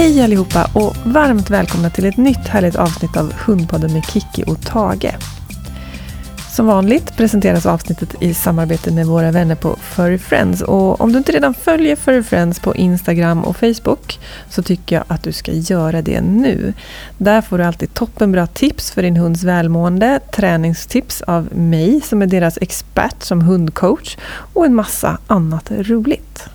Hej 0.00 0.22
allihopa 0.22 0.70
och 0.74 0.96
varmt 1.04 1.50
välkomna 1.50 1.90
till 1.90 2.06
ett 2.06 2.16
nytt 2.16 2.48
härligt 2.48 2.76
avsnitt 2.76 3.16
av 3.16 3.32
Hundpodden 3.32 3.92
med 3.92 4.04
Kiki 4.04 4.44
och 4.46 4.60
Tage. 4.66 5.14
Som 6.50 6.66
vanligt 6.66 7.16
presenteras 7.16 7.66
avsnittet 7.66 8.22
i 8.22 8.34
samarbete 8.34 8.92
med 8.92 9.06
våra 9.06 9.30
vänner 9.30 9.54
på 9.54 9.76
Furry 9.76 10.18
Friends. 10.18 10.62
Och 10.62 11.00
om 11.00 11.12
du 11.12 11.18
inte 11.18 11.32
redan 11.32 11.54
följer 11.54 11.96
Furry 11.96 12.22
Friends 12.22 12.60
på 12.60 12.76
Instagram 12.76 13.44
och 13.44 13.56
Facebook 13.56 14.18
så 14.50 14.62
tycker 14.62 14.96
jag 14.96 15.04
att 15.08 15.22
du 15.22 15.32
ska 15.32 15.52
göra 15.52 16.02
det 16.02 16.20
nu. 16.20 16.72
Där 17.18 17.40
får 17.40 17.58
du 17.58 17.64
alltid 17.64 17.94
toppenbra 17.94 18.46
tips 18.46 18.90
för 18.90 19.02
din 19.02 19.16
hunds 19.16 19.42
välmående, 19.42 20.20
träningstips 20.32 21.22
av 21.22 21.48
mig 21.56 22.00
som 22.00 22.22
är 22.22 22.26
deras 22.26 22.58
expert 22.60 23.22
som 23.22 23.40
hundcoach 23.40 24.16
och 24.54 24.66
en 24.66 24.74
massa 24.74 25.18
annat 25.26 25.70
roligt. 25.70 26.48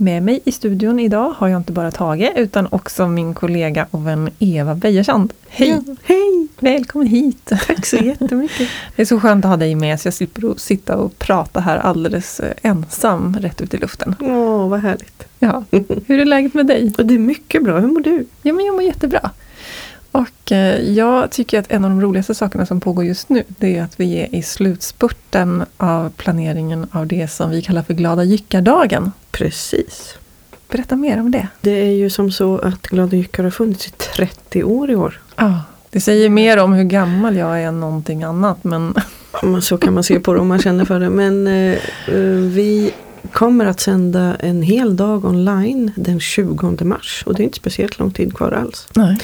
Med 0.00 0.22
mig 0.22 0.40
i 0.44 0.52
studion 0.52 1.00
idag 1.00 1.34
har 1.36 1.48
jag 1.48 1.60
inte 1.60 1.72
bara 1.72 1.90
Tage 1.90 2.32
utan 2.36 2.68
också 2.70 3.08
min 3.08 3.34
kollega 3.34 3.86
och 3.90 4.06
vän 4.06 4.30
Eva 4.38 4.74
Beijersand. 4.74 5.32
Hej! 5.48 5.68
Ja, 5.68 5.96
hej! 6.04 6.48
Välkommen 6.58 7.06
hit! 7.06 7.52
Tack 7.66 7.86
så 7.86 7.96
jättemycket. 7.96 8.68
Det 8.96 9.02
är 9.02 9.06
så 9.06 9.20
skönt 9.20 9.44
att 9.44 9.48
ha 9.48 9.56
dig 9.56 9.74
med 9.74 10.00
så 10.00 10.06
jag 10.06 10.14
slipper 10.14 10.50
att 10.50 10.60
sitta 10.60 10.96
och 10.96 11.18
prata 11.18 11.60
här 11.60 11.78
alldeles 11.78 12.40
eh, 12.40 12.52
ensam 12.62 13.36
rätt 13.40 13.60
ut 13.60 13.74
i 13.74 13.76
luften. 13.76 14.14
Åh, 14.20 14.68
vad 14.68 14.80
härligt. 14.80 15.24
Ja. 15.38 15.64
Hur 16.06 16.20
är 16.20 16.24
läget 16.24 16.54
med 16.54 16.66
dig? 16.66 16.92
Det 16.96 17.14
är 17.14 17.18
mycket 17.18 17.64
bra. 17.64 17.78
Hur 17.78 17.88
mår 17.88 18.00
du? 18.00 18.26
Ja, 18.42 18.52
men 18.52 18.66
jag 18.66 18.74
mår 18.74 18.82
jättebra. 18.82 19.30
Och 20.12 20.52
eh, 20.52 20.80
jag 20.80 21.30
tycker 21.30 21.58
att 21.58 21.70
en 21.70 21.84
av 21.84 21.90
de 21.90 22.00
roligaste 22.00 22.34
sakerna 22.34 22.66
som 22.66 22.80
pågår 22.80 23.04
just 23.04 23.28
nu 23.28 23.44
det 23.48 23.76
är 23.76 23.82
att 23.82 24.00
vi 24.00 24.16
är 24.16 24.34
i 24.34 24.42
slutspurten 24.42 25.64
av 25.76 26.10
planeringen 26.10 26.86
av 26.92 27.06
det 27.06 27.28
som 27.28 27.50
vi 27.50 27.62
kallar 27.62 27.82
för 27.82 27.94
Glada 27.94 28.24
Jyckardagen. 28.24 29.12
Precis. 29.30 30.14
Berätta 30.68 30.96
mer 30.96 31.20
om 31.20 31.30
det. 31.30 31.48
Det 31.60 31.70
är 31.70 31.92
ju 31.92 32.10
som 32.10 32.32
så 32.32 32.58
att 32.58 32.82
Glada 32.82 33.16
Jyckar 33.16 33.44
har 33.44 33.50
funnits 33.50 33.86
i 33.86 33.90
30 33.90 34.64
år 34.64 34.90
i 34.90 34.94
år. 34.94 35.20
Ja, 35.36 35.62
det 35.90 36.00
säger 36.00 36.28
mer 36.28 36.58
om 36.58 36.72
hur 36.72 36.84
gammal 36.84 37.36
jag 37.36 37.62
är 37.62 37.66
än 37.66 37.80
någonting 37.80 38.22
annat. 38.22 38.64
Men 38.64 38.94
Men 39.42 39.62
Så 39.62 39.78
kan 39.78 39.94
man 39.94 40.04
se 40.04 40.20
på 40.20 40.34
det 40.34 40.40
om 40.40 40.48
man 40.48 40.58
känner 40.58 40.84
för 40.84 41.00
det. 41.00 41.10
Men 41.10 41.46
eh, 41.46 41.78
eh, 42.06 42.20
vi 42.54 42.90
kommer 43.32 43.66
att 43.66 43.80
sända 43.80 44.36
en 44.40 44.62
hel 44.62 44.96
dag 44.96 45.24
online 45.24 45.92
den 45.96 46.20
20 46.20 46.84
mars. 46.84 47.22
Och 47.26 47.34
det 47.34 47.42
är 47.42 47.44
inte 47.44 47.56
speciellt 47.56 47.98
lång 47.98 48.10
tid 48.10 48.34
kvar 48.34 48.52
alls. 48.52 48.88
nej. 48.94 49.18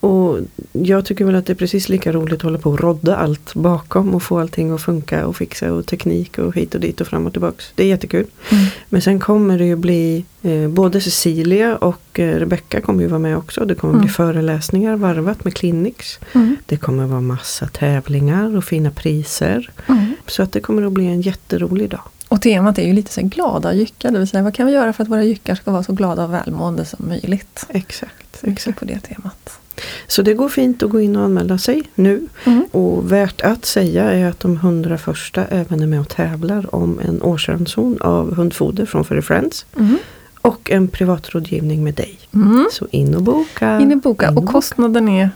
Och 0.00 0.38
jag 0.72 1.04
tycker 1.04 1.24
väl 1.24 1.34
att 1.34 1.46
det 1.46 1.52
är 1.52 1.54
precis 1.54 1.88
lika 1.88 2.12
roligt 2.12 2.34
att 2.34 2.42
hålla 2.42 2.58
på 2.58 2.70
och 2.70 2.80
rodda 2.80 3.16
allt 3.16 3.54
bakom 3.54 4.14
och 4.14 4.22
få 4.22 4.38
allting 4.40 4.70
att 4.70 4.82
funka 4.82 5.26
och 5.26 5.36
fixa 5.36 5.72
och 5.72 5.86
teknik 5.86 6.38
och 6.38 6.54
hit 6.56 6.74
och 6.74 6.80
dit 6.80 7.00
och 7.00 7.06
fram 7.06 7.26
och 7.26 7.32
tillbaks. 7.32 7.72
Det 7.74 7.82
är 7.82 7.86
jättekul. 7.88 8.26
Mm. 8.50 8.64
Men 8.88 9.02
sen 9.02 9.20
kommer 9.20 9.58
det 9.58 9.64
ju 9.64 9.76
bli 9.76 10.24
eh, 10.42 10.68
både 10.68 11.00
Cecilia 11.00 11.76
och 11.76 12.20
eh, 12.20 12.38
Rebecca 12.38 12.80
kommer 12.80 13.02
ju 13.02 13.08
vara 13.08 13.18
med 13.18 13.36
också. 13.36 13.64
Det 13.64 13.74
kommer 13.74 13.94
Mm. 13.94 14.04
bli 14.04 14.10
föreläsningar 14.12 14.96
varvat 14.96 15.44
med 15.44 15.54
clinics. 15.54 16.18
Mm. 16.34 16.56
Det 16.66 16.76
kommer 16.76 17.06
vara 17.06 17.20
massa 17.20 17.66
tävlingar 17.66 18.56
och 18.56 18.64
fina 18.64 18.90
priser. 18.90 19.70
Mm. 19.86 20.14
Så 20.26 20.42
att 20.42 20.52
det 20.52 20.60
kommer 20.60 20.86
att 20.86 20.92
bli 20.92 21.06
en 21.06 21.20
jätterolig 21.20 21.90
dag. 21.90 22.00
Och 22.28 22.42
temat 22.42 22.78
är 22.78 22.86
ju 22.86 22.92
lite 22.92 23.12
så 23.12 23.20
glada 23.22 23.74
jyckar, 23.74 24.10
det 24.10 24.18
vill 24.18 24.28
säga 24.28 24.42
vad 24.42 24.54
kan 24.54 24.66
vi 24.66 24.72
göra 24.72 24.92
för 24.92 25.02
att 25.02 25.08
våra 25.08 25.24
jyckar 25.24 25.54
ska 25.54 25.70
vara 25.70 25.82
så 25.82 25.92
glada 25.92 26.24
och 26.24 26.32
välmående 26.32 26.84
som 26.84 27.08
möjligt. 27.08 27.66
Exakt. 27.68 28.12
Exakt. 28.42 28.78
på 28.78 28.84
det 28.84 29.00
temat. 29.00 29.58
Så 30.06 30.22
det 30.22 30.34
går 30.34 30.48
fint 30.48 30.82
att 30.82 30.90
gå 30.90 31.00
in 31.00 31.16
och 31.16 31.22
anmäla 31.22 31.58
sig 31.58 31.82
nu. 31.94 32.28
Mm. 32.44 32.64
Och 32.70 33.12
värt 33.12 33.40
att 33.40 33.64
säga 33.64 34.12
är 34.12 34.26
att 34.26 34.40
de 34.40 34.54
100 34.54 34.98
första 34.98 35.44
även 35.44 35.80
är 35.80 35.86
med 35.86 36.00
och 36.00 36.08
tävlar 36.08 36.74
om 36.74 37.00
en 37.00 37.22
årsranson 37.22 37.98
av 38.00 38.34
hundfoder 38.34 38.86
från 38.86 39.04
Furry 39.04 39.22
Friends. 39.22 39.66
Mm. 39.78 39.98
Och 40.40 40.70
en 40.70 40.88
privatrådgivning 40.88 41.84
med 41.84 41.94
dig. 41.94 42.18
Mm. 42.34 42.66
Så 42.72 42.86
in 42.90 43.14
och 43.14 43.22
boka. 43.22 43.80
In 43.80 43.92
i 43.92 43.96
boka. 43.96 44.28
In 44.28 44.36
Och 44.36 44.46
kostnaden 44.46 45.08
är 45.08 45.30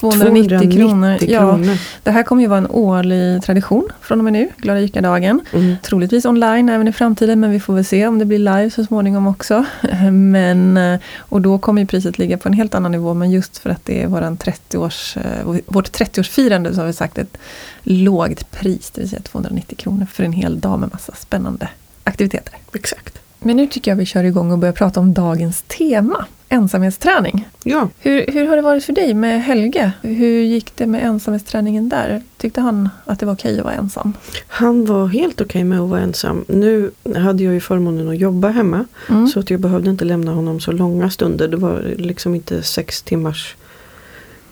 290, 0.00 0.72
kronor. 0.72 1.18
Ja, 1.20 1.58
det 2.02 2.10
här 2.10 2.22
kommer 2.22 2.42
ju 2.42 2.48
vara 2.48 2.58
en 2.58 2.70
årlig 2.70 3.42
tradition 3.42 3.88
från 4.00 4.18
och 4.18 4.24
med 4.24 4.32
nu, 4.32 4.48
Glada 4.56 4.80
Jyckardagen. 4.80 5.40
Mm. 5.52 5.76
Troligtvis 5.82 6.24
online 6.24 6.68
även 6.68 6.88
i 6.88 6.92
framtiden 6.92 7.40
men 7.40 7.50
vi 7.50 7.60
får 7.60 7.74
väl 7.74 7.84
se 7.84 8.06
om 8.06 8.18
det 8.18 8.24
blir 8.24 8.38
live 8.38 8.70
så 8.70 8.84
småningom 8.84 9.26
också. 9.26 9.64
Men, 10.10 10.76
eh, 10.76 11.00
och 11.18 11.40
då 11.40 11.58
kommer 11.58 11.80
ju 11.82 11.86
priset 11.86 12.18
ligga 12.18 12.38
på 12.38 12.48
en 12.48 12.52
helt 12.52 12.74
annan 12.74 12.92
nivå 12.92 13.14
men 13.14 13.30
just 13.30 13.58
för 13.58 13.70
att 13.70 13.84
det 13.84 14.02
är 14.02 14.06
våran 14.06 14.36
30-års, 14.36 15.16
eh, 15.16 15.56
vårt 15.66 15.90
30-årsfirande 15.90 16.74
så 16.74 16.80
har 16.80 16.86
vi 16.86 16.92
sagt 16.92 17.18
ett 17.18 17.38
lågt 17.82 18.50
pris, 18.50 18.90
det 18.90 19.00
vill 19.00 19.10
säga 19.10 19.22
290 19.22 19.78
kronor 19.78 20.06
för 20.12 20.24
en 20.24 20.32
hel 20.32 20.60
dag 20.60 20.80
med 20.80 20.88
massa 20.92 21.12
spännande 21.14 21.68
aktiviteter. 22.04 22.54
Exakt. 22.74 23.25
Men 23.46 23.56
nu 23.56 23.66
tycker 23.66 23.90
jag 23.90 23.96
vi 23.96 24.06
kör 24.06 24.24
igång 24.24 24.52
och 24.52 24.58
börjar 24.58 24.72
prata 24.72 25.00
om 25.00 25.14
dagens 25.14 25.62
tema, 25.62 26.26
ensamhetsträning. 26.48 27.48
Ja, 27.64 27.88
Hur, 27.98 28.26
hur 28.32 28.46
har 28.46 28.56
det 28.56 28.62
varit 28.62 28.84
för 28.84 28.92
dig 28.92 29.14
med 29.14 29.42
Helge? 29.42 29.92
Hur 30.02 30.42
gick 30.42 30.76
det 30.76 30.86
med 30.86 31.04
ensamhetsträningen 31.04 31.88
där? 31.88 32.22
Tyckte 32.36 32.60
han 32.60 32.88
att 33.04 33.20
det 33.20 33.26
var 33.26 33.32
okej 33.32 33.58
att 33.58 33.64
vara 33.64 33.74
ensam? 33.74 34.12
han 34.48 34.84
var 34.84 35.06
helt 35.06 35.40
okej 35.40 35.64
med 35.64 35.80
att 35.80 35.88
vara 35.88 36.00
ensam. 36.00 36.44
Nu 36.48 36.90
hade 37.16 37.44
jag 37.44 37.54
ju 37.54 37.60
förmånen 37.60 38.08
att 38.08 38.18
jobba 38.18 38.48
hemma. 38.48 38.84
Mm. 39.08 39.26
Så 39.26 39.40
att 39.40 39.50
jag 39.50 39.60
behövde 39.60 39.90
inte 39.90 40.04
lämna 40.04 40.32
honom 40.32 40.60
så 40.60 40.72
långa 40.72 41.10
stunder. 41.10 41.48
Det 41.48 41.56
var 41.56 41.94
liksom 41.96 42.34
inte 42.34 42.62
sex 42.62 43.02
timmars 43.02 43.56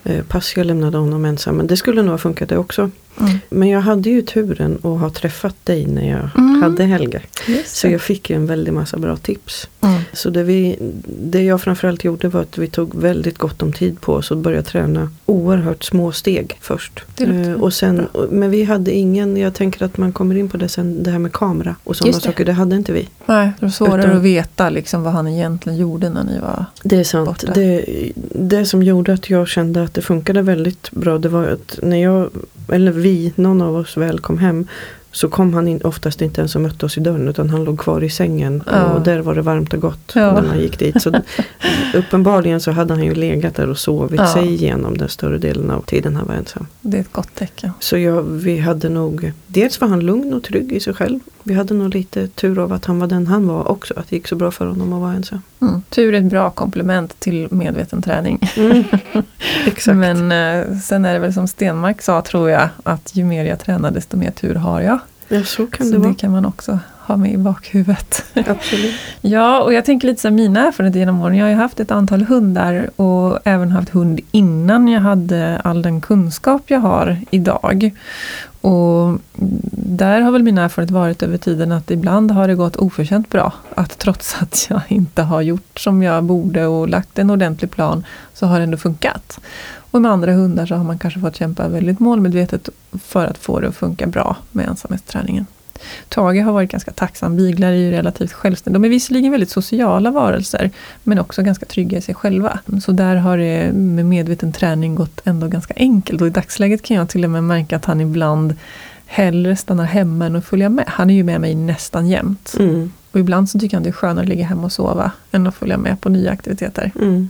eh, 0.04 0.24
pass 0.24 0.56
jag 0.56 0.66
lämnade 0.66 0.98
honom 0.98 1.24
ensam. 1.24 1.56
Men 1.56 1.66
det 1.66 1.76
skulle 1.76 2.02
nog 2.02 2.10
ha 2.10 2.18
funkat 2.18 2.48
det 2.48 2.56
också. 2.58 2.90
Mm. 3.20 3.38
Men 3.50 3.68
jag 3.68 3.80
hade 3.80 4.10
ju 4.10 4.22
turen 4.22 4.74
att 4.82 5.00
ha 5.00 5.10
träffat 5.10 5.56
dig 5.64 5.86
när 5.86 6.10
jag 6.10 6.28
Mm. 6.38 6.62
hade 6.62 6.84
Helge. 6.84 7.22
Just 7.48 7.76
Så 7.76 7.88
jag 7.88 8.00
fick 8.00 8.30
ju 8.30 8.36
en 8.36 8.46
väldig 8.46 8.72
massa 8.72 8.96
bra 8.96 9.16
tips. 9.16 9.68
Mm. 9.80 10.00
Så 10.12 10.30
det, 10.30 10.42
vi, 10.42 10.76
det 11.22 11.42
jag 11.42 11.60
framförallt 11.60 12.04
gjorde 12.04 12.28
var 12.28 12.40
att 12.40 12.58
vi 12.58 12.66
tog 12.66 12.94
väldigt 12.94 13.38
gott 13.38 13.62
om 13.62 13.72
tid 13.72 14.00
på 14.00 14.12
oss 14.14 14.30
och 14.30 14.36
började 14.36 14.62
träna 14.62 15.10
oerhört 15.26 15.84
små 15.84 16.12
steg 16.12 16.58
först. 16.60 17.04
Eh, 17.20 17.52
och 17.52 17.72
sen, 17.74 18.06
men 18.30 18.50
vi 18.50 18.64
hade 18.64 18.90
ingen, 18.92 19.36
jag 19.36 19.54
tänker 19.54 19.84
att 19.84 19.96
man 19.98 20.12
kommer 20.12 20.34
in 20.34 20.48
på 20.48 20.56
det 20.56 20.68
sen, 20.68 21.02
det 21.02 21.10
här 21.10 21.18
med 21.18 21.32
kamera 21.32 21.76
och 21.84 21.96
sådana 21.96 22.20
saker, 22.20 22.44
det 22.44 22.52
hade 22.52 22.76
inte 22.76 22.92
vi. 22.92 23.08
Nej, 23.26 23.50
det 23.60 23.66
var 23.66 23.70
svårare 23.70 24.02
Utan- 24.02 24.16
att 24.16 24.22
veta 24.22 24.70
liksom 24.70 25.02
vad 25.02 25.12
han 25.12 25.28
egentligen 25.28 25.78
gjorde 25.78 26.10
när 26.10 26.24
ni 26.24 26.38
var... 26.40 26.64
Det 26.82 26.96
är 26.96 27.04
sant. 27.04 27.26
Borta. 27.28 27.52
Det, 27.54 27.84
det 28.34 28.66
som 28.66 28.82
gjorde 28.82 29.12
att 29.12 29.30
jag 29.30 29.48
kände 29.48 29.82
att 29.82 29.94
det 29.94 30.02
funkade 30.02 30.42
väldigt 30.42 30.90
bra 30.90 31.18
det 31.18 31.28
var 31.28 31.44
att 31.46 31.78
när 31.82 31.96
jag, 32.02 32.30
eller 32.68 32.92
vi, 32.92 33.32
någon 33.36 33.62
av 33.62 33.76
oss 33.76 33.96
väl 33.96 34.18
kom 34.20 34.38
hem 34.38 34.66
så 35.12 35.28
kom 35.28 35.54
han 35.54 35.68
in, 35.68 35.80
oftast 35.84 36.22
inte 36.22 36.40
ens 36.40 36.54
och 36.54 36.60
mötte 36.60 36.86
oss 36.86 36.98
i 36.98 37.00
dörren 37.00 37.28
utan 37.28 37.50
han 37.50 37.64
låg 37.64 37.78
kvar 37.80 38.04
i 38.04 38.10
sängen 38.10 38.62
Ja. 38.72 38.84
och 38.84 39.00
där 39.02 39.20
var 39.20 39.34
det 39.34 39.42
varmt 39.42 39.74
och 39.74 39.80
gott 39.80 40.12
Ja. 40.14 40.32
när 40.34 40.42
man 40.42 40.60
gick 40.60 40.78
dit. 40.78 41.02
Så 41.02 41.12
uppenbarligen 41.94 42.60
så 42.60 42.70
hade 42.70 42.94
han 42.94 43.04
ju 43.04 43.14
legat 43.14 43.54
där 43.54 43.70
och 43.70 43.78
sovit 43.78 44.20
Ja. 44.20 44.32
sig 44.32 44.46
igenom 44.52 44.98
den 44.98 45.08
större 45.08 45.38
delen 45.38 45.70
av 45.70 45.80
tiden 45.82 46.16
han 46.16 46.26
var 46.26 46.34
ensam. 46.34 46.66
Det 46.80 46.96
är 46.96 47.00
ett 47.00 47.12
gott 47.12 47.34
tecken. 47.34 47.70
Så 47.80 47.98
jag, 47.98 48.22
vi 48.22 48.58
hade 48.58 48.88
nog, 48.88 49.32
dels 49.46 49.80
var 49.80 49.88
han 49.88 50.00
lugn 50.00 50.34
och 50.34 50.42
trygg 50.42 50.72
i 50.72 50.80
sig 50.80 50.94
själv. 50.94 51.20
Vi 51.46 51.54
hade 51.54 51.74
nog 51.74 51.94
lite 51.94 52.28
tur 52.28 52.58
av 52.58 52.72
att 52.72 52.84
han 52.84 52.98
var 52.98 53.06
den 53.06 53.26
han 53.26 53.46
var 53.48 53.68
också, 53.70 53.94
att 53.96 54.08
det 54.10 54.16
gick 54.16 54.28
så 54.28 54.36
bra 54.36 54.50
för 54.50 54.66
honom 54.66 54.92
att 54.92 55.00
vara 55.00 55.12
ensam. 55.12 55.42
Mm. 55.62 55.82
Tur 55.90 56.14
är 56.14 56.18
ett 56.18 56.24
bra 56.24 56.50
komplement 56.50 57.20
till 57.20 57.48
medveten 57.50 58.02
träning. 58.02 58.50
Mm. 58.56 58.84
Exakt. 59.66 59.96
Men 59.96 60.32
eh, 60.32 60.78
sen 60.78 61.04
är 61.04 61.12
det 61.12 61.18
väl 61.18 61.34
som 61.34 61.48
Stenmark 61.48 62.02
sa 62.02 62.22
tror 62.22 62.50
jag 62.50 62.68
att 62.82 63.16
ju 63.16 63.24
mer 63.24 63.44
jag 63.44 63.60
tränar 63.60 63.90
desto 63.90 64.16
mer 64.16 64.30
tur 64.30 64.54
har 64.54 64.80
jag. 64.80 64.98
Ja, 65.28 65.44
så 65.44 65.66
kan 65.66 65.86
Så 65.86 65.92
det 65.92 65.98
det, 65.98 66.04
vara. 66.04 66.14
kan 66.14 66.32
man 66.32 66.46
också 66.46 66.78
ha 67.06 67.16
med 67.16 67.32
i 67.32 67.36
bakhuvudet. 67.36 68.24
Absolut. 68.48 68.94
Ja, 69.20 69.60
och 69.62 69.72
jag 69.74 69.84
tänker 69.84 70.08
lite 70.08 70.20
så 70.22 70.30
mina 70.30 70.66
erfarenheter 70.66 70.98
genom 70.98 71.20
åren. 71.20 71.36
Jag 71.36 71.44
har 71.44 71.50
ju 71.50 71.56
haft 71.56 71.80
ett 71.80 71.90
antal 71.90 72.22
hundar 72.22 72.90
och 72.96 73.38
även 73.44 73.70
haft 73.70 73.88
hund 73.88 74.20
innan 74.30 74.88
jag 74.88 75.00
hade 75.00 75.60
all 75.64 75.82
den 75.82 76.00
kunskap 76.00 76.62
jag 76.66 76.80
har 76.80 77.16
idag. 77.30 77.90
Och 78.64 79.18
där 79.72 80.20
har 80.20 80.32
väl 80.32 80.42
min 80.42 80.58
erfarenhet 80.58 80.90
varit 80.90 81.22
över 81.22 81.38
tiden 81.38 81.72
att 81.72 81.90
ibland 81.90 82.30
har 82.30 82.48
det 82.48 82.54
gått 82.54 82.76
oförtjänt 82.76 83.30
bra. 83.30 83.52
Att 83.74 83.98
trots 83.98 84.36
att 84.42 84.66
jag 84.70 84.80
inte 84.88 85.22
har 85.22 85.42
gjort 85.42 85.80
som 85.80 86.02
jag 86.02 86.24
borde 86.24 86.66
och 86.66 86.88
lagt 86.88 87.18
en 87.18 87.30
ordentlig 87.30 87.70
plan 87.70 88.04
så 88.34 88.46
har 88.46 88.58
det 88.58 88.64
ändå 88.64 88.76
funkat. 88.76 89.40
Och 89.90 90.02
med 90.02 90.10
andra 90.10 90.32
hundar 90.32 90.66
så 90.66 90.74
har 90.74 90.84
man 90.84 90.98
kanske 90.98 91.20
fått 91.20 91.36
kämpa 91.36 91.68
väldigt 91.68 92.00
målmedvetet 92.00 92.68
för 92.92 93.26
att 93.26 93.38
få 93.38 93.60
det 93.60 93.68
att 93.68 93.76
funka 93.76 94.06
bra 94.06 94.36
med 94.52 94.68
ensamhetsträningen. 94.68 95.46
Tage 96.08 96.44
har 96.44 96.52
varit 96.52 96.70
ganska 96.70 96.92
tacksam. 96.92 97.36
Biglar 97.36 97.68
är 97.68 97.76
ju 97.76 97.90
relativt 97.90 98.32
självständiga. 98.32 98.80
De 98.80 98.84
är 98.84 98.88
visserligen 98.88 99.30
väldigt 99.30 99.50
sociala 99.50 100.10
varelser 100.10 100.70
men 101.02 101.18
också 101.18 101.42
ganska 101.42 101.66
trygga 101.66 101.98
i 101.98 102.00
sig 102.00 102.14
själva. 102.14 102.58
Så 102.84 102.92
där 102.92 103.16
har 103.16 103.38
det 103.38 103.72
med 103.72 104.06
medveten 104.06 104.52
träning 104.52 104.94
gått 104.94 105.20
ändå 105.24 105.48
ganska 105.48 105.74
enkelt. 105.76 106.20
Och 106.20 106.26
i 106.26 106.30
dagsläget 106.30 106.82
kan 106.82 106.96
jag 106.96 107.08
till 107.08 107.24
och 107.24 107.30
med 107.30 107.44
märka 107.44 107.76
att 107.76 107.84
han 107.84 108.00
ibland 108.00 108.54
hellre 109.06 109.56
stannar 109.56 109.84
hemma 109.84 110.26
än 110.26 110.36
att 110.36 110.44
följa 110.44 110.68
med. 110.68 110.84
Han 110.88 111.10
är 111.10 111.14
ju 111.14 111.22
med 111.22 111.40
mig 111.40 111.54
nästan 111.54 112.06
jämt. 112.06 112.54
Mm. 112.58 112.92
Och 113.10 113.20
ibland 113.20 113.50
så 113.50 113.58
tycker 113.58 113.76
han 113.76 113.82
det 113.82 113.90
är 113.90 113.92
skönare 113.92 114.22
att 114.22 114.28
ligga 114.28 114.44
hemma 114.44 114.64
och 114.64 114.72
sova 114.72 115.12
än 115.32 115.46
att 115.46 115.54
följa 115.54 115.78
med 115.78 116.00
på 116.00 116.08
nya 116.08 116.30
aktiviteter. 116.30 116.92
Mm. 117.00 117.28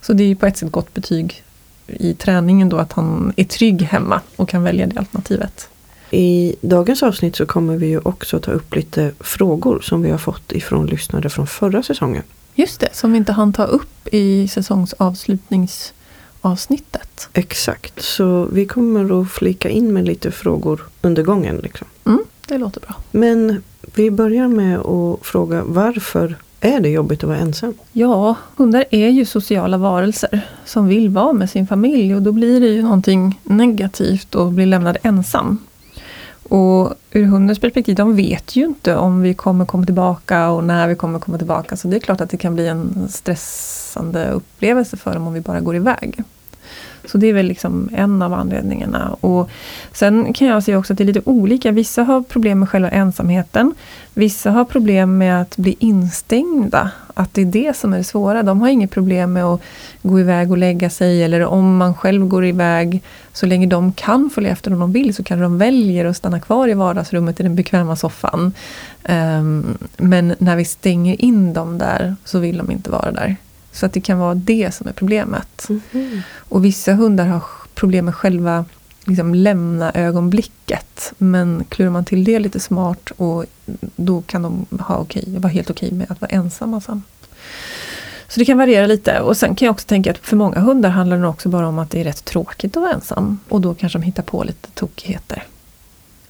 Så 0.00 0.12
det 0.12 0.22
är 0.22 0.28
ju 0.28 0.36
på 0.36 0.46
ett 0.46 0.56
sätt 0.56 0.72
gott 0.72 0.94
betyg 0.94 1.42
i 1.86 2.14
träningen 2.14 2.68
då 2.68 2.76
att 2.76 2.92
han 2.92 3.32
är 3.36 3.44
trygg 3.44 3.82
hemma 3.82 4.20
och 4.36 4.48
kan 4.48 4.62
välja 4.62 4.86
det 4.86 4.98
alternativet. 4.98 5.68
I 6.14 6.56
dagens 6.60 7.02
avsnitt 7.02 7.36
så 7.36 7.46
kommer 7.46 7.76
vi 7.76 7.86
ju 7.86 7.98
också 7.98 8.40
ta 8.40 8.50
upp 8.50 8.74
lite 8.74 9.12
frågor 9.20 9.80
som 9.80 10.02
vi 10.02 10.10
har 10.10 10.18
fått 10.18 10.52
ifrån 10.52 10.86
lyssnare 10.86 11.30
från 11.30 11.46
förra 11.46 11.82
säsongen. 11.82 12.22
Just 12.54 12.80
det, 12.80 12.88
som 12.92 13.12
vi 13.12 13.18
inte 13.18 13.32
hann 13.32 13.52
ta 13.52 13.64
upp 13.64 14.14
i 14.14 14.48
säsongsavslutningsavsnittet. 14.48 17.28
Exakt, 17.32 18.02
så 18.02 18.44
vi 18.44 18.66
kommer 18.66 19.22
att 19.22 19.30
flika 19.30 19.68
in 19.68 19.92
med 19.92 20.04
lite 20.04 20.30
frågor 20.30 20.80
under 21.02 21.22
gången. 21.22 21.56
Liksom. 21.56 21.86
Mm, 22.04 22.24
det 22.48 22.58
låter 22.58 22.80
bra. 22.80 22.94
Men 23.10 23.62
vi 23.94 24.10
börjar 24.10 24.48
med 24.48 24.78
att 24.78 25.26
fråga 25.26 25.62
varför 25.64 26.36
är 26.60 26.80
det 26.80 26.88
jobbigt 26.88 27.24
att 27.24 27.28
vara 27.28 27.38
ensam? 27.38 27.74
Ja, 27.92 28.34
hundar 28.56 28.84
är 28.90 29.08
ju 29.08 29.24
sociala 29.24 29.76
varelser 29.76 30.40
som 30.64 30.88
vill 30.88 31.08
vara 31.08 31.32
med 31.32 31.50
sin 31.50 31.66
familj 31.66 32.14
och 32.14 32.22
då 32.22 32.32
blir 32.32 32.60
det 32.60 32.66
ju 32.66 32.82
någonting 32.82 33.40
negativt 33.44 34.34
att 34.34 34.52
bli 34.52 34.66
lämnad 34.66 34.96
ensam. 35.02 35.58
Och 36.48 36.94
ur 37.10 37.24
hundens 37.26 37.58
perspektiv, 37.58 37.94
de 37.94 38.16
vet 38.16 38.56
ju 38.56 38.64
inte 38.64 38.96
om 38.96 39.22
vi 39.22 39.34
kommer 39.34 39.64
komma 39.64 39.84
tillbaka 39.84 40.50
och 40.50 40.64
när 40.64 40.88
vi 40.88 40.94
kommer 40.94 41.18
komma 41.18 41.38
tillbaka. 41.38 41.76
Så 41.76 41.88
det 41.88 41.96
är 41.96 42.00
klart 42.00 42.20
att 42.20 42.30
det 42.30 42.36
kan 42.36 42.54
bli 42.54 42.68
en 42.68 43.08
stressande 43.08 44.30
upplevelse 44.30 44.96
för 44.96 45.14
dem 45.14 45.26
om 45.26 45.32
vi 45.32 45.40
bara 45.40 45.60
går 45.60 45.76
iväg. 45.76 46.22
Så 47.04 47.18
det 47.18 47.26
är 47.26 47.32
väl 47.32 47.46
liksom 47.46 47.88
en 47.92 48.22
av 48.22 48.32
anledningarna. 48.32 49.16
Och 49.20 49.50
sen 49.92 50.32
kan 50.32 50.48
jag 50.48 50.62
se 50.62 50.76
också 50.76 50.92
att 50.92 50.96
det 50.96 51.04
är 51.04 51.06
lite 51.06 51.22
olika. 51.24 51.70
Vissa 51.70 52.02
har 52.02 52.22
problem 52.22 52.58
med 52.58 52.68
själva 52.68 52.90
ensamheten. 52.90 53.74
Vissa 54.14 54.50
har 54.50 54.64
problem 54.64 55.18
med 55.18 55.42
att 55.42 55.56
bli 55.56 55.76
instängda. 55.78 56.90
Att 57.14 57.34
det 57.34 57.42
är 57.42 57.46
det 57.46 57.76
som 57.76 57.92
är 57.92 57.98
det 57.98 58.04
svåra. 58.04 58.42
De 58.42 58.60
har 58.60 58.68
inget 58.68 58.90
problem 58.90 59.32
med 59.32 59.44
att 59.44 59.60
gå 60.02 60.20
iväg 60.20 60.50
och 60.50 60.58
lägga 60.58 60.90
sig. 60.90 61.24
Eller 61.24 61.44
om 61.44 61.76
man 61.76 61.94
själv 61.94 62.26
går 62.26 62.44
iväg. 62.44 63.02
Så 63.32 63.46
länge 63.46 63.66
de 63.66 63.92
kan 63.92 64.30
följa 64.30 64.50
efter 64.50 64.72
om 64.72 64.80
de 64.80 64.92
vill 64.92 65.14
så 65.14 65.24
kanske 65.24 65.42
de 65.42 65.58
väljer 65.58 66.04
att 66.04 66.16
stanna 66.16 66.40
kvar 66.40 66.68
i 66.68 66.74
vardagsrummet 66.74 67.40
i 67.40 67.42
den 67.42 67.54
bekväma 67.54 67.96
soffan. 67.96 68.52
Um, 69.08 69.78
men 69.96 70.34
när 70.38 70.56
vi 70.56 70.64
stänger 70.64 71.24
in 71.24 71.52
dem 71.52 71.78
där 71.78 72.16
så 72.24 72.38
vill 72.38 72.58
de 72.58 72.70
inte 72.70 72.90
vara 72.90 73.12
där. 73.12 73.36
Så 73.72 73.86
att 73.86 73.92
det 73.92 74.00
kan 74.00 74.18
vara 74.18 74.34
det 74.34 74.74
som 74.74 74.86
är 74.88 74.92
problemet. 74.92 75.68
Mm. 75.92 76.20
Och 76.36 76.64
vissa 76.64 76.92
hundar 76.92 77.26
har 77.26 77.42
problem 77.74 78.04
med 78.04 78.14
själva 78.14 78.64
liksom, 79.04 79.34
lämna 79.34 79.92
ögonblicket. 79.92 81.12
Men 81.18 81.64
klurar 81.68 81.90
man 81.90 82.04
till 82.04 82.24
det 82.24 82.38
lite 82.38 82.60
smart 82.60 83.10
och 83.16 83.44
då 83.96 84.22
kan 84.22 84.42
de 84.42 84.66
ha 84.80 84.96
okej, 84.96 85.24
vara 85.26 85.52
helt 85.52 85.70
okej 85.70 85.92
med 85.92 86.10
att 86.10 86.20
vara 86.20 86.30
ensamma 86.30 86.80
sen. 86.80 87.02
Så 88.28 88.40
det 88.40 88.44
kan 88.44 88.58
variera 88.58 88.86
lite. 88.86 89.20
Och 89.20 89.36
sen 89.36 89.54
kan 89.54 89.66
jag 89.66 89.72
också 89.72 89.86
tänka 89.86 90.10
att 90.10 90.18
för 90.18 90.36
många 90.36 90.60
hundar 90.60 90.90
handlar 90.90 91.18
det 91.18 91.26
också 91.26 91.48
bara 91.48 91.68
om 91.68 91.78
att 91.78 91.90
det 91.90 92.00
är 92.00 92.04
rätt 92.04 92.24
tråkigt 92.24 92.76
att 92.76 92.82
vara 92.82 92.92
ensam. 92.92 93.40
Och 93.48 93.60
då 93.60 93.74
kanske 93.74 93.98
de 93.98 94.02
hittar 94.02 94.22
på 94.22 94.44
lite 94.44 94.70
tokigheter. 94.70 95.42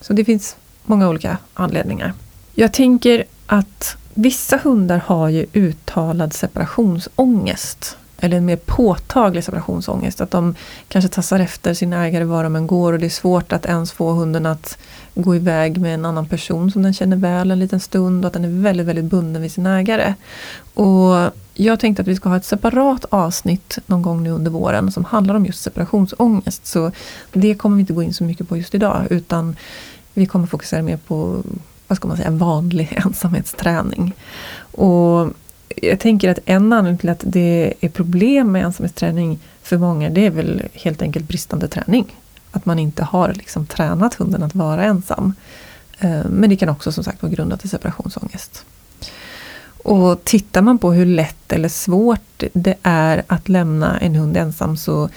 Så 0.00 0.12
det 0.12 0.24
finns 0.24 0.56
många 0.84 1.08
olika 1.08 1.38
anledningar. 1.54 2.12
Jag 2.54 2.72
tänker 2.72 3.24
att 3.46 3.96
Vissa 4.14 4.56
hundar 4.56 4.98
har 5.06 5.28
ju 5.28 5.46
uttalad 5.52 6.32
separationsångest. 6.32 7.96
Eller 8.18 8.36
en 8.36 8.44
mer 8.44 8.56
påtaglig 8.56 9.44
separationsångest. 9.44 10.20
Att 10.20 10.30
de 10.30 10.54
kanske 10.88 11.08
tassar 11.08 11.40
efter 11.40 11.74
sin 11.74 11.92
ägare 11.92 12.24
var 12.24 12.44
de 12.44 12.56
än 12.56 12.66
går 12.66 12.92
och 12.92 12.98
det 12.98 13.06
är 13.06 13.10
svårt 13.10 13.52
att 13.52 13.66
ens 13.66 13.92
få 13.92 14.12
hunden 14.12 14.46
att 14.46 14.78
gå 15.14 15.36
iväg 15.36 15.80
med 15.80 15.94
en 15.94 16.04
annan 16.04 16.26
person 16.26 16.70
som 16.70 16.82
den 16.82 16.94
känner 16.94 17.16
väl 17.16 17.50
en 17.50 17.58
liten 17.58 17.80
stund 17.80 18.24
och 18.24 18.26
att 18.26 18.32
den 18.32 18.44
är 18.44 18.62
väldigt, 18.62 18.86
väldigt 18.86 19.04
bunden 19.04 19.42
vid 19.42 19.52
sin 19.52 19.66
ägare. 19.66 20.14
Och 20.74 21.32
jag 21.54 21.80
tänkte 21.80 22.02
att 22.02 22.08
vi 22.08 22.16
ska 22.16 22.28
ha 22.28 22.36
ett 22.36 22.44
separat 22.44 23.04
avsnitt 23.10 23.78
någon 23.86 24.02
gång 24.02 24.22
nu 24.22 24.30
under 24.30 24.50
våren 24.50 24.92
som 24.92 25.04
handlar 25.04 25.34
om 25.34 25.46
just 25.46 25.62
separationsångest. 25.62 26.66
Så 26.66 26.92
det 27.32 27.54
kommer 27.54 27.76
vi 27.76 27.80
inte 27.80 27.92
gå 27.92 28.02
in 28.02 28.14
så 28.14 28.24
mycket 28.24 28.48
på 28.48 28.56
just 28.56 28.74
idag 28.74 29.06
utan 29.10 29.56
vi 30.14 30.26
kommer 30.26 30.46
fokusera 30.46 30.82
mer 30.82 30.96
på 30.96 31.42
vad 31.92 31.96
ska 31.96 32.08
man 32.08 32.16
säga, 32.16 32.30
vanlig 32.30 32.92
ensamhetsträning. 33.04 34.14
Och 34.72 35.32
jag 35.76 36.00
tänker 36.00 36.30
att 36.30 36.38
en 36.44 36.72
anledning 36.72 36.98
till 36.98 37.08
att 37.08 37.24
det 37.26 37.74
är 37.80 37.88
problem 37.88 38.52
med 38.52 38.64
ensamhetsträning 38.64 39.38
för 39.62 39.78
många, 39.78 40.10
det 40.10 40.26
är 40.26 40.30
väl 40.30 40.62
helt 40.72 41.02
enkelt 41.02 41.28
bristande 41.28 41.68
träning. 41.68 42.16
Att 42.50 42.66
man 42.66 42.78
inte 42.78 43.04
har 43.04 43.32
liksom 43.34 43.66
tränat 43.66 44.14
hunden 44.14 44.42
att 44.42 44.54
vara 44.54 44.84
ensam. 44.84 45.34
Eh, 45.98 46.24
men 46.30 46.50
det 46.50 46.56
kan 46.56 46.68
också 46.68 46.92
som 46.92 47.04
sagt 47.04 47.22
vara 47.22 47.32
grundat 47.32 47.64
i 47.64 47.68
separationsångest. 47.68 48.64
Och 49.84 50.24
tittar 50.24 50.62
man 50.62 50.78
på 50.78 50.92
hur 50.92 51.06
lätt 51.06 51.52
eller 51.52 51.68
svårt 51.68 52.42
det 52.52 52.76
är 52.82 53.22
att 53.26 53.48
lämna 53.48 53.98
en 53.98 54.14
hund 54.14 54.36
ensam 54.36 54.76
så 54.76 55.08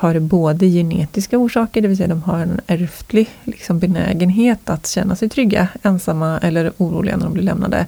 har 0.00 0.18
både 0.20 0.66
genetiska 0.66 1.38
orsaker, 1.38 1.80
det 1.82 1.88
vill 1.88 1.96
säga 1.96 2.08
de 2.08 2.22
har 2.22 2.38
en 2.38 2.60
ärftlig 2.66 3.28
liksom, 3.44 3.78
benägenhet 3.78 4.70
att 4.70 4.86
känna 4.86 5.16
sig 5.16 5.28
trygga, 5.28 5.68
ensamma 5.82 6.38
eller 6.38 6.72
oroliga 6.76 7.16
när 7.16 7.24
de 7.24 7.32
blir 7.32 7.42
lämnade. 7.44 7.86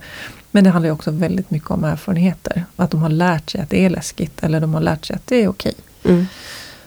Men 0.51 0.65
det 0.65 0.71
handlar 0.71 0.91
också 0.91 1.11
väldigt 1.11 1.51
mycket 1.51 1.71
om 1.71 1.85
erfarenheter. 1.85 2.65
Att 2.77 2.91
de 2.91 3.03
har 3.03 3.09
lärt 3.09 3.51
sig 3.51 3.61
att 3.61 3.71
det 3.71 3.85
är 3.85 3.91
läskigt 3.91 4.43
eller 4.45 4.61
de 4.61 4.75
har 4.75 4.81
lärt 4.81 5.05
sig 5.05 5.17
att 5.17 5.27
det 5.27 5.37
är 5.43 5.49
okej. 5.49 5.75
Mm. 6.05 6.27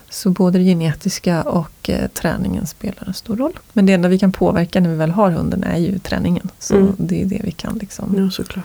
Så 0.10 0.30
både 0.30 0.58
det 0.58 0.64
genetiska 0.66 1.42
och 1.42 1.90
eh, 1.90 2.08
träningen 2.08 2.68
spelar 2.68 3.08
en 3.08 3.14
stor 3.14 3.36
roll. 3.38 3.60
Men 3.74 3.86
det 3.86 3.94
enda 3.94 4.08
vi 4.10 4.20
kan 4.20 4.32
påverka 4.32 4.80
när 4.82 4.90
vi 4.90 4.96
väl 4.96 5.12
har 5.12 5.32
hunden 5.32 5.64
är 5.64 5.78
ju 5.78 6.00
träningen. 6.00 6.50
Så 6.60 6.76
Mm. 6.76 6.94
det 6.98 7.22
är 7.22 7.26
det 7.26 7.42
vi 7.44 7.52
kan 7.52 7.78
liksom 7.78 8.32
Ja, 8.38 8.62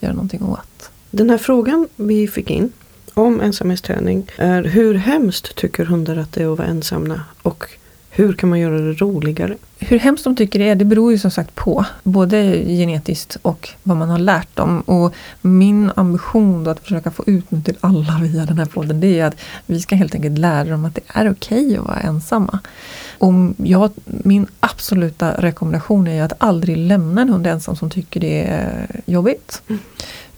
göra 0.00 0.12
någonting 0.12 0.42
åt. 0.42 0.90
Den 1.10 1.30
här 1.30 1.38
frågan 1.38 1.88
vi 1.96 2.28
fick 2.28 2.50
in 2.50 2.72
om 3.14 3.40
ensamhetsträning 3.40 4.30
är 4.36 4.64
hur 4.64 4.94
hemskt 4.94 5.56
tycker 5.56 5.84
hundar 5.84 6.16
att 6.16 6.32
det 6.32 6.42
är 6.42 6.52
att 6.52 6.58
vara 6.58 6.68
ensamma 6.68 7.20
och 7.42 7.68
hur 8.16 8.32
kan 8.32 8.48
man 8.48 8.60
göra 8.60 8.78
det 8.78 8.92
roligare? 8.92 9.56
Hur 9.78 9.98
hemskt 9.98 10.24
de 10.24 10.36
tycker 10.36 10.58
det 10.58 10.68
är, 10.68 10.74
det 10.74 10.84
beror 10.84 11.12
ju 11.12 11.18
som 11.18 11.30
sagt 11.30 11.54
på. 11.54 11.84
Både 12.02 12.64
genetiskt 12.66 13.36
och 13.42 13.68
vad 13.82 13.96
man 13.96 14.08
har 14.08 14.18
lärt 14.18 14.56
dem. 14.56 14.80
Och 14.80 15.14
min 15.40 15.90
ambition 15.96 16.64
då 16.64 16.70
att 16.70 16.80
försöka 16.80 17.10
få 17.10 17.24
ut 17.26 17.50
nu 17.50 17.62
till 17.62 17.76
alla 17.80 18.18
via 18.22 18.46
den 18.46 18.58
här 18.58 18.66
podden, 18.66 19.00
det 19.00 19.20
är 19.20 19.24
att 19.24 19.36
vi 19.66 19.80
ska 19.80 19.96
helt 19.96 20.14
enkelt 20.14 20.38
lära 20.38 20.64
dem 20.64 20.84
att 20.84 20.94
det 20.94 21.00
är 21.06 21.30
okej 21.30 21.76
att 21.76 21.84
vara 21.84 22.00
ensamma. 22.00 22.58
Om 23.18 23.54
jag, 23.58 23.90
min 24.04 24.46
absoluta 24.60 25.40
rekommendation 25.40 26.06
är 26.06 26.14
ju 26.14 26.20
att 26.20 26.32
aldrig 26.38 26.76
lämna 26.76 27.22
en 27.22 27.28
hund 27.28 27.46
ensam 27.46 27.76
som 27.76 27.90
tycker 27.90 28.20
det 28.20 28.42
är 28.42 28.86
jobbigt. 29.06 29.62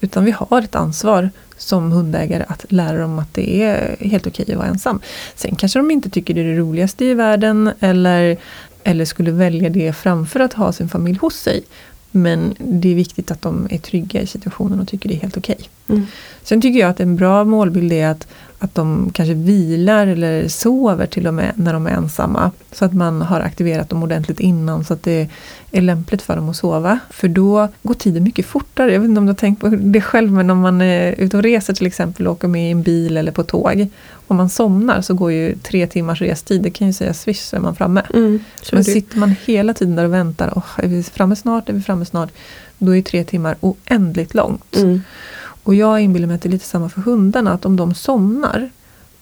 Utan 0.00 0.25
vi 0.25 0.31
har 0.31 0.62
ett 0.62 0.75
ansvar 0.75 1.31
som 1.56 1.93
hundägare 1.93 2.44
att 2.48 2.72
lära 2.72 2.98
dem 2.98 3.19
att 3.19 3.34
det 3.34 3.62
är 3.62 3.96
helt 4.00 4.26
okej 4.26 4.52
att 4.52 4.58
vara 4.58 4.66
ensam. 4.66 5.00
Sen 5.34 5.56
kanske 5.56 5.78
de 5.78 5.90
inte 5.90 6.10
tycker 6.10 6.34
det 6.34 6.40
är 6.40 6.44
det 6.44 6.56
roligaste 6.56 7.04
i 7.04 7.14
världen 7.14 7.70
eller, 7.81 8.37
eller 8.84 9.04
skulle 9.04 9.31
välja 9.31 9.70
det 9.70 9.93
framför 9.93 10.40
att 10.40 10.52
ha 10.52 10.73
sin 10.73 10.88
familj 10.88 11.18
hos 11.18 11.35
sig. 11.35 11.62
Men 12.11 12.54
det 12.59 12.88
är 12.88 12.94
viktigt 12.94 13.30
att 13.30 13.42
de 13.42 13.66
är 13.70 13.78
trygga 13.78 14.20
i 14.20 14.26
situationen 14.26 14.80
och 14.80 14.88
tycker 14.88 15.09
det 15.09 15.14
är 15.14 15.20
helt 15.20 15.37
okej. 15.37 15.59
Mm. 15.88 16.06
Sen 16.42 16.61
tycker 16.61 16.80
jag 16.80 16.90
att 16.90 17.00
en 17.00 17.16
bra 17.16 17.44
målbild 17.44 17.92
är 17.92 18.09
att, 18.09 18.26
att 18.58 18.75
de 18.75 19.10
kanske 19.14 19.34
vilar 19.34 20.06
eller 20.06 20.48
sover 20.48 21.06
till 21.06 21.26
och 21.26 21.34
med 21.34 21.52
när 21.56 21.72
de 21.72 21.86
är 21.86 21.90
ensamma. 21.90 22.50
Så 22.72 22.84
att 22.84 22.94
man 22.94 23.22
har 23.22 23.40
aktiverat 23.40 23.88
dem 23.88 24.02
ordentligt 24.02 24.40
innan 24.40 24.84
så 24.84 24.92
att 24.94 25.02
det 25.02 25.28
är 25.72 25.80
lämpligt 25.80 26.22
för 26.22 26.36
dem 26.36 26.48
att 26.48 26.56
sova. 26.56 26.98
För 27.10 27.28
då 27.28 27.68
går 27.82 27.94
tiden 27.94 28.25
mycket 28.25 28.46
fortare. 28.46 28.92
Jag 28.92 29.00
vet 29.00 29.08
inte 29.08 29.18
om 29.18 29.26
du 29.26 29.32
har 29.32 29.36
tänkt 29.36 29.60
på 29.60 29.68
det 29.68 30.00
själv 30.00 30.32
men 30.32 30.50
om 30.50 30.60
man 30.60 30.80
är 30.80 31.14
ute 31.18 31.36
och 31.36 31.42
reser 31.42 31.75
till 31.75 31.86
exempel 31.86 32.26
och 32.26 32.32
åker 32.32 32.48
med 32.48 32.68
i 32.68 32.70
en 32.70 32.82
bil 32.82 33.16
eller 33.16 33.32
på 33.32 33.42
tåg. 33.42 33.88
Om 34.28 34.36
man 34.36 34.48
somnar 34.48 35.00
så 35.00 35.14
går 35.14 35.32
ju 35.32 35.56
tre 35.62 35.86
timmars 35.86 36.20
restid, 36.20 36.62
det 36.62 36.70
kan 36.70 36.86
ju 36.86 36.92
säga 36.92 37.14
swish 37.14 37.40
så 37.40 37.56
är 37.56 37.60
man 37.60 37.76
framme. 37.76 38.02
Mm. 38.14 38.40
Men 38.72 38.84
sitter 38.84 39.18
man 39.18 39.34
hela 39.44 39.75
tiden 39.75 39.96
där 39.96 40.04
och 40.04 40.12
väntar, 40.12 40.48
oh, 40.48 40.66
är 40.76 40.88
vi 40.88 41.02
framme 41.02 41.36
snart, 41.36 41.68
är 41.68 41.72
vi 41.72 41.80
framme 41.82 42.04
snart? 42.04 42.30
Då 42.78 42.96
är 42.96 43.02
tre 43.02 43.25
timmar 43.25 43.56
oändligt 43.60 44.34
långt. 44.34 44.76
Mm. 44.76 45.02
Och 45.66 45.75
jag 45.75 46.00
inbillar 46.00 46.26
mig 46.26 46.35
att 46.35 46.42
det 46.42 46.49
är 46.49 46.50
lite 46.50 46.64
samma 46.64 46.88
för 46.88 47.00
hundarna, 47.00 47.52
att 47.52 47.64
om 47.64 47.76
de 47.76 47.94
somnar, 47.94 48.70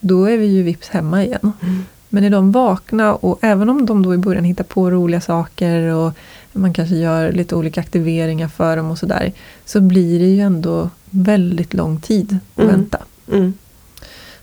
då 0.00 0.24
är 0.24 0.36
vi 0.36 0.46
ju 0.46 0.62
vips 0.62 0.88
hemma 0.88 1.24
igen. 1.24 1.52
Mm. 1.62 1.84
Men 2.08 2.24
är 2.24 2.30
de 2.30 2.52
vakna 2.52 3.14
och 3.14 3.38
även 3.42 3.68
om 3.68 3.86
de 3.86 4.02
då 4.02 4.14
i 4.14 4.18
början 4.18 4.44
hittar 4.44 4.64
på 4.64 4.90
roliga 4.90 5.20
saker 5.20 5.82
och 5.82 6.12
man 6.52 6.74
kanske 6.74 6.96
gör 6.96 7.32
lite 7.32 7.54
olika 7.54 7.80
aktiveringar 7.80 8.48
för 8.48 8.76
dem 8.76 8.90
och 8.90 8.98
sådär, 8.98 9.32
så 9.64 9.80
blir 9.80 10.18
det 10.20 10.26
ju 10.26 10.40
ändå 10.40 10.90
väldigt 11.10 11.74
lång 11.74 12.00
tid 12.00 12.38
att 12.54 12.62
Mm. 12.62 12.76
vänta. 12.76 12.98
Mm. 13.32 13.52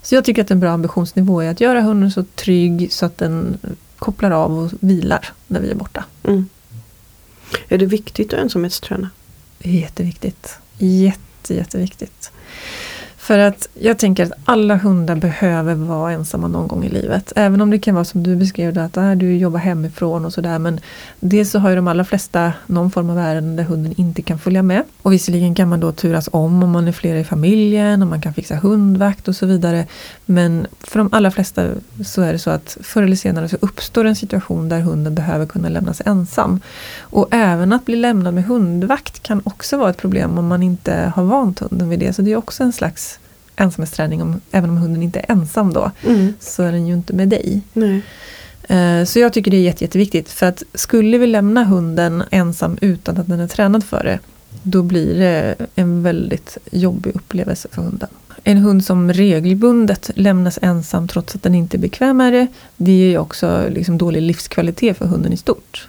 Så 0.02 0.16
jag 0.16 0.26
tycker 0.26 0.42
att 0.42 0.52
en 0.52 0.60
bra 0.60 0.72
ambitionsnivå 0.72 1.42
är 1.42 1.52
att 1.52 1.62
göra 1.62 1.82
hunden 1.82 2.12
så 2.12 2.24
trygg 2.24 2.92
så 2.92 3.06
att 3.06 3.18
den 3.18 3.58
kopplar 4.00 4.32
av 4.32 4.60
och 4.60 4.72
vilar 4.80 5.30
när 5.48 5.60
vi 5.60 5.72
är 5.72 5.76
borta. 5.76 6.06
Mm. 6.24 6.50
Är 7.68 7.78
det 7.78 7.86
viktigt 7.86 8.34
att 8.34 8.40
ensamhetsträna? 8.40 9.10
Det 9.58 9.70
är 9.70 9.82
jätteviktigt. 9.82 10.58
Jätte, 10.78 11.20
jätteviktigt. 11.56 12.32
För 13.22 13.40
att 13.40 13.70
jag 13.74 13.98
tänker 13.98 14.24
att 14.26 14.32
alla 14.46 14.76
hundar 14.76 15.16
behöver 15.16 15.76
vara 15.76 16.12
ensamma 16.12 16.48
någon 16.48 16.68
gång 16.68 16.84
i 16.84 16.90
livet. 16.90 17.34
Även 17.36 17.62
om 17.62 17.70
det 17.70 17.80
kan 17.80 17.96
vara 17.96 18.06
som 18.06 18.24
du 18.24 18.36
beskrev 18.36 18.74
det, 18.74 18.84
att 18.84 18.98
äh, 18.98 19.12
du 19.12 19.38
jobbar 19.38 19.60
hemifrån 19.60 20.26
och 20.26 20.34
sådär. 20.34 20.60
Men 20.60 20.80
dels 21.20 21.52
så 21.52 21.60
har 21.60 21.70
ju 21.70 21.76
de 21.76 21.88
allra 21.88 22.06
flesta 22.06 22.54
någon 22.68 22.92
form 22.92 23.10
av 23.10 23.18
ärenden 23.20 23.56
där 23.56 23.64
hunden 23.64 23.94
inte 23.98 24.22
kan 24.22 24.40
följa 24.40 24.64
med. 24.64 24.84
Och 25.02 25.14
visserligen 25.14 25.56
kan 25.56 25.70
man 25.70 25.80
då 25.80 25.92
turas 25.92 26.30
om 26.32 26.64
om 26.64 26.72
man 26.72 26.88
är 26.88 26.92
flera 26.92 27.20
i 27.20 27.24
familjen 27.24 28.02
och 28.02 28.08
man 28.08 28.22
kan 28.22 28.34
fixa 28.34 28.56
hundvakt 28.56 29.28
och 29.28 29.36
så 29.36 29.46
vidare. 29.46 29.88
Men 30.26 30.68
för 30.80 31.00
de 31.00 31.10
allra 31.12 31.32
flesta 31.32 31.70
så 32.06 32.22
är 32.22 32.34
det 32.34 32.40
så 32.40 32.50
att 32.50 32.78
förr 32.82 33.04
eller 33.04 33.16
senare 33.16 33.50
så 33.50 33.58
uppstår 33.60 34.06
en 34.06 34.16
situation 34.16 34.70
där 34.70 34.80
hunden 34.80 35.16
behöver 35.16 35.46
kunna 35.46 35.70
lämnas 35.70 36.02
ensam. 36.06 36.60
Och 37.00 37.28
även 37.32 37.74
att 37.74 37.86
bli 37.86 37.96
lämnad 37.96 38.34
med 38.34 38.46
hundvakt 38.46 39.24
kan 39.24 39.42
också 39.44 39.78
vara 39.78 39.90
ett 39.90 39.98
problem 39.98 40.38
om 40.38 40.48
man 40.48 40.64
inte 40.64 41.12
har 41.16 41.24
vant 41.24 41.60
hunden 41.60 41.90
vid 41.90 42.00
det. 42.00 42.14
Så 42.14 42.22
det 42.22 42.32
är 42.32 42.36
också 42.36 42.64
en 42.64 42.74
slags 42.74 43.12
ensamhetsträning, 43.56 44.22
om, 44.22 44.42
även 44.52 44.70
om 44.70 44.78
hunden 44.78 45.04
inte 45.04 45.20
är 45.20 45.32
ensam 45.32 45.74
då, 45.74 45.92
mm. 46.08 46.34
så 46.40 46.64
är 46.64 46.72
den 46.72 46.88
ju 46.88 46.94
inte 46.94 47.14
med 47.14 47.30
dig. 47.30 47.62
Nej. 47.74 48.02
Eh, 48.64 49.06
så 49.06 49.20
jag 49.20 49.34
tycker 49.34 49.52
det 49.52 49.58
är 49.58 49.62
jätte, 49.62 49.84
jätteviktigt. 49.84 50.30
För 50.30 50.46
att 50.46 50.64
skulle 50.74 51.18
vi 51.18 51.28
lämna 51.28 51.64
hunden 51.64 52.24
ensam 52.32 52.78
utan 52.82 53.18
att 53.18 53.28
den 53.28 53.40
är 53.40 53.48
tränad 53.48 53.84
för 53.84 54.04
det, 54.04 54.20
då 54.64 54.84
blir 54.84 55.20
det 55.20 55.56
en 55.76 56.04
väldigt 56.04 56.58
jobbig 56.72 57.16
upplevelse 57.16 57.68
för 57.72 57.82
hunden. 57.82 58.10
En 58.44 58.58
hund 58.58 58.86
som 58.86 59.14
regelbundet 59.14 60.12
lämnas 60.16 60.60
ensam 60.62 61.08
trots 61.08 61.36
att 61.36 61.44
den 61.44 61.56
inte 61.56 61.78
är 61.78 61.80
bekväm 61.80 62.18
med 62.18 62.34
det, 62.34 62.48
det 62.78 62.92
ger 62.92 63.10
ju 63.10 63.18
också 63.18 63.66
liksom 63.70 63.98
dålig 63.98 64.22
livskvalitet 64.22 64.98
för 64.98 65.06
hunden 65.06 65.34
i 65.34 65.38
stort. 65.38 65.88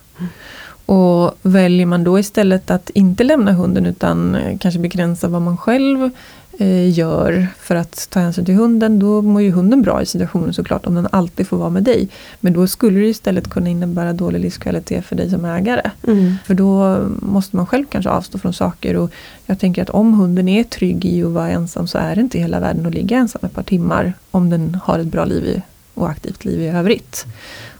Och 0.86 1.38
väljer 1.42 1.86
man 1.86 2.04
då 2.04 2.18
istället 2.18 2.70
att 2.70 2.90
inte 2.90 3.24
lämna 3.24 3.52
hunden 3.52 3.86
utan 3.86 4.36
kanske 4.60 4.80
begränsa 4.80 5.28
vad 5.28 5.42
man 5.42 5.56
själv 5.56 6.10
Eh, 6.58 6.90
gör 6.98 7.46
för 7.58 7.74
att 7.74 8.10
ta 8.10 8.20
hänsyn 8.20 8.44
till 8.44 8.54
hunden, 8.54 8.98
då 8.98 9.22
mår 9.22 9.42
ju 9.42 9.50
hunden 9.50 9.82
bra 9.82 10.02
i 10.02 10.06
situationen 10.06 10.52
såklart, 10.52 10.86
om 10.86 10.94
den 10.94 11.08
alltid 11.12 11.48
får 11.48 11.56
vara 11.56 11.70
med 11.70 11.82
dig. 11.82 12.08
Men 12.40 12.52
då 12.52 12.66
skulle 12.66 13.00
det 13.00 13.06
istället 13.06 13.50
kunna 13.50 13.68
innebära 13.68 14.12
dålig 14.12 14.40
livskvalitet 14.40 15.04
för 15.04 15.16
dig 15.16 15.30
som 15.30 15.44
ägare. 15.44 15.90
Mm. 16.06 16.34
För 16.44 16.54
då 16.54 16.98
måste 17.20 17.56
man 17.56 17.66
själv 17.66 17.84
kanske 17.90 18.10
avstå 18.10 18.38
från 18.38 18.52
saker. 18.52 18.96
Och 18.96 19.10
jag 19.46 19.58
tänker 19.58 19.82
att 19.82 19.90
om 19.90 20.14
hunden 20.14 20.48
är 20.48 20.64
trygg 20.64 21.04
i 21.04 21.24
att 21.24 21.30
vara 21.30 21.50
ensam 21.50 21.86
så 21.86 21.98
är 21.98 22.14
det 22.14 22.20
inte 22.20 22.38
hela 22.38 22.60
världen 22.60 22.86
att 22.86 22.94
ligga 22.94 23.16
ensam 23.16 23.40
ett 23.42 23.54
par 23.54 23.62
timmar 23.62 24.12
om 24.30 24.50
den 24.50 24.80
har 24.84 24.98
ett 24.98 25.06
bra 25.06 25.24
liv 25.24 25.62
och 25.94 26.10
aktivt 26.10 26.44
liv 26.44 26.60
i 26.60 26.68
övrigt. 26.68 27.26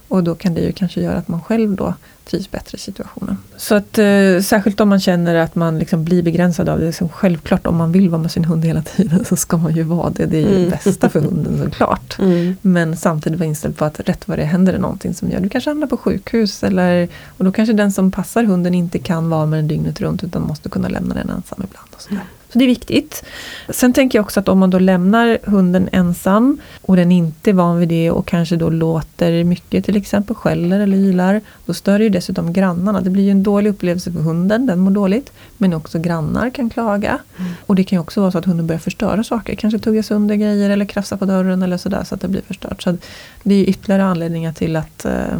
Och 0.07 0.23
då 0.23 0.35
kan 0.35 0.53
det 0.53 0.61
ju 0.61 0.71
kanske 0.71 1.01
göra 1.01 1.17
att 1.17 1.27
man 1.27 1.41
själv 1.41 1.75
då 1.75 1.93
trivs 2.25 2.51
bättre 2.51 2.75
i 2.75 2.79
situationen. 2.79 3.37
Så 3.57 3.75
att 3.75 3.97
eh, 3.97 4.39
särskilt 4.43 4.79
om 4.79 4.89
man 4.89 4.99
känner 4.99 5.35
att 5.35 5.55
man 5.55 5.79
liksom 5.79 6.03
blir 6.03 6.23
begränsad 6.23 6.69
av 6.69 6.79
det. 6.79 6.85
Liksom 6.85 7.09
självklart 7.09 7.67
om 7.67 7.75
man 7.75 7.91
vill 7.91 8.09
vara 8.09 8.21
med 8.21 8.31
sin 8.31 8.45
hund 8.45 8.65
hela 8.65 8.81
tiden 8.95 9.25
så 9.25 9.35
ska 9.35 9.57
man 9.57 9.75
ju 9.75 9.83
vara 9.83 10.09
det. 10.09 10.25
Det 10.25 10.37
är 10.37 10.41
ju 10.41 10.55
mm. 10.55 10.63
det 10.63 10.69
bästa 10.69 11.09
för 11.09 11.19
hunden 11.19 11.57
såklart. 11.63 12.17
Mm. 12.23 12.55
Men 12.61 12.97
samtidigt 12.97 13.39
vara 13.39 13.47
inställd 13.47 13.77
på 13.77 13.85
att 13.85 13.99
rätt 13.99 14.27
vad 14.27 14.37
det 14.37 14.43
händer 14.43 14.73
det 14.73 14.79
någonting 14.79 15.13
som 15.13 15.29
gör 15.29 15.39
du 15.39 15.49
kanske 15.49 15.69
hamnar 15.69 15.87
på 15.87 15.97
sjukhus. 15.97 16.63
Eller, 16.63 17.07
och 17.37 17.45
då 17.45 17.51
kanske 17.51 17.73
den 17.73 17.91
som 17.91 18.11
passar 18.11 18.43
hunden 18.43 18.73
inte 18.73 18.99
kan 18.99 19.29
vara 19.29 19.45
med 19.45 19.59
den 19.59 19.67
dygnet 19.67 20.01
runt 20.01 20.23
utan 20.23 20.41
måste 20.41 20.69
kunna 20.69 20.87
lämna 20.87 21.15
den 21.15 21.29
ensam 21.29 21.63
ibland. 21.63 21.87
Och 21.95 22.01
sådär. 22.01 22.23
Så 22.53 22.59
det 22.59 22.65
är 22.65 22.67
viktigt. 22.67 23.23
Sen 23.69 23.93
tänker 23.93 24.17
jag 24.17 24.23
också 24.23 24.39
att 24.39 24.47
om 24.47 24.59
man 24.59 24.69
då 24.69 24.79
lämnar 24.79 25.37
hunden 25.43 25.89
ensam 25.91 26.57
och 26.81 26.95
den 26.95 27.11
inte 27.11 27.49
är 27.49 27.53
van 27.53 27.79
vid 27.79 27.89
det 27.89 28.11
och 28.11 28.27
kanske 28.27 28.55
då 28.55 28.69
låter 28.69 29.43
mycket, 29.43 29.85
till 29.85 29.97
exempel 29.97 30.35
skäller 30.35 30.79
eller 30.79 30.97
ylar, 30.97 31.41
då 31.65 31.73
stör 31.73 31.97
det 31.97 32.03
ju 32.03 32.09
dessutom 32.09 32.53
grannarna. 32.53 33.01
Det 33.01 33.09
blir 33.09 33.23
ju 33.23 33.31
en 33.31 33.43
dålig 33.43 33.69
upplevelse 33.69 34.11
för 34.11 34.19
hunden, 34.19 34.65
den 34.65 34.79
mår 34.79 34.91
dåligt. 34.91 35.31
Men 35.57 35.73
också 35.73 35.99
grannar 35.99 36.49
kan 36.49 36.69
klaga. 36.69 37.19
Mm. 37.37 37.51
Och 37.65 37.75
det 37.75 37.83
kan 37.83 37.97
ju 37.97 38.01
också 38.01 38.21
vara 38.21 38.31
så 38.31 38.37
att 38.37 38.45
hunden 38.45 38.67
börjar 38.67 38.79
förstöra 38.79 39.23
saker, 39.23 39.55
kanske 39.55 39.79
tugga 39.79 40.03
sönder 40.03 40.35
grejer 40.35 40.69
eller 40.69 40.85
krafsa 40.85 41.17
på 41.17 41.25
dörren 41.25 41.63
eller 41.63 41.77
sådär 41.77 42.03
så 42.03 42.15
att 42.15 42.21
det 42.21 42.27
blir 42.27 42.41
förstört. 42.41 42.81
Så 42.83 42.97
det 43.43 43.55
är 43.55 43.69
ytterligare 43.69 44.03
anledningar 44.03 44.53
till 44.53 44.75
att 44.75 45.05
eh, 45.05 45.33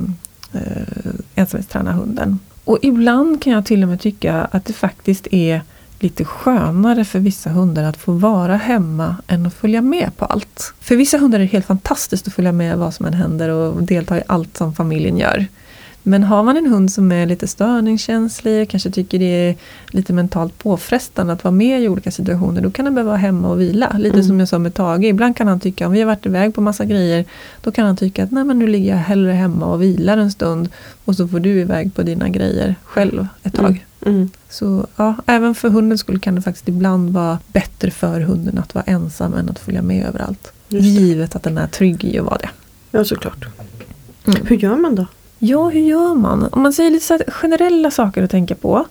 eh, 0.54 0.62
ensamhetsträna 1.36 1.92
hunden. 1.92 2.40
Och 2.64 2.80
ibland 2.82 3.44
kan 3.44 3.54
jag 3.54 3.66
till 3.66 3.84
och 3.84 3.90
med 3.90 4.02
tycka 4.02 4.48
att 4.52 4.66
det 4.66 4.74
faktiskt 4.74 5.28
är 5.32 5.62
lite 6.04 6.26
skönare 6.26 7.06
för 7.06 7.20
vissa 7.20 7.50
hundar 7.50 7.84
att 7.84 7.98
få 7.98 8.12
vara 8.12 8.56
hemma 8.56 9.16
än 9.28 9.46
att 9.46 9.54
följa 9.54 9.82
med 9.82 10.18
på 10.18 10.26
allt. 10.26 10.74
För 10.80 10.96
vissa 10.96 11.18
hundar 11.18 11.40
är 11.40 11.44
det 11.44 11.52
helt 11.52 11.66
fantastiskt 11.66 12.28
att 12.28 12.34
följa 12.34 12.52
med 12.52 12.78
vad 12.78 12.94
som 12.94 13.06
än 13.06 13.14
händer 13.14 13.50
och 13.50 13.84
delta 13.84 14.18
i 14.18 14.24
allt 14.28 14.58
som 14.58 14.74
familjen 14.74 15.18
gör. 15.18 15.48
Men 16.06 16.24
har 16.24 16.44
man 16.44 16.58
en 16.58 16.66
hund 16.66 16.92
som 16.92 17.12
är 17.12 17.26
lite 17.26 17.48
störningskänslig, 17.48 18.70
kanske 18.70 18.92
tycker 18.92 19.20
det 19.20 19.26
är 19.26 19.56
lite 19.92 20.14
mentalt 20.14 20.58
påfrestande 20.58 21.34
att 21.34 21.44
vara 21.44 21.52
med 21.52 21.82
i 21.82 21.90
olika 21.90 22.12
situationer, 22.12 22.62
då 22.62 22.72
kan 22.72 22.86
den 22.86 22.96
behöva 22.96 23.10
vara 23.10 23.18
hemma 23.18 23.50
och 23.50 23.62
vila. 23.62 23.96
Lite 23.98 24.14
mm. 24.14 24.28
som 24.28 24.40
jag 24.40 24.50
sa 24.50 24.60
med 24.60 24.74
Tage, 24.74 25.04
ibland 25.04 25.38
kan 25.38 25.48
han 25.48 25.60
tycka, 25.60 25.88
om 25.88 25.94
vi 25.94 26.00
har 26.00 26.08
varit 26.08 26.26
iväg 26.26 26.56
på 26.56 26.62
massa 26.62 26.86
grejer, 26.86 27.26
då 27.62 27.72
kan 27.72 27.86
han 27.86 27.98
tycka 27.98 28.24
att 28.24 28.32
nej 28.32 28.44
men 28.44 28.60
nu 28.60 28.68
ligger 28.68 28.90
jag 28.90 28.98
hellre 28.98 29.32
hemma 29.32 29.66
och 29.66 29.82
vilar 29.82 30.18
en 30.18 30.32
stund 30.32 30.70
och 31.06 31.16
så 31.16 31.28
får 31.28 31.40
du 31.40 31.50
iväg 31.50 31.96
på 31.96 32.02
dina 32.02 32.30
grejer 32.30 32.76
själv 32.84 33.28
ett 33.44 33.54
tag. 33.54 33.66
Mm. 33.66 33.80
Mm. 34.06 34.30
Så 34.50 34.88
ja, 34.96 35.16
även 35.26 35.56
för 35.56 35.70
hundens 35.70 36.02
skull 36.02 36.20
kan 36.20 36.36
det 36.36 36.42
faktiskt 36.42 36.70
ibland 36.70 37.10
vara 37.10 37.40
bättre 37.48 37.92
för 37.92 38.20
hunden 38.20 38.58
att 38.58 38.76
vara 38.76 38.86
ensam 38.86 39.34
än 39.34 39.50
att 39.50 39.60
följa 39.60 39.82
med 39.82 40.08
överallt. 40.08 40.54
Givet 40.70 41.36
att 41.36 41.44
den 41.44 41.58
är 41.58 41.68
trygg 41.68 42.04
i 42.04 42.20
att 42.20 42.26
vara 42.26 42.38
det. 42.38 42.50
Ja, 42.92 43.04
såklart. 43.04 43.46
Mm. 44.28 44.46
Hur 44.46 44.56
gör 44.56 44.76
man 44.76 44.96
då? 44.96 45.06
Ja, 45.40 45.70
hur 45.70 45.82
gör 45.82 46.16
man? 46.16 46.48
Om 46.52 46.62
man 46.62 46.74
säger 46.74 46.92
lite 46.92 47.06
så 47.06 47.20
generella 47.28 47.92
saker 47.92 48.24
att 48.24 48.32
tänka 48.32 48.56
på. 48.56 48.86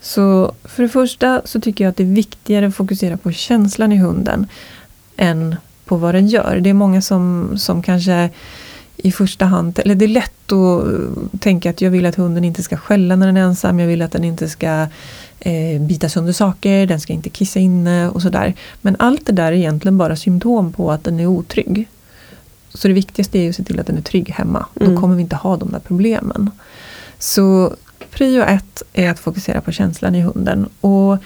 Så 0.00 0.52
för 0.64 0.82
det 0.82 0.88
första 0.88 1.42
så 1.44 1.60
tycker 1.60 1.84
jag 1.84 1.90
att 1.90 1.96
det 1.96 2.02
är 2.02 2.14
viktigare 2.14 2.66
att 2.66 2.76
fokusera 2.76 3.16
på 3.16 3.32
känslan 3.32 3.92
i 3.92 3.96
hunden 3.96 4.46
än 5.16 5.56
på 5.84 5.96
vad 5.96 6.14
den 6.14 6.26
gör. 6.26 6.60
Det 6.60 6.70
är 6.70 6.74
många 6.74 7.02
som, 7.02 7.52
som 7.58 7.82
kanske 7.82 8.30
i 8.98 9.12
första 9.12 9.44
hand, 9.44 9.78
eller 9.78 9.94
det 9.94 10.04
är 10.04 10.08
lätt 10.08 10.52
att 10.52 11.40
tänka 11.40 11.70
att 11.70 11.80
jag 11.80 11.90
vill 11.90 12.06
att 12.06 12.14
hunden 12.14 12.44
inte 12.44 12.62
ska 12.62 12.76
skälla 12.76 13.16
när 13.16 13.26
den 13.26 13.36
är 13.36 13.42
ensam, 13.42 13.80
jag 13.80 13.86
vill 13.86 14.02
att 14.02 14.12
den 14.12 14.24
inte 14.24 14.48
ska 14.48 14.86
eh, 15.40 15.80
bita 15.80 16.08
sönder 16.08 16.32
saker, 16.32 16.86
den 16.86 17.00
ska 17.00 17.12
inte 17.12 17.30
kissa 17.30 17.58
inne 17.58 18.08
och 18.08 18.22
sådär. 18.22 18.54
Men 18.80 18.96
allt 18.98 19.26
det 19.26 19.32
där 19.32 19.52
är 19.52 19.56
egentligen 19.56 19.98
bara 19.98 20.16
symptom 20.16 20.72
på 20.72 20.92
att 20.92 21.04
den 21.04 21.20
är 21.20 21.26
otrygg. 21.26 21.88
Så 22.74 22.88
det 22.88 22.94
viktigaste 22.94 23.38
är 23.38 23.48
att 23.48 23.56
se 23.56 23.64
till 23.64 23.80
att 23.80 23.86
den 23.86 23.98
är 23.98 24.02
trygg 24.02 24.30
hemma. 24.30 24.66
Mm. 24.80 24.94
Då 24.94 25.00
kommer 25.00 25.14
vi 25.14 25.22
inte 25.22 25.36
ha 25.36 25.56
de 25.56 25.70
där 25.70 25.78
problemen. 25.78 26.50
Så 27.18 27.74
prio 28.10 28.42
ett 28.42 28.82
är 28.92 29.10
att 29.10 29.18
fokusera 29.18 29.60
på 29.60 29.72
känslan 29.72 30.14
i 30.14 30.20
hunden. 30.20 30.68
Och 30.80 31.18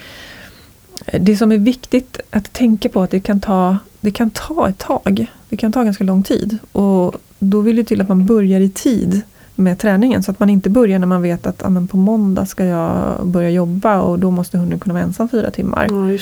det 1.13 1.37
som 1.37 1.53
är 1.53 1.59
viktigt 1.59 2.21
att 2.31 2.53
tänka 2.53 2.89
på 2.89 3.01
är 3.01 3.05
att 3.05 3.11
det 3.11 3.21
kan 3.21 3.41
ta, 3.41 3.79
det 4.01 4.11
kan 4.11 4.31
ta 4.31 4.69
ett 4.69 4.79
tag. 4.79 5.27
Det 5.49 5.57
kan 5.57 5.73
ta 5.73 5.85
ganska 5.85 6.05
lång 6.05 6.23
tid. 6.23 6.59
Och 6.73 7.15
då 7.43 7.61
vill 7.61 7.77
det 7.77 7.85
till 7.85 8.01
att 8.01 8.09
man 8.09 8.27
börjar 8.27 8.61
i 8.61 8.69
tid 8.69 9.23
med 9.55 9.79
träningen. 9.79 10.23
Så 10.23 10.31
att 10.31 10.41
man 10.41 10.51
inte 10.51 10.71
börjar 10.71 10.99
när 10.99 11.07
man 11.07 11.23
vet 11.23 11.47
att 11.47 11.63
ah, 11.63 11.87
på 11.91 11.97
måndag 11.97 12.47
ska 12.47 12.65
jag 12.65 13.27
börja 13.27 13.51
jobba 13.51 14.01
och 14.01 14.19
då 14.19 14.31
måste 14.31 14.59
hunden 14.59 14.79
kunna 14.79 14.95
vara 14.95 15.05
ensam 15.05 15.29
fyra 15.29 15.51
timmar. 15.51 15.87
Ja, 15.91 16.19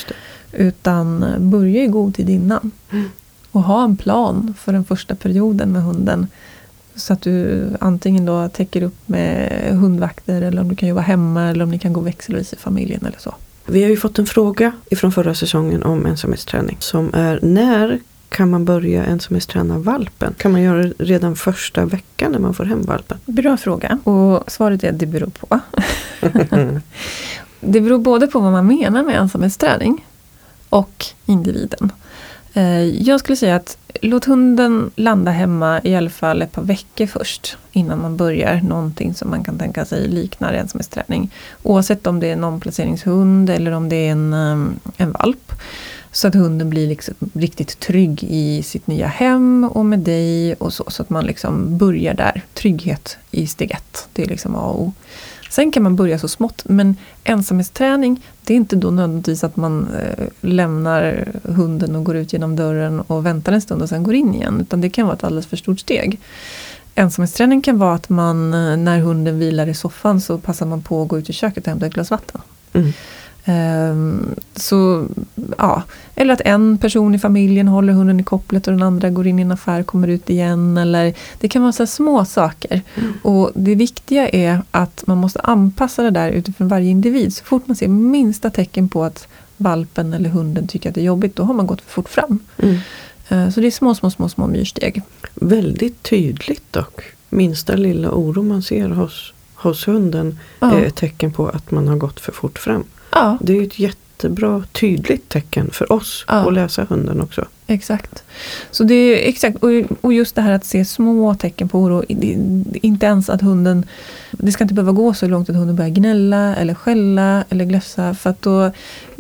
Utan 0.53 1.25
börja 1.39 1.85
i 1.85 1.87
god 1.87 2.15
tid 2.15 2.31
innan. 2.31 2.71
Mm. 2.91 3.09
Och 3.51 3.63
ha 3.63 3.85
en 3.85 3.97
plan 3.97 4.55
för 4.59 4.73
den 4.73 4.85
första 4.85 5.15
perioden 5.15 5.73
med 5.73 5.83
hunden. 5.83 6.27
Så 6.95 7.13
att 7.13 7.21
du 7.21 7.67
antingen 7.81 8.25
då 8.25 8.49
täcker 8.49 8.83
upp 8.83 9.09
med 9.09 9.51
hundvakter 9.71 10.43
eller 10.43 10.63
om 10.63 10.69
du 10.69 10.77
kan 10.77 10.89
jobba 10.89 11.01
hemma 11.01 11.49
eller 11.49 11.65
om 11.65 11.71
ni 11.71 11.79
kan 11.79 11.93
gå 11.93 12.01
växelvis 12.01 12.53
i 12.53 12.57
familjen 12.57 13.07
eller 13.07 13.19
så. 13.19 13.35
Vi 13.67 13.83
har 13.83 13.91
ju 13.91 13.97
fått 13.97 14.19
en 14.19 14.27
fråga 14.27 14.73
ifrån 14.91 15.13
förra 15.13 15.35
säsongen 15.35 15.83
om 15.83 16.07
ensamhetsträning 16.07 16.77
som 16.81 17.15
är 17.15 17.39
när 17.43 17.99
kan 18.31 18.51
man 18.51 18.65
börja 18.65 19.05
ensamhetsträna 19.05 19.79
valpen? 19.79 20.35
Kan 20.39 20.53
man 20.53 20.63
göra 20.63 20.83
det 20.83 20.93
redan 20.99 21.37
första 21.37 21.85
veckan 21.85 22.33
när 22.33 22.39
man 22.39 22.55
får 22.55 22.65
hem 22.65 22.83
valpen? 22.83 23.19
Bra 23.25 23.57
fråga 23.57 23.99
och 24.05 24.51
svaret 24.51 24.85
är 24.85 24.91
att 24.91 24.99
det 24.99 25.07
beror 25.07 25.31
på. 25.31 25.61
det 27.61 27.81
beror 27.81 27.99
både 27.99 28.27
på 28.27 28.41
vad 28.41 28.53
man 28.53 28.67
menar 28.67 29.03
med 29.03 29.17
ensamhetsträning 29.17 30.07
och 30.69 31.07
individen. 31.27 31.93
Eh, 32.53 32.85
jag 32.85 33.21
skulle 33.21 33.37
säga 33.37 33.57
att 33.57 33.79
låt 34.03 34.25
hunden 34.25 34.91
landa 34.97 35.31
hemma 35.31 35.81
i 35.85 35.95
alla 35.95 36.11
fall 36.11 36.43
ett 36.43 36.53
par 36.53 36.63
veckor 36.63 37.07
först 37.07 37.57
innan 37.73 38.03
man 38.03 38.17
börjar 38.17 38.61
någonting 38.61 39.15
som 39.15 39.31
man 39.31 39.45
kan 39.45 39.59
tänka 39.59 39.85
sig 39.85 40.09
liknar 40.09 40.53
ensamhetsträning. 40.53 41.31
Oavsett 41.63 42.07
om 42.07 42.21
det 42.21 42.27
är 42.27 42.33
en 42.33 42.45
omplaceringshund 42.45 43.51
eller 43.51 43.73
om 43.73 43.89
det 43.89 43.97
är 43.97 44.13
en, 44.13 44.33
eh, 44.33 44.59
en 44.97 45.13
valp. 45.13 45.53
Så 46.13 46.29
att 46.29 46.35
hunden 46.35 46.71
blir 46.71 46.87
liksom 46.87 47.15
riktigt 47.33 47.81
trygg 47.81 48.25
i 48.25 48.63
sitt 48.63 48.87
nya 48.87 49.07
hem 49.07 49.71
och 49.73 49.85
med 49.87 49.99
dig 49.99 50.55
och 50.55 50.73
så. 50.73 50.85
Så 50.89 51.03
att 51.03 51.11
man 51.11 51.27
liksom 51.27 51.79
börjar 51.79 52.15
där. 52.15 52.43
Trygghet 52.55 53.17
i 53.31 53.47
steg 53.47 53.71
ett. 53.71 54.09
Det 54.13 54.23
är 54.23 54.27
liksom 54.27 54.57
A 54.57 54.61
och 54.61 54.83
O. 54.83 54.93
Sen 55.51 55.73
kan 55.73 55.83
man 55.83 55.97
börja 55.97 56.19
så 56.19 56.29
smått, 56.29 56.63
men 56.65 56.97
ensamhetsträning, 57.25 58.25
det 58.45 58.55
är 58.55 58.57
inte 58.57 58.77
då 58.77 58.91
nödvändigtvis 58.91 59.45
att 59.45 59.57
man 59.57 59.89
eh, 59.95 60.27
lämnar 60.41 61.29
hunden 61.43 61.97
och 61.97 62.05
går 62.05 62.17
ut 62.17 62.33
genom 62.33 62.57
dörren 62.57 63.01
och 63.01 63.27
väntar 63.27 63.53
en 63.53 63.61
stund 63.61 63.83
och 63.83 63.89
sen 63.89 64.03
går 64.03 64.15
in 64.15 64.35
igen, 64.35 64.61
utan 64.61 64.81
det 64.81 64.91
kan 64.91 65.07
vara 65.07 65.17
ett 65.17 65.25
alldeles 65.25 65.47
för 65.47 65.57
stort 65.57 65.81
steg. 65.81 66.21
Ensamhetsträning 66.95 67.63
kan 67.63 67.79
vara 67.79 67.95
att 67.95 68.09
man, 68.09 68.55
eh, 68.55 68.77
när 68.77 68.99
hunden 68.99 69.39
vilar 69.39 69.67
i 69.67 69.75
soffan, 69.75 70.21
så 70.21 70.39
passar 70.39 70.67
man 70.67 70.83
på 70.83 71.03
att 71.03 71.09
gå 71.09 71.19
ut 71.19 71.31
i 71.31 71.33
köket 71.33 71.65
och 71.65 71.71
hämta 71.71 71.87
ett 71.87 71.95
glas 71.95 72.11
vatten. 72.11 72.41
Mm. 72.73 72.93
Ehm, 73.45 74.35
så, 74.57 75.07
ja. 75.59 75.83
Eller 76.15 76.35
att 76.35 76.41
en 76.45 76.79
person 76.79 77.15
i 77.15 77.19
familjen 77.19 77.69
håller 77.69 77.93
hunden 77.93 78.21
i 78.21 78.23
kopplet 78.23 78.67
och 78.67 78.73
den 78.73 78.83
andra 78.83 79.11
går 79.11 79.27
in 79.27 79.39
i 79.39 79.43
en 79.43 79.53
affär 79.53 79.81
och 79.81 79.87
kommer 79.87 80.09
ut 80.09 80.31
igen. 80.31 80.77
Eller, 80.79 81.15
det 81.41 81.49
kan 81.49 81.63
vara 81.63 81.73
så 81.73 81.87
små 81.87 82.25
saker. 82.25 82.81
Mm. 82.95 83.13
Och 83.23 83.51
Det 83.55 83.75
viktiga 83.75 84.29
är 84.29 84.63
att 84.71 85.03
man 85.07 85.19
måste 85.19 85.41
anpassa 85.41 86.03
det 86.03 86.11
där 86.11 86.31
utifrån 86.31 86.69
varje 86.69 86.91
individ. 86.91 87.35
Så 87.35 87.45
fort 87.45 87.67
man 87.67 87.77
ser 87.77 87.89
minsta 87.89 88.51
tecken 88.51 88.89
på 88.89 89.05
att 89.05 89.29
valpen 89.57 90.13
eller 90.13 90.31
hunden 90.31 90.67
tycker 90.67 90.89
att 90.89 90.95
det 90.95 91.01
är 91.01 91.05
jobbigt, 91.05 91.37
då 91.37 91.43
har 91.43 91.55
man 91.55 91.67
gått 91.67 91.81
för 91.81 91.91
fort 91.91 92.09
fram. 92.09 92.39
Mm. 92.59 92.77
Eh, 93.29 93.51
Så 93.51 93.61
det 93.61 93.67
är 93.67 93.71
små, 93.71 93.95
små, 93.95 94.11
små, 94.11 94.29
små 94.29 94.47
myrsteg. 94.47 95.03
Väldigt 95.35 96.03
tydligt 96.03 96.73
dock. 96.73 97.01
Minsta 97.29 97.77
lilla 97.77 98.11
oro 98.11 98.43
man 98.43 98.63
ser 98.63 98.89
hos, 98.89 99.33
hos 99.55 99.89
hunden 99.89 100.39
Ja. 100.61 100.73
är 100.79 100.85
ett 100.85 100.97
tecken 100.97 101.33
på 101.33 101.49
att 101.49 101.71
man 101.71 101.89
har 101.89 101.97
gått 101.97 102.21
för 102.21 102.33
fort 102.33 102.59
fram. 102.59 102.85
Ja, 103.13 103.39
Det 103.41 103.59
är 103.59 103.63
ett 103.63 103.79
jättebra 103.79 104.65
tydligt 104.73 105.29
tecken 105.29 105.71
för 105.73 105.93
oss 105.93 106.25
Ja. 106.29 106.35
att 106.35 106.53
läsa 106.55 106.87
hunden 106.89 107.21
också. 107.21 107.45
exakt. 107.67 108.23
Så 108.71 108.85
det 108.85 108.95
är 108.95 109.29
exakt, 109.29 109.57
och, 110.01 110.13
just 110.13 110.35
det 110.35 110.43
här 110.43 110.53
att 110.53 110.65
se 110.65 110.85
små 110.85 111.35
tecken 111.35 111.69
på 111.69 111.79
oro. 111.81 112.05
Inte 112.83 113.07
ens 113.07 113.31
att 113.31 113.41
hunden, 113.41 113.85
det 114.31 114.53
ska 114.53 114.65
inte 114.65 114.75
behöva 114.75 114.93
gå 114.93 115.15
så 115.15 115.27
långt 115.29 115.51
att 115.51 115.57
hunden 115.57 115.77
börjar 115.77 115.91
gnälla 115.91 116.57
eller 116.57 116.75
skälla 116.75 117.45
eller 117.49 117.65
glössa. 117.65 118.15
För 118.15 118.31
att 118.31 118.43
då, 118.43 118.71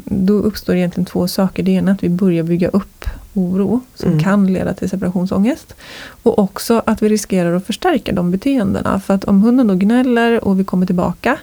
då 0.04 0.32
uppstår 0.34 0.74
egentligen 0.76 1.04
två 1.06 1.28
saker. 1.28 1.62
Det 1.62 1.70
ena 1.70 1.90
är 1.90 1.94
att 1.94 2.02
vi 2.04 2.08
börjar 2.08 2.42
bygga 2.42 2.68
upp 2.68 3.04
oro 3.34 3.80
som 3.94 4.08
Mm. 4.08 4.22
kan 4.24 4.52
leda 4.52 4.74
till 4.74 4.90
separationsångest. 4.90 5.74
Och 6.22 6.38
också 6.38 6.82
att 6.86 7.02
vi 7.02 7.08
riskerar 7.08 7.56
att 7.56 7.66
förstärka 7.66 8.12
de 8.12 8.30
beteendena. 8.30 9.00
För 9.00 9.14
att 9.14 9.24
om 9.24 9.42
hunden 9.42 9.66
då 9.66 9.74
gnäller 9.74 10.44
och 10.44 10.60
vi 10.60 10.64
kommer 10.64 10.86
tillbaka, 10.86 11.36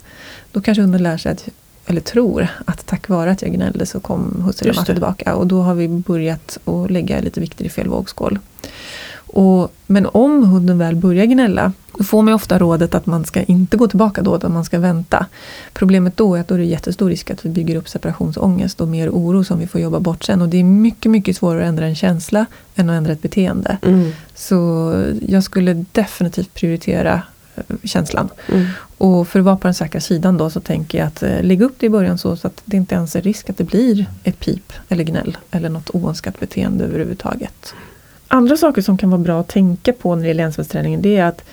då 0.51 0.61
kanske 0.61 0.81
hunden 0.81 1.03
lär 1.03 1.17
sig 1.17 1.31
att 1.31 1.47
eller 1.87 2.01
tror 2.01 2.47
att 2.65 2.85
tack 2.85 3.09
vare 3.09 3.31
att 3.31 3.41
jag 3.41 3.51
gnällde 3.51 3.85
så 3.85 3.99
kom 3.99 4.53
det. 4.61 4.85
tillbaka. 4.85 5.35
Och 5.35 5.47
då 5.47 5.61
har 5.61 5.75
vi 5.75 5.87
börjat 5.87 6.57
att 6.65 6.91
lägga 6.91 7.21
lite 7.21 7.39
vikter 7.39 7.65
i 7.65 7.69
fel 7.69 7.87
vågskål. 7.87 8.39
Och, 9.29 9.73
men 9.87 10.05
om 10.05 10.43
hunden 10.43 10.77
väl 10.77 10.95
börjar 10.95 11.25
gnälla, 11.25 11.73
då 11.97 12.03
får 12.03 12.21
man 12.21 12.33
ofta 12.33 12.59
rådet 12.59 12.95
att 12.95 13.05
man 13.05 13.25
ska 13.25 13.43
inte 13.43 13.77
gå 13.77 13.87
tillbaka 13.87 14.21
då, 14.21 14.35
utan 14.35 14.53
man 14.53 14.65
ska 14.65 14.79
vänta. 14.79 15.25
Problemet 15.73 16.17
då 16.17 16.35
är 16.35 16.41
att 16.41 16.47
då 16.47 16.55
är 16.55 16.59
det 16.59 16.65
jättestor 16.65 17.09
risk 17.09 17.31
att 17.31 17.45
vi 17.45 17.49
bygger 17.49 17.75
upp 17.75 17.89
separationsångest 17.89 18.81
och 18.81 18.87
mer 18.87 19.09
oro 19.09 19.43
som 19.43 19.59
vi 19.59 19.67
får 19.67 19.81
jobba 19.81 19.99
bort 19.99 20.23
sen. 20.23 20.41
Och 20.41 20.49
det 20.49 20.57
är 20.57 20.63
mycket, 20.63 21.11
mycket 21.11 21.37
svårare 21.37 21.61
att 21.61 21.67
ändra 21.67 21.85
en 21.85 21.95
känsla 21.95 22.45
än 22.75 22.89
att 22.89 22.97
ändra 22.97 23.13
ett 23.13 23.21
beteende. 23.21 23.77
Mm. 23.81 24.11
Så 24.35 24.93
jag 25.27 25.43
skulle 25.43 25.85
definitivt 25.91 26.53
prioritera 26.53 27.21
känslan. 27.83 28.29
Mm. 28.51 28.65
Och 28.97 29.27
för 29.27 29.39
att 29.39 29.45
vara 29.45 29.57
på 29.57 29.67
den 29.67 29.73
säkra 29.73 30.01
sidan 30.01 30.37
då 30.37 30.49
så 30.49 30.59
tänker 30.59 30.97
jag 30.97 31.07
att 31.07 31.23
eh, 31.23 31.43
lägga 31.43 31.65
upp 31.65 31.75
det 31.79 31.85
i 31.85 31.89
början 31.89 32.17
så, 32.17 32.35
så 32.35 32.47
att 32.47 32.61
det 32.65 32.77
inte 32.77 32.95
ens 32.95 33.15
är 33.15 33.21
risk 33.21 33.49
att 33.49 33.57
det 33.57 33.63
blir 33.63 34.05
ett 34.23 34.39
pip 34.39 34.73
eller 34.89 35.03
gnäll 35.03 35.37
eller 35.51 35.69
något 35.69 35.89
oönskat 35.93 36.39
beteende 36.39 36.85
överhuvudtaget. 36.85 37.73
Andra 38.27 38.57
saker 38.57 38.81
som 38.81 38.97
kan 38.97 39.09
vara 39.09 39.21
bra 39.21 39.39
att 39.39 39.47
tänka 39.47 39.93
på 39.93 40.15
när 40.15 40.21
det 40.21 40.27
gäller 40.27 40.43
ensamhetsträningen 40.43 41.01
det 41.01 41.17
är 41.17 41.25
att 41.25 41.43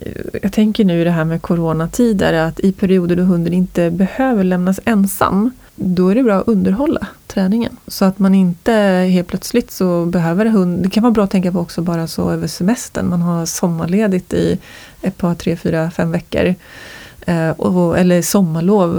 eh, 0.00 0.12
jag 0.42 0.52
tänker 0.52 0.84
nu 0.84 1.00
i 1.00 1.04
det 1.04 1.10
här 1.10 1.24
med 1.24 1.42
coronatider 1.42 2.32
att 2.32 2.60
i 2.60 2.72
perioder 2.72 3.16
då 3.16 3.22
hunden 3.22 3.52
inte 3.52 3.90
behöver 3.90 4.44
lämnas 4.44 4.80
ensam 4.84 5.50
då 5.74 6.08
är 6.08 6.14
det 6.14 6.22
bra 6.22 6.34
att 6.40 6.48
underhålla 6.48 7.06
träningen. 7.26 7.76
Så 7.86 8.04
att 8.04 8.18
man 8.18 8.34
inte 8.34 8.72
helt 9.12 9.28
plötsligt 9.28 9.70
så 9.70 10.06
behöver 10.06 10.46
hund. 10.46 10.82
Det 10.82 10.90
kan 10.90 11.02
vara 11.02 11.12
bra 11.12 11.24
att 11.24 11.30
tänka 11.30 11.52
på 11.52 11.60
också 11.60 11.82
bara 11.82 12.06
så 12.06 12.30
över 12.30 12.46
semestern. 12.46 13.08
Man 13.08 13.22
har 13.22 13.46
sommarledigt 13.46 14.32
i 14.32 14.58
ett 15.02 15.18
par, 15.18 15.34
tre, 15.34 15.56
fyra, 15.56 15.90
fem 15.90 16.12
veckor. 16.12 16.54
Eh, 17.26 17.50
och, 17.50 17.98
eller 17.98 18.22
sommarlov. 18.22 18.90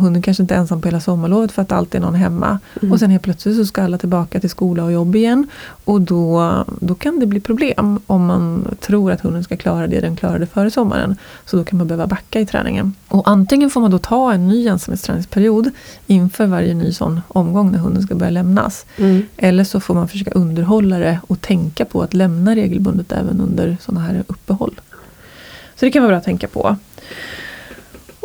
Hunden 0.00 0.22
kanske 0.22 0.42
inte 0.42 0.54
är 0.54 0.58
ensam 0.58 0.80
på 0.80 0.88
hela 0.88 1.00
sommarlovet 1.00 1.52
för 1.52 1.62
att 1.62 1.72
alltid 1.72 2.00
är 2.00 2.04
någon 2.04 2.14
hemma. 2.14 2.58
Mm. 2.82 2.92
Och 2.92 2.98
sen 2.98 3.10
helt 3.10 3.22
plötsligt 3.22 3.56
så 3.56 3.64
ska 3.64 3.82
alla 3.82 3.98
tillbaka 3.98 4.40
till 4.40 4.50
skola 4.50 4.84
och 4.84 4.92
jobb 4.92 5.16
igen. 5.16 5.46
Och 5.84 6.00
då, 6.00 6.64
då 6.80 6.94
kan 6.94 7.20
det 7.20 7.26
bli 7.26 7.40
problem 7.40 8.00
om 8.06 8.26
man 8.26 8.74
tror 8.80 9.12
att 9.12 9.20
hunden 9.20 9.44
ska 9.44 9.56
klara 9.56 9.86
det 9.86 10.00
den 10.00 10.16
klarade 10.16 10.46
före 10.46 10.70
sommaren. 10.70 11.16
Så 11.46 11.56
då 11.56 11.64
kan 11.64 11.78
man 11.78 11.86
behöva 11.86 12.06
backa 12.06 12.40
i 12.40 12.46
träningen. 12.46 12.94
Och 13.08 13.28
antingen 13.28 13.70
får 13.70 13.80
man 13.80 13.90
då 13.90 13.98
ta 13.98 14.32
en 14.32 14.48
ny 14.48 14.66
ensamhetsträningsperiod 14.66 15.70
inför 16.06 16.46
varje 16.46 16.74
ny 16.74 16.92
sån 16.92 17.20
omgång 17.28 17.72
när 17.72 17.78
hunden 17.78 18.02
ska 18.02 18.14
börja 18.14 18.30
lämnas. 18.30 18.86
Mm. 18.96 19.22
Eller 19.36 19.64
så 19.64 19.80
får 19.80 19.94
man 19.94 20.08
försöka 20.08 20.30
underhålla 20.30 20.98
det 20.98 21.20
och 21.26 21.40
tänka 21.40 21.84
på 21.84 22.02
att 22.02 22.14
lämna 22.14 22.56
regelbundet 22.56 23.12
även 23.12 23.40
under 23.40 23.76
sådana 23.80 24.00
här 24.00 24.24
uppehåll. 24.26 24.80
Så 25.74 25.84
det 25.84 25.90
kan 25.90 26.02
vara 26.02 26.10
bra 26.10 26.18
att 26.18 26.24
tänka 26.24 26.48
på. 26.48 26.76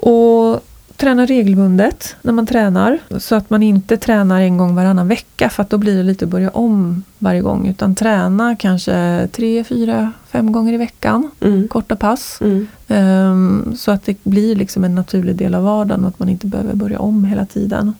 Och 0.07 0.63
träna 0.97 1.25
regelbundet 1.25 2.15
när 2.21 2.33
man 2.33 2.45
tränar. 2.45 2.99
Så 3.19 3.35
att 3.35 3.49
man 3.49 3.63
inte 3.63 3.97
tränar 3.97 4.41
en 4.41 4.57
gång 4.57 4.75
varannan 4.75 5.07
vecka 5.07 5.49
för 5.49 5.63
att 5.63 5.69
då 5.69 5.77
blir 5.77 5.97
det 5.97 6.03
lite 6.03 6.25
att 6.25 6.31
börja 6.31 6.49
om 6.49 7.03
varje 7.19 7.41
gång. 7.41 7.67
Utan 7.67 7.95
träna 7.95 8.55
kanske 8.55 9.27
tre, 9.31 9.63
fyra, 9.63 10.11
fem 10.31 10.51
gånger 10.51 10.73
i 10.73 10.77
veckan. 10.77 11.31
Mm. 11.39 11.67
Korta 11.67 11.95
pass. 11.95 12.39
Mm. 12.41 12.67
Ehm, 12.87 13.75
så 13.77 13.91
att 13.91 14.05
det 14.05 14.23
blir 14.23 14.55
liksom 14.55 14.83
en 14.83 14.95
naturlig 14.95 15.35
del 15.35 15.55
av 15.55 15.63
vardagen 15.63 16.03
och 16.03 16.09
att 16.09 16.19
man 16.19 16.29
inte 16.29 16.47
behöver 16.47 16.73
börja 16.73 16.99
om 16.99 17.25
hela 17.25 17.45
tiden. 17.45 17.93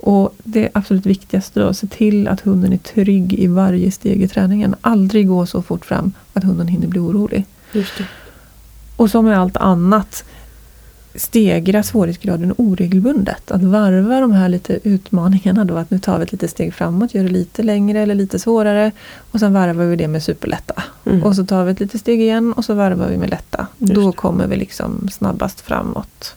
Och 0.00 0.34
det 0.44 0.68
absolut 0.74 1.06
viktigaste 1.06 1.60
då, 1.60 1.74
se 1.74 1.86
till 1.86 2.28
att 2.28 2.40
hunden 2.40 2.72
är 2.72 2.78
trygg 2.78 3.34
i 3.34 3.46
varje 3.46 3.90
steg 3.90 4.22
i 4.22 4.28
träningen. 4.28 4.74
Aldrig 4.80 5.28
gå 5.28 5.46
så 5.46 5.62
fort 5.62 5.84
fram 5.84 6.12
att 6.32 6.44
hunden 6.44 6.68
hinner 6.68 6.86
bli 6.86 7.00
orolig. 7.00 7.46
Och 8.96 9.10
som 9.10 9.24
med 9.24 9.38
allt 9.38 9.56
annat, 9.56 10.24
stegra 11.14 11.82
svårighetsgraden 11.82 12.54
oregelbundet. 12.58 13.50
Att 13.50 13.62
varva 13.62 14.20
de 14.20 14.32
här 14.32 14.48
lite 14.48 14.78
utmaningarna 14.82 15.64
då, 15.64 15.76
att 15.76 15.90
nu 15.90 15.98
tar 15.98 16.18
vi 16.18 16.24
ett 16.24 16.32
litet 16.32 16.50
steg 16.50 16.74
framåt, 16.74 17.14
gör 17.14 17.22
det 17.22 17.30
lite 17.30 17.62
längre 17.62 18.00
eller 18.00 18.14
lite 18.14 18.38
svårare. 18.38 18.92
Och 19.30 19.40
sen 19.40 19.52
varvar 19.52 19.84
vi 19.84 19.96
det 19.96 20.08
med 20.08 20.22
superlätta. 20.22 20.82
Mm. 21.06 21.22
Och 21.22 21.36
så 21.36 21.46
tar 21.46 21.64
vi 21.64 21.72
ett 21.72 21.80
litet 21.80 22.00
steg 22.00 22.20
igen 22.20 22.52
och 22.52 22.64
så 22.64 22.74
varvar 22.74 23.08
vi 23.08 23.16
med 23.16 23.30
lätta. 23.30 23.66
Just 23.78 23.94
Då 23.94 24.12
kommer 24.12 24.46
vi 24.46 24.56
liksom 24.56 25.08
snabbast 25.12 25.60
framåt. 25.60 26.34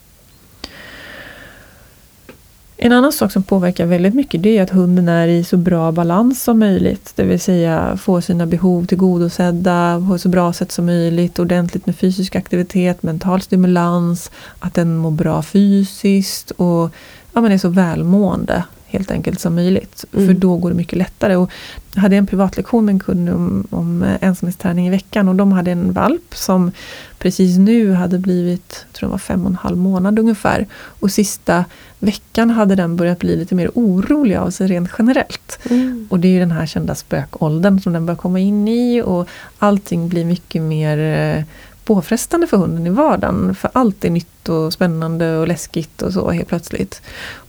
En 2.80 2.92
annan 2.92 3.12
sak 3.12 3.32
som 3.32 3.44
påverkar 3.44 3.86
väldigt 3.86 4.14
mycket 4.14 4.44
det 4.44 4.58
är 4.58 4.64
att 4.64 4.70
hunden 4.70 5.10
är 5.10 5.28
i 5.28 5.44
så 5.44 5.58
bra 5.58 5.92
balans 5.92 6.44
som 6.44 6.60
möjligt. 6.60 7.14
Det 7.16 7.24
vill 7.24 7.40
säga 7.40 7.98
få 7.98 8.22
sina 8.22 8.46
behov 8.46 8.86
tillgodosedda 8.86 10.06
på 10.10 10.18
så 10.18 10.30
bra 10.30 10.54
sätt 10.54 10.72
som 10.72 10.86
möjligt. 10.86 11.40
Ordentligt 11.40 11.86
med 11.86 11.96
fysisk 11.96 12.36
aktivitet, 12.36 13.04
mental 13.04 13.42
stimulans, 13.42 14.32
att 14.60 14.74
den 14.74 14.98
mår 14.98 15.12
bra 15.12 15.42
fysiskt 15.42 16.52
och 16.52 16.92
ja, 17.34 17.42
men 17.42 17.52
är 17.52 17.58
så 17.58 17.70
välmående 17.70 18.64
helt 18.88 19.12
enkelt 19.12 19.40
som 19.40 19.56
möjligt. 19.56 20.06
Mm. 20.14 20.28
För 20.28 20.34
då 20.34 20.58
går 20.58 20.70
det 20.70 20.76
mycket 20.76 20.98
lättare. 20.98 21.36
Och 21.36 21.52
jag 21.94 22.02
hade 22.02 22.16
en 22.16 22.28
privatlektion 22.28 22.86
med 22.86 22.94
en 22.94 23.00
kund 23.00 23.30
om, 23.30 23.68
om 23.70 24.06
ensamhetsträning 24.22 24.88
i 24.88 24.90
veckan 24.90 25.30
och 25.30 25.36
de 25.36 25.52
hade 25.52 25.72
en 25.72 25.94
valp 25.94 26.36
som 26.36 26.72
precis 27.18 27.58
nu 27.58 27.92
hade 27.92 28.20
blivit, 28.20 28.86
jag 28.88 28.94
tror 28.94 29.10
det 29.10 29.12
var 29.12 29.18
fem 29.18 29.42
och 29.42 29.50
en 29.50 29.56
halv 29.56 29.78
månad 29.78 30.20
ungefär. 30.20 30.68
Och 30.74 31.12
sista 31.12 31.66
veckan 32.00 32.50
hade 32.50 32.76
den 32.76 32.96
börjat 32.96 33.20
bli 33.20 33.36
lite 33.36 33.56
mer 33.56 33.72
orolig 33.74 34.36
av 34.36 34.50
sig 34.50 34.68
rent 34.68 34.90
generellt. 34.98 35.60
Mm. 35.70 36.08
Och 36.10 36.20
det 36.20 36.28
är 36.28 36.32
ju 36.32 36.40
den 36.40 36.52
här 36.52 36.66
kända 36.66 36.96
spökåldern 36.96 37.80
som 37.80 37.94
den 37.94 38.06
börjar 38.06 38.18
komma 38.18 38.40
in 38.40 38.68
i 38.68 39.02
och 39.02 39.30
allting 39.60 40.10
blir 40.10 40.26
mycket 40.26 40.62
mer 40.62 40.98
eh, 40.98 41.44
påfrestande 41.88 42.48
för 42.48 42.58
hunden 42.58 42.88
i 42.88 42.90
vardagen. 42.90 43.56
För 43.56 43.70
allt 43.74 44.06
är 44.06 44.10
nytt 44.10 44.50
och 44.50 44.74
spännande 44.74 45.38
och 45.38 45.48
läskigt 45.48 46.02
och 46.02 46.14
så 46.14 46.32
helt 46.32 46.48
plötsligt. 46.48 47.02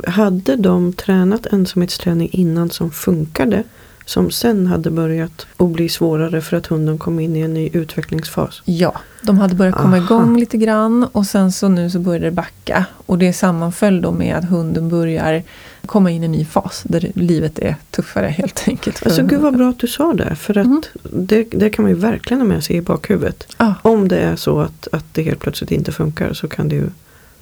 Hade 0.06 0.56
de 0.56 0.92
tränat 0.92 1.46
ensamhetsträning 1.46 2.28
innan 2.32 2.70
som 2.70 2.90
funkade? 2.90 3.62
Som 4.08 4.30
sen 4.30 4.66
hade 4.66 4.90
börjat 4.90 5.46
att 5.56 5.68
bli 5.68 5.88
svårare 5.88 6.40
för 6.40 6.56
att 6.56 6.66
hunden 6.66 6.98
kom 6.98 7.20
in 7.20 7.36
i 7.36 7.40
en 7.40 7.54
ny 7.54 7.70
utvecklingsfas? 7.72 8.62
Ja, 8.64 9.00
de 9.22 9.38
hade 9.38 9.54
börjat 9.54 9.74
komma 9.74 9.96
Aha. 9.96 10.04
igång 10.04 10.36
lite 10.40 10.56
grann 10.56 11.04
och 11.12 11.26
sen 11.26 11.52
så 11.52 11.68
nu 11.68 11.90
så 11.90 11.98
började 11.98 12.24
det 12.24 12.30
backa. 12.30 12.84
Och 13.06 13.18
det 13.18 13.32
sammanföll 13.32 14.00
då 14.02 14.12
med 14.12 14.36
att 14.36 14.44
hunden 14.44 14.88
börjar 14.88 15.42
komma 15.86 16.10
in 16.10 16.22
i 16.22 16.26
en 16.26 16.32
ny 16.32 16.44
fas 16.44 16.82
där 16.84 17.10
livet 17.14 17.58
är 17.58 17.76
tuffare 17.90 18.26
helt 18.26 18.64
enkelt. 18.68 19.06
Alltså 19.06 19.22
gud 19.22 19.40
vad 19.40 19.56
bra 19.56 19.68
att 19.70 19.78
du 19.78 19.86
sa 19.86 20.12
det. 20.14 20.34
För 20.34 20.58
att 20.58 20.66
Mm. 20.66 20.82
det, 21.12 21.42
det 21.50 21.70
kan 21.70 21.82
man 21.82 21.90
ju 21.92 21.98
verkligen 21.98 22.40
ha 22.40 22.48
med 22.48 22.64
sig 22.64 22.76
i 22.76 22.80
bakhuvudet. 22.82 23.46
Ja, 23.58 23.74
Om 23.82 24.08
det 24.08 24.18
är 24.18 24.36
så 24.36 24.60
att, 24.60 24.88
att 24.92 25.04
det 25.12 25.22
helt 25.22 25.40
plötsligt 25.40 25.70
inte 25.70 25.92
funkar 25.92 26.32
så 26.32 26.48
kan 26.48 26.68
det 26.68 26.74
ju 26.76 26.90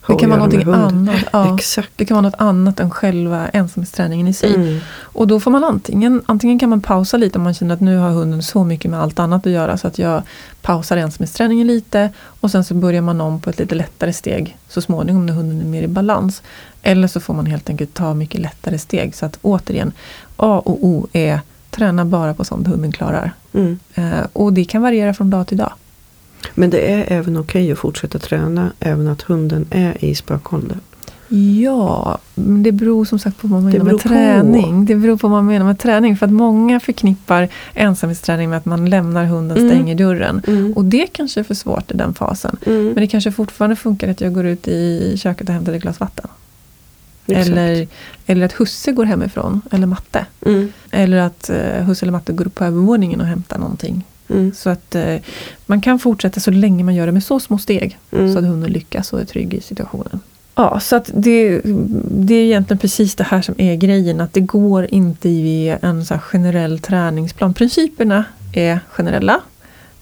det 0.08 0.16
kan 0.16 0.30
vara 0.30 0.38
någonting 0.38 0.72
annat. 0.72 1.24
Ja. 1.32 1.54
Exakt. 1.54 1.90
Det 1.96 2.04
kan 2.04 2.14
vara 2.14 2.22
något 2.22 2.40
annat 2.40 2.80
än 2.80 2.90
själva 2.90 3.48
ensamhetsträningen 3.48 4.28
i 4.28 4.32
sig. 4.32 4.54
Mm. 4.54 4.78
Och 5.00 5.26
då 5.26 5.40
får 5.40 5.50
man 5.50 5.64
antingen, 5.64 6.22
antingen 6.26 6.58
kan 6.58 6.70
man 6.70 6.80
pausa 6.80 7.16
lite 7.16 7.38
om 7.38 7.44
man 7.44 7.54
känner 7.54 7.74
att 7.74 7.80
nu 7.80 7.98
har 7.98 8.10
hunden 8.10 8.42
så 8.42 8.64
mycket 8.64 8.90
med 8.90 9.00
allt 9.00 9.18
annat 9.18 9.46
att 9.46 9.52
göra 9.52 9.76
så 9.76 9.86
att 9.86 9.98
jag 9.98 10.22
pausar 10.62 10.96
ensamhetsträningen 10.96 11.66
lite 11.66 12.10
och 12.40 12.50
sen 12.50 12.64
så 12.64 12.74
börjar 12.74 13.02
man 13.02 13.20
om 13.20 13.40
på 13.40 13.50
ett 13.50 13.58
lite 13.58 13.74
lättare 13.74 14.12
steg 14.12 14.56
så 14.68 14.80
småningom 14.80 15.26
när 15.26 15.32
hunden 15.32 15.60
är 15.60 15.64
mer 15.64 15.82
i 15.82 15.88
balans. 15.88 16.42
Eller 16.82 17.08
så 17.08 17.20
får 17.20 17.34
man 17.34 17.46
helt 17.46 17.70
enkelt 17.70 17.94
ta 17.94 18.14
mycket 18.14 18.40
lättare 18.40 18.78
steg 18.78 19.14
så 19.14 19.26
att 19.26 19.38
återigen 19.42 19.92
A 20.36 20.62
och 20.64 20.84
O 20.84 21.06
är 21.12 21.40
träna 21.70 22.04
bara 22.04 22.34
på 22.34 22.44
sånt 22.44 22.66
hunden 22.66 22.92
klarar. 22.92 23.32
Mm. 23.52 23.78
Eh, 23.94 24.26
och 24.32 24.52
det 24.52 24.64
kan 24.64 24.82
variera 24.82 25.14
från 25.14 25.30
dag 25.30 25.46
till 25.46 25.58
dag. 25.58 25.72
Men 26.54 26.70
det 26.70 26.92
är 26.92 27.04
även 27.18 27.36
okej 27.36 27.72
att 27.72 27.78
fortsätta 27.78 28.18
träna 28.18 28.72
även 28.80 29.08
att 29.08 29.22
hunden 29.22 29.66
är 29.70 30.04
i 30.04 30.14
spökåldern. 30.14 30.80
Ja, 31.62 32.18
men 32.34 32.62
det 32.62 32.72
beror 32.72 33.04
som 33.04 33.18
sagt 33.18 33.38
på 33.38 33.48
vad 33.48 33.62
man 33.62 33.72
Det 33.72 33.78
menar 33.78 33.84
med 33.84 33.90
beror 33.92 33.98
på. 34.02 34.08
träning. 34.08 34.84
Det 34.86 34.94
beror 34.94 35.16
på 35.16 35.28
vad 35.28 35.44
man 35.44 35.46
menar 35.52 35.66
med 35.66 35.78
träning. 35.78 36.16
För 36.16 36.26
att 36.26 36.32
många 36.32 36.80
förknippar 36.80 37.48
ensamhetsträning 37.74 38.50
med 38.50 38.56
att 38.58 38.64
man 38.64 38.90
lämnar 38.90 39.24
hunden, 39.24 39.56
Mm. 39.58 39.70
stänger 39.70 39.94
dörren. 39.94 40.42
Mm. 40.46 40.72
Och 40.72 40.84
det 40.84 41.06
kanske 41.06 41.40
är 41.40 41.44
för 41.44 41.54
svårt 41.54 41.90
i 41.90 41.96
den 41.96 42.14
fasen. 42.14 42.56
Mm. 42.66 42.84
Men 42.84 42.94
det 42.94 43.06
kanske 43.06 43.32
fortfarande 43.32 43.76
funkar 43.76 44.08
att 44.08 44.20
jag 44.20 44.32
går 44.34 44.46
ut 44.46 44.68
i 44.68 45.14
köket 45.18 45.48
och 45.48 45.54
hämtar 45.54 45.72
ett 45.72 45.82
glas 45.82 46.00
vatten. 46.00 46.26
Exakt. 47.26 47.48
Eller, 47.48 47.88
eller 48.26 48.46
att 48.46 48.52
husse 48.52 48.92
går 48.92 49.04
hemifrån, 49.04 49.60
eller 49.70 49.86
matte. 49.86 50.26
Mm. 50.46 50.72
Eller 50.90 51.16
att 51.16 51.50
eh, 51.50 51.84
husse 51.84 52.04
eller 52.04 52.12
matte 52.12 52.32
går 52.32 52.46
upp 52.46 52.54
på 52.54 52.64
övervåningen 52.64 53.20
och 53.20 53.26
hämtar 53.26 53.58
någonting. 53.58 54.04
Mm. 54.28 54.52
Så 54.54 54.70
att 54.70 54.94
eh, 54.94 55.16
man 55.66 55.80
kan 55.80 55.98
fortsätta 55.98 56.40
så 56.40 56.50
länge 56.50 56.84
man 56.84 56.94
gör 56.94 57.06
det 57.06 57.12
med 57.12 57.24
så 57.24 57.40
små 57.40 57.58
steg. 57.58 57.98
Mm. 58.12 58.32
Så 58.32 58.38
att 58.38 58.44
hunden 58.44 58.72
lyckas 58.72 59.12
och 59.12 59.20
är 59.20 59.24
trygg 59.24 59.54
i 59.54 59.60
situationen. 59.60 60.20
Ja, 60.54 60.80
så 60.80 60.96
att 60.96 61.10
det, 61.14 61.60
det 62.10 62.34
är 62.34 62.44
egentligen 62.44 62.78
precis 62.78 63.14
det 63.14 63.24
här 63.24 63.42
som 63.42 63.54
är 63.58 63.76
grejen. 63.76 64.20
Att 64.20 64.32
det 64.32 64.40
går 64.40 64.86
inte 64.90 65.28
i 65.28 65.76
en 65.82 66.04
så 66.04 66.18
generell 66.18 66.78
träningsplan. 66.78 67.54
Principerna 67.54 68.24
är 68.52 68.80
generella. 68.88 69.40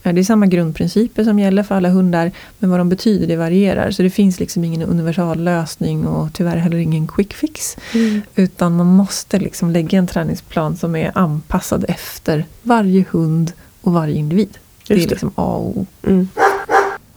Det 0.03 0.21
är 0.21 0.25
samma 0.25 0.47
grundprinciper 0.47 1.25
som 1.25 1.39
gäller 1.39 1.63
för 1.63 1.75
alla 1.75 1.89
hundar. 1.89 2.31
Men 2.59 2.71
vad 2.71 2.81
de 2.81 2.89
betyder 2.89 3.27
det 3.27 3.37
varierar. 3.37 3.91
Så 3.91 4.03
det 4.03 4.11
finns 4.11 4.41
liksom 4.41 4.65
ingen 4.65 4.83
universal 4.83 5.41
lösning 5.41 6.07
och 6.07 6.33
tyvärr 6.33 6.57
heller 6.57 6.77
ingen 6.77 7.07
quick 7.07 7.35
fix. 7.35 7.77
Mm. 7.95 8.23
Utan 8.35 8.77
man 8.77 8.87
måste 8.87 9.39
liksom 9.39 9.71
lägga 9.71 9.99
en 9.99 10.07
träningsplan 10.07 10.77
som 10.77 10.97
är 10.97 11.13
anpassad 11.15 11.85
efter 11.89 12.45
varje 12.63 13.05
hund 13.11 13.53
och 13.85 13.93
varje 13.93 14.15
individ. 14.15 14.59
Det 14.87 14.95
är 14.95 14.99
det. 14.99 15.11
liksom 15.11 15.33
A 15.35 15.57
och 15.57 15.79
O. 15.79 15.87
Mm. 16.07 16.29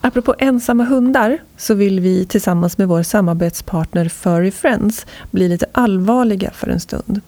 Apropå 0.02 0.36
ensamma 0.40 0.84
hundar 0.84 1.38
så 1.58 1.74
vill 1.74 2.00
vi 2.00 2.26
tillsammans 2.26 2.78
med 2.78 2.88
vår 2.88 3.04
samarbetspartner 3.04 4.10
Furry 4.10 4.52
Friends 4.52 5.06
bli 5.32 5.50
lite 5.50 5.66
allvarliga 5.72 6.52
för 6.52 6.68
en 6.70 6.80
stund. 6.80 7.22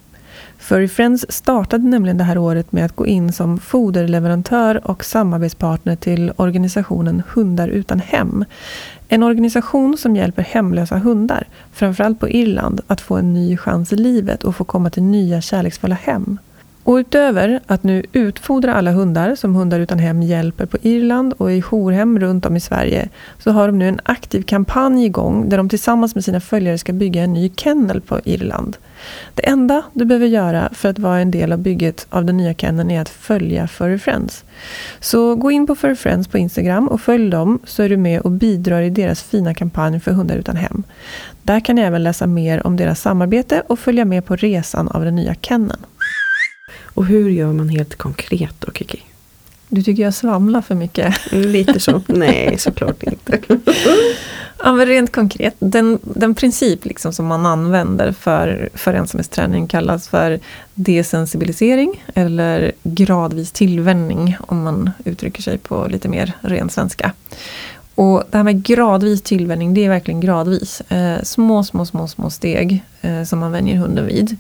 Furry 0.58 0.88
Friends 0.88 1.26
startade 1.30 1.84
nämligen 1.84 2.18
det 2.18 2.24
här 2.24 2.38
året 2.38 2.72
med 2.72 2.86
att 2.86 2.96
gå 2.96 3.06
in 3.06 3.34
som 3.34 3.60
foderleverantör 3.60 4.88
och 4.90 5.06
samarbetspartner 5.06 5.96
till 5.96 6.32
organisationen 6.36 7.24
Hundar 7.34 7.68
utan 7.68 8.00
hem. 8.00 8.46
En 9.08 9.24
organisation 9.24 9.98
som 9.98 10.16
hjälper 10.16 10.42
hemlösa 10.42 10.98
hundar, 10.98 11.48
framförallt 11.74 12.20
på 12.20 12.30
Irland, 12.30 12.82
att 12.88 13.02
få 13.02 13.16
en 13.16 13.34
ny 13.34 13.58
chans 13.58 13.94
i 13.94 13.96
livet 13.96 14.44
och 14.44 14.56
få 14.56 14.64
komma 14.64 14.90
till 14.90 15.04
nya 15.04 15.42
kärleksfulla 15.42 15.96
hem. 15.96 16.38
Och 16.90 16.96
utöver 16.96 17.60
att 17.68 17.84
nu 17.84 18.04
utfodra 18.14 18.74
alla 18.74 18.92
hundar 18.92 19.36
som 19.36 19.56
Hundar 19.56 19.80
utan 19.80 20.00
hem 20.00 20.24
hjälper 20.24 20.66
på 20.66 20.78
Irland 20.82 21.34
och 21.34 21.52
i 21.52 21.62
jourhem 21.62 22.20
runt 22.20 22.46
om 22.46 22.56
i 22.56 22.60
Sverige 22.60 23.10
så 23.38 23.52
har 23.52 23.68
de 23.68 23.80
nu 23.80 23.88
en 23.88 24.00
aktiv 24.04 24.42
kampanj 24.42 25.06
igång 25.06 25.50
där 25.50 25.58
de 25.58 25.70
tillsammans 25.70 26.16
med 26.16 26.24
sina 26.24 26.40
följare 26.40 26.78
ska 26.78 26.94
bygga 26.94 27.24
en 27.24 27.34
ny 27.34 27.52
kennel 27.56 28.02
på 28.02 28.20
Irland. 28.24 28.78
Det 29.36 29.48
enda 29.50 29.84
du 29.94 30.06
behöver 30.06 30.28
göra 30.28 30.70
för 30.74 30.90
att 30.90 31.00
vara 31.00 31.20
en 31.20 31.32
del 31.32 31.52
av 31.52 31.60
bygget 31.60 32.08
av 32.10 32.26
den 32.26 32.38
nya 32.38 32.54
kenneln 32.54 32.92
är 32.92 33.02
att 33.02 33.10
följa 33.10 33.68
Furry 33.68 33.98
Friends. 33.98 34.44
Så 35.00 35.36
gå 35.36 35.52
in 35.52 35.68
på 35.68 35.76
Furry 35.76 35.96
Friends 35.96 36.28
på 36.28 36.38
Instagram 36.38 36.88
och 36.88 37.02
följ 37.02 37.30
dem 37.30 37.60
så 37.64 37.84
är 37.84 37.90
du 37.90 37.98
med 37.98 38.22
och 38.22 38.32
bidrar 38.32 38.82
i 38.82 38.90
deras 38.90 39.24
fina 39.24 39.54
kampanj 39.54 40.00
för 40.00 40.12
Hundar 40.12 40.36
utan 40.36 40.56
hem. 40.56 40.84
Där 41.44 41.60
kan 41.60 41.76
ni 41.76 41.82
även 41.82 42.04
läsa 42.04 42.28
mer 42.28 42.68
om 42.68 42.78
deras 42.78 43.02
samarbete 43.02 43.64
och 43.68 43.80
följa 43.80 44.06
med 44.06 44.26
på 44.26 44.36
resan 44.36 44.88
av 44.88 45.06
den 45.06 45.16
nya 45.16 45.36
kenneln. 45.36 45.86
Och 47.00 47.06
hur 47.06 47.30
gör 47.30 47.54
man 47.54 47.70
helt 47.70 47.96
konkret 47.96 48.56
då 48.60 48.72
Kiki? 48.72 49.00
Du 49.70 49.84
tycker 49.84 50.04
jag 50.04 50.14
svamlar 50.14 50.62
för 50.62 50.76
mycket. 50.76 51.16
Lite 51.32 51.80
så. 51.80 52.02
Nej, 52.08 52.56
såklart 52.58 53.04
inte. 53.04 53.40
Ja, 54.64 54.74
men 54.74 54.86
rent 54.86 55.12
konkret, 55.12 55.56
den, 55.60 56.00
den 56.02 56.36
princip 56.36 56.86
liksom 56.86 57.14
som 57.14 57.26
man 57.26 57.46
använder 57.46 58.12
för, 58.12 58.70
för 58.74 58.94
ensamhetsträning 58.94 59.68
kallas 59.68 60.08
för 60.08 60.40
desensibilisering 60.74 62.04
eller 62.16 62.72
gradvis 62.84 63.52
tillvänjning 63.52 64.38
om 64.40 64.64
man 64.64 64.92
uttrycker 65.06 65.42
sig 65.42 65.58
på 65.58 65.88
lite 65.90 66.08
mer 66.08 66.34
ren 66.42 66.70
svenska. 66.70 67.12
Och 67.96 68.24
det 68.32 68.38
här 68.38 68.44
med 68.44 68.64
gradvis 68.64 69.22
tillvänjning, 69.22 69.74
det 69.74 69.86
är 69.86 69.90
verkligen 69.90 70.22
gradvis. 70.22 70.82
Eh, 70.82 71.24
små, 71.24 71.64
små, 71.64 71.86
små, 71.86 72.08
små 72.08 72.30
steg 72.30 72.84
eh, 73.02 73.24
som 73.24 73.40
man 73.40 73.52
vänjer 73.52 73.76
hunden 73.76 74.06
vid. 74.06 74.38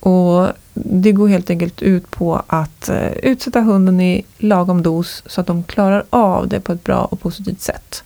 Och 0.00 0.48
det 0.74 1.12
går 1.12 1.28
helt 1.28 1.50
enkelt 1.50 1.82
ut 1.82 2.10
på 2.10 2.42
att 2.46 2.88
eh, 2.88 3.12
utsätta 3.12 3.60
hunden 3.60 4.00
i 4.00 4.24
lagom 4.38 4.82
dos 4.82 5.22
så 5.26 5.40
att 5.40 5.46
de 5.46 5.62
klarar 5.62 6.04
av 6.10 6.48
det 6.48 6.60
på 6.60 6.72
ett 6.72 6.84
bra 6.84 7.04
och 7.04 7.20
positivt 7.20 7.60
sätt. 7.60 8.02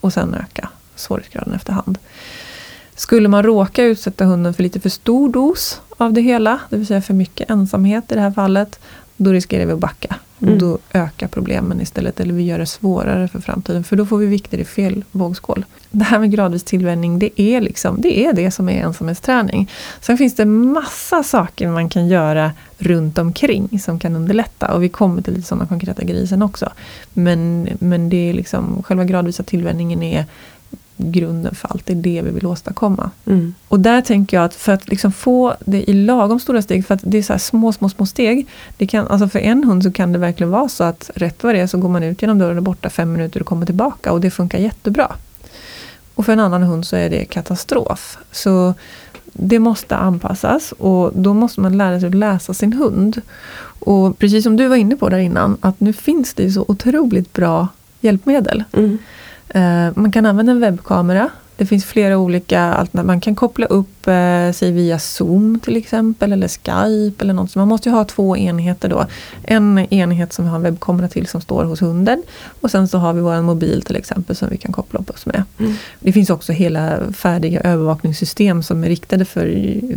Och 0.00 0.12
sen 0.12 0.34
öka 0.34 0.68
svårighetsgraden 0.96 1.54
efterhand. 1.54 1.98
Skulle 2.94 3.28
man 3.28 3.42
råka 3.42 3.84
utsätta 3.84 4.24
hunden 4.24 4.54
för 4.54 4.62
lite 4.62 4.80
för 4.80 4.88
stor 4.88 5.28
dos 5.28 5.80
av 5.96 6.12
det 6.12 6.20
hela, 6.20 6.60
det 6.70 6.76
vill 6.76 6.86
säga 6.86 7.02
för 7.02 7.14
mycket 7.14 7.50
ensamhet 7.50 8.12
i 8.12 8.14
det 8.14 8.20
här 8.20 8.30
fallet, 8.30 8.80
då 9.16 9.32
riskerar 9.32 9.66
vi 9.66 9.72
att 9.72 9.78
backa. 9.78 10.16
Mm. 10.42 10.58
Då 10.58 10.78
ökar 10.92 11.28
problemen 11.28 11.80
istället, 11.80 12.20
eller 12.20 12.34
vi 12.34 12.42
gör 12.42 12.58
det 12.58 12.66
svårare 12.66 13.28
för 13.28 13.40
framtiden, 13.40 13.84
för 13.84 13.96
då 13.96 14.06
får 14.06 14.18
vi 14.18 14.26
vikter 14.26 14.58
i 14.58 14.64
fel 14.64 15.04
vågskål. 15.12 15.64
Det 15.90 16.04
här 16.04 16.18
med 16.18 16.30
gradvis 16.30 16.64
tillvänjning, 16.64 17.18
det 17.18 17.40
är, 17.40 17.60
liksom, 17.60 18.00
det 18.00 18.24
är 18.24 18.32
det 18.32 18.50
som 18.50 18.68
är 18.68 18.82
ensamhetsträning. 18.82 19.70
Sen 20.00 20.18
finns 20.18 20.36
det 20.36 20.44
massa 20.44 21.22
saker 21.22 21.68
man 21.68 21.88
kan 21.88 22.08
göra 22.08 22.52
runt 22.78 23.18
omkring 23.18 23.80
som 23.80 23.98
kan 23.98 24.16
underlätta, 24.16 24.74
och 24.74 24.82
vi 24.82 24.88
kommer 24.88 25.22
till 25.22 25.34
lite 25.34 25.48
sådana 25.48 25.66
konkreta 25.66 26.04
grejer 26.04 26.26
sen 26.26 26.42
också. 26.42 26.72
Men, 27.12 27.68
men 27.78 28.08
det 28.08 28.30
är 28.30 28.34
liksom, 28.34 28.82
själva 28.82 29.04
gradvisa 29.04 29.42
tillvänjningen 29.42 30.02
är 30.02 30.24
grunden 30.96 31.54
för 31.54 31.68
allt, 31.68 31.86
det 31.86 31.92
är 31.92 31.96
det 31.96 32.22
vi 32.22 32.30
vill 32.30 32.46
åstadkomma. 32.46 33.10
Mm. 33.26 33.54
Och 33.68 33.80
där 33.80 34.00
tänker 34.00 34.36
jag 34.36 34.44
att 34.44 34.54
för 34.54 34.72
att 34.72 34.88
liksom 34.88 35.12
få 35.12 35.54
det 35.60 35.90
i 35.90 35.92
lagom 35.92 36.40
stora 36.40 36.62
steg, 36.62 36.86
för 36.86 36.94
att 36.94 37.00
det 37.02 37.18
är 37.18 37.22
så 37.22 37.32
här 37.32 37.38
små, 37.38 37.72
små, 37.72 37.88
små 37.88 38.06
steg. 38.06 38.46
Det 38.76 38.86
kan, 38.86 39.08
alltså 39.08 39.28
för 39.28 39.38
en 39.38 39.64
hund 39.64 39.82
så 39.82 39.92
kan 39.92 40.12
det 40.12 40.18
verkligen 40.18 40.50
vara 40.50 40.68
så 40.68 40.84
att 40.84 41.10
rätt 41.14 41.42
vad 41.42 41.54
det 41.54 41.60
är 41.60 41.66
så 41.66 41.78
går 41.78 41.88
man 41.88 42.02
ut 42.02 42.22
genom 42.22 42.38
dörren 42.38 42.56
och 42.56 42.62
borta 42.62 42.90
fem 42.90 43.12
minuter 43.12 43.40
och 43.40 43.46
kommer 43.46 43.66
tillbaka 43.66 44.12
och 44.12 44.20
det 44.20 44.30
funkar 44.30 44.58
jättebra. 44.58 45.12
Och 46.14 46.24
för 46.24 46.32
en 46.32 46.40
annan 46.40 46.62
hund 46.62 46.86
så 46.86 46.96
är 46.96 47.10
det 47.10 47.24
katastrof. 47.24 48.18
Så 48.32 48.74
det 49.32 49.58
måste 49.58 49.96
anpassas 49.96 50.72
och 50.72 51.12
då 51.14 51.34
måste 51.34 51.60
man 51.60 51.76
lära 51.76 52.00
sig 52.00 52.08
att 52.08 52.14
läsa 52.14 52.54
sin 52.54 52.72
hund. 52.72 53.20
Och 53.78 54.18
precis 54.18 54.44
som 54.44 54.56
du 54.56 54.68
var 54.68 54.76
inne 54.76 54.96
på 54.96 55.08
där 55.08 55.18
innan, 55.18 55.56
att 55.60 55.80
nu 55.80 55.92
finns 55.92 56.34
det 56.34 56.50
så 56.50 56.64
otroligt 56.68 57.32
bra 57.32 57.68
hjälpmedel. 58.00 58.64
Mm. 58.72 58.98
Eh, 59.54 59.92
Man 59.94 60.12
kan 60.12 60.26
använda 60.26 60.52
en 60.52 60.60
webbkamera. 60.60 61.30
Det 61.56 61.66
finns 61.66 61.84
flera 61.84 62.18
olika 62.18 62.60
alternativ. 62.60 63.06
Man 63.06 63.20
kan 63.20 63.34
koppla 63.34 63.66
upp 63.66 64.06
eh, 64.06 64.52
sig 64.52 64.72
via 64.72 64.98
Zoom 64.98 65.60
till 65.60 65.76
exempel 65.76 66.32
eller 66.32 66.48
Skype 66.48 67.24
eller 67.24 67.34
något. 67.34 67.50
Så 67.50 67.58
man 67.58 67.68
måste 67.68 67.88
ju 67.88 67.94
ha 67.94 68.04
två 68.04 68.36
enheter 68.36 68.88
då. 68.88 69.06
En 69.42 69.78
enhet 69.78 70.32
som 70.32 70.44
vi 70.44 70.48
har 70.48 70.56
en 70.56 70.62
webbkamera 70.62 71.08
till 71.08 71.26
som 71.26 71.40
står 71.40 71.64
hos 71.64 71.82
hunden. 71.82 72.22
Och 72.60 72.70
sen 72.70 72.88
så 72.88 72.98
har 72.98 73.12
vi 73.12 73.20
vår 73.20 73.42
mobil 73.42 73.82
till 73.82 73.96
exempel 73.96 74.36
som 74.36 74.48
vi 74.48 74.56
kan 74.56 74.72
koppla 74.72 75.00
upp 75.00 75.10
oss 75.10 75.26
med. 75.26 75.42
Mm. 75.58 75.74
Det 76.00 76.12
finns 76.12 76.30
också 76.30 76.52
hela 76.52 77.12
färdiga 77.12 77.60
övervakningssystem 77.60 78.62
som 78.62 78.84
är 78.84 78.88
riktade 78.88 79.24
för, 79.24 79.44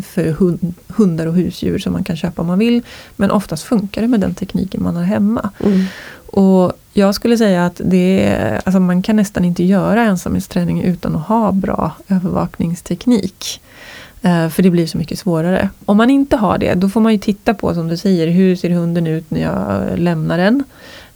för 0.02 0.32
hund, 0.32 0.74
hundar 0.88 1.28
och 1.28 1.34
husdjur 1.34 1.80
som 1.80 1.94
man 1.94 2.04
kan 2.04 2.18
köpa 2.18 2.42
om 2.42 2.48
man 2.48 2.60
vill. 2.60 2.82
Men 3.16 3.32
oftast 3.32 3.64
funkar 3.64 4.02
det 4.02 4.08
med 4.08 4.20
den 4.20 4.34
tekniken 4.36 4.84
man 4.84 4.96
har 4.96 5.04
hemma. 5.04 5.50
Mm. 5.60 5.86
Och 6.28 6.74
jag 6.98 7.16
skulle 7.16 7.38
säga 7.38 7.66
att 7.66 7.82
det 7.84 8.24
är, 8.26 8.62
alltså 8.66 8.80
man 8.80 9.02
kan 9.02 9.16
nästan 9.16 9.46
inte 9.46 9.64
göra 9.64 10.04
ensamhetsträning 10.04 10.84
utan 10.84 11.16
att 11.16 11.28
ha 11.28 11.52
bra 11.52 11.92
övervakningsteknik. 12.08 13.62
Eh, 14.22 14.50
för 14.50 14.64
det 14.64 14.70
blir 14.70 14.88
så 14.88 14.98
mycket 14.98 15.20
svårare. 15.20 15.70
Om 15.86 15.98
man 15.98 16.10
inte 16.10 16.38
har 16.38 16.58
det, 16.58 16.74
då 16.74 16.90
får 16.90 17.02
man 17.02 17.12
ju 17.12 17.20
titta 17.20 17.54
på 17.54 17.74
som 17.74 17.88
du 17.88 17.98
säger, 17.98 18.28
hur 18.28 18.56
ser 18.56 18.70
hunden 18.70 19.08
ut 19.08 19.32
när 19.32 19.42
jag 19.42 20.00
lämnar 20.00 20.38
den? 20.38 20.64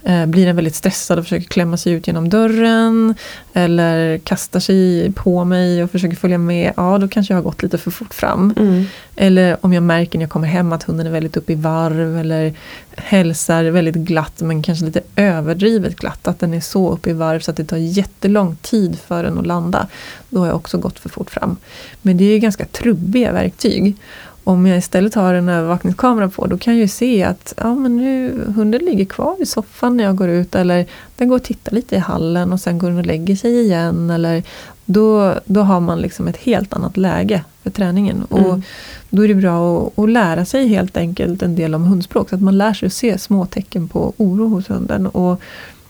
Eh, 0.04 0.26
Blir 0.26 0.46
den 0.46 0.56
väldigt 0.56 0.76
stressad 0.76 1.20
och 1.20 1.26
försöker 1.26 1.48
klämma 1.48 1.78
sig 1.78 1.94
ut 1.94 2.08
genom 2.08 2.30
dörren? 2.30 3.16
Eller 3.54 4.18
kastar 4.18 4.60
sig 4.60 5.12
på 5.12 5.46
mig 5.46 5.84
och 5.84 5.92
försöker 5.92 6.16
följa 6.16 6.38
med? 6.38 6.74
Ja, 6.78 6.98
då 6.98 7.08
kanske 7.08 7.34
jag 7.34 7.38
har 7.38 7.44
gått 7.44 7.64
lite 7.64 7.78
för 7.78 7.92
fort 7.92 8.14
fram. 8.14 8.54
Mm. 8.58 8.86
Eller 9.16 9.58
om 9.62 9.74
jag 9.74 9.84
märker 9.84 10.18
när 10.20 10.24
jag 10.24 10.32
kommer 10.32 10.48
hem 10.48 10.72
att 10.74 10.84
hunden 10.84 11.08
är 11.08 11.12
väldigt 11.12 11.38
uppe 11.38 11.54
i 11.54 11.56
varv 11.56 12.18
eller 12.18 12.54
hälsar 12.96 13.64
väldigt 13.64 13.96
glatt 13.96 14.42
men 14.42 14.64
kanske 14.64 14.86
lite 14.86 15.02
överdrivet 15.16 15.96
glatt. 15.96 16.28
Att 16.28 16.40
den 16.40 16.54
är 16.54 16.62
så 16.62 16.92
uppe 16.92 17.10
i 17.10 17.14
varv 17.14 17.40
så 17.40 17.52
att 17.52 17.58
det 17.58 17.66
tar 17.66 17.78
jättelång 17.78 18.56
tid 18.62 19.00
för 19.08 19.24
den 19.24 19.38
att 19.38 19.48
landa. 19.48 19.88
Då 20.30 20.40
har 20.40 20.48
jag 20.48 20.56
också 20.56 20.78
gått 20.78 21.00
för 21.00 21.10
fort 21.10 21.32
fram. 21.32 21.58
Men 22.02 22.18
det 22.18 22.24
är 22.26 22.40
ganska 22.40 22.66
trubbiga 22.66 23.32
verktyg. 23.32 23.96
Om 24.44 24.68
jag 24.68 24.78
istället 24.78 25.16
har 25.16 25.34
en 25.34 25.50
övervakningskamera 25.50 26.30
på 26.30 26.48
då 26.48 26.58
kan 26.58 26.74
jag 26.74 26.82
ju 26.82 26.88
se 26.88 27.24
att 27.24 27.54
ja, 27.58 27.76
men 27.76 27.98
nu, 27.98 28.44
hunden 28.56 28.86
ligger 28.86 29.06
kvar 29.06 29.36
i 29.40 29.46
soffan 29.46 29.98
när 29.98 30.04
jag 30.04 30.16
går 30.16 30.30
ut 30.30 30.56
eller 30.56 30.86
den 31.16 31.28
går 31.28 31.36
och 31.36 31.44
tittar 31.44 31.72
lite 31.72 31.96
i 31.96 32.00
hallen 32.00 32.54
och 32.54 32.60
sen 32.60 32.78
går 32.80 32.90
den 32.90 32.98
och 32.98 33.06
lägger 33.06 33.36
sig 33.36 33.62
igen. 33.62 34.10
Eller, 34.10 34.44
då, 34.86 35.36
då 35.46 35.62
har 35.62 35.80
man 35.80 36.00
liksom 36.00 36.28
ett 36.28 36.38
helt 36.38 36.74
annat 36.74 36.98
läge 36.98 37.44
för 37.64 37.70
träningen. 37.70 38.24
Och 38.24 38.40
Mm. 38.40 38.62
då 39.10 39.24
är 39.24 39.28
det 39.28 39.36
bra 39.36 39.88
att, 39.88 40.00
att 40.00 40.10
lära 40.10 40.46
sig 40.46 40.68
helt 40.68 40.98
enkelt 40.98 41.42
en 41.42 41.56
del 41.56 41.76
om 41.76 41.84
hundspråk. 41.84 42.30
Så 42.30 42.36
att 42.36 42.42
man 42.42 42.58
lär 42.58 42.74
sig 42.74 42.88
att 42.88 42.94
se 42.94 43.18
små 43.18 43.46
tecken 43.46 43.88
på 43.88 44.14
oro 44.18 44.48
hos 44.48 44.70
hunden. 44.70 45.08
Och 45.08 45.42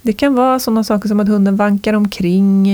det 0.02 0.14
kan 0.14 0.36
vara 0.36 0.60
sådana 0.60 0.84
saker 0.84 1.08
som 1.10 1.20
att 1.20 1.28
hunden 1.28 1.56
vankar 1.56 1.94
omkring. 1.94 2.70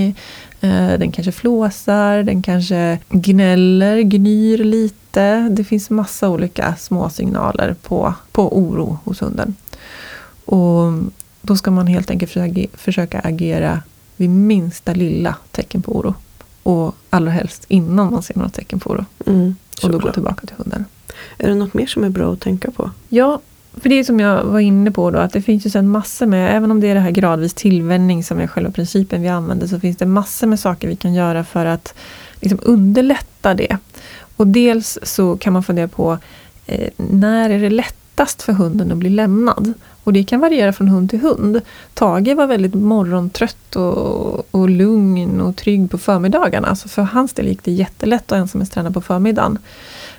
Eh, 0.60 0.98
den 0.98 1.12
kanske 1.12 1.32
flåsar, 1.32 2.22
den 2.22 2.42
kanske 2.42 2.98
gnäller, 3.08 4.00
gnyr 4.00 4.58
lite. 4.58 5.48
Det 5.50 5.64
finns 5.64 5.90
massa 5.90 6.28
olika 6.28 6.76
små 6.76 7.10
signaler 7.10 7.76
på, 7.82 8.14
på 8.32 8.58
oro 8.58 8.98
hos 9.04 9.22
hunden. 9.22 9.54
Och 10.44 10.92
då 11.42 11.56
ska 11.56 11.70
man 11.70 11.86
helt 11.86 12.10
enkelt 12.10 12.32
försöka 12.74 13.20
agera 13.20 13.82
vid 14.16 14.30
minsta 14.30 14.94
lilla 14.94 15.34
tecken 15.50 15.82
på 15.82 15.96
oro. 15.96 16.14
Och 16.62 16.94
allra 17.10 17.30
helst 17.30 17.64
innan 17.68 18.12
man 18.12 18.22
ser 18.22 18.36
några 18.36 18.50
tecken 18.50 18.80
på 18.80 18.90
oro. 18.90 19.04
Mm, 19.26 19.56
och 19.82 19.92
då 19.92 19.98
gå 19.98 20.12
tillbaka 20.12 20.46
till 20.46 20.56
hunden. 20.56 20.84
Är 21.38 21.48
det 21.48 21.54
något 21.54 21.74
mer 21.74 21.86
som 21.86 22.04
är 22.04 22.08
bra 22.08 22.32
att 22.32 22.40
tänka 22.40 22.70
på? 22.70 22.90
Ja, 23.08 23.40
för 23.82 23.88
det 23.88 23.98
är 23.98 24.04
som 24.04 24.20
jag 24.20 24.44
var 24.44 24.60
inne 24.60 24.90
på 24.90 25.10
då, 25.10 25.18
att 25.18 25.32
det 25.32 25.42
finns 25.42 25.66
ju 25.66 25.70
sen 25.70 25.88
massor 25.88 26.26
med, 26.26 26.56
även 26.56 26.70
om 26.70 26.80
det 26.80 26.88
är 26.88 26.94
det 26.94 27.00
här 27.00 27.10
gradvis 27.10 27.54
tillvänjning 27.54 28.24
som 28.24 28.40
är 28.40 28.46
själva 28.46 28.70
principen 28.70 29.22
vi 29.22 29.28
använder, 29.28 29.66
så 29.66 29.80
finns 29.80 29.96
det 29.96 30.06
massor 30.06 30.46
med 30.46 30.60
saker 30.60 30.88
vi 30.88 30.96
kan 30.96 31.14
göra 31.14 31.44
för 31.44 31.66
att 31.66 31.94
liksom 32.40 32.60
underlätta 32.62 33.54
det. 33.54 33.76
Och 34.36 34.46
dels 34.46 34.98
så 35.02 35.36
kan 35.36 35.52
man 35.52 35.62
fundera 35.62 35.88
på, 35.88 36.18
eh, 36.66 36.88
när 36.96 37.50
är 37.50 37.58
det 37.58 37.70
lättast 37.70 38.42
för 38.42 38.52
hunden 38.52 38.92
att 38.92 38.98
bli 38.98 39.10
lämnad? 39.10 39.72
Och 40.04 40.12
det 40.12 40.24
kan 40.24 40.40
variera 40.40 40.72
från 40.72 40.88
hund 40.88 41.10
till 41.10 41.20
hund. 41.20 41.60
Tage 41.94 42.34
var 42.36 42.46
väldigt 42.46 42.74
morgontrött 42.74 43.76
och, 43.76 44.54
och 44.54 44.70
lugn 44.70 45.40
och 45.40 45.56
trygg 45.56 45.90
på 45.90 45.98
förmiddagarna. 45.98 46.76
Så 46.76 46.88
för 46.88 47.02
hans 47.02 47.32
del 47.32 47.46
gick 47.46 47.64
det 47.64 47.72
jättelätt 47.72 48.32
att 48.32 48.38
ensamhetsträna 48.38 48.90
på 48.90 49.00
förmiddagen. 49.00 49.58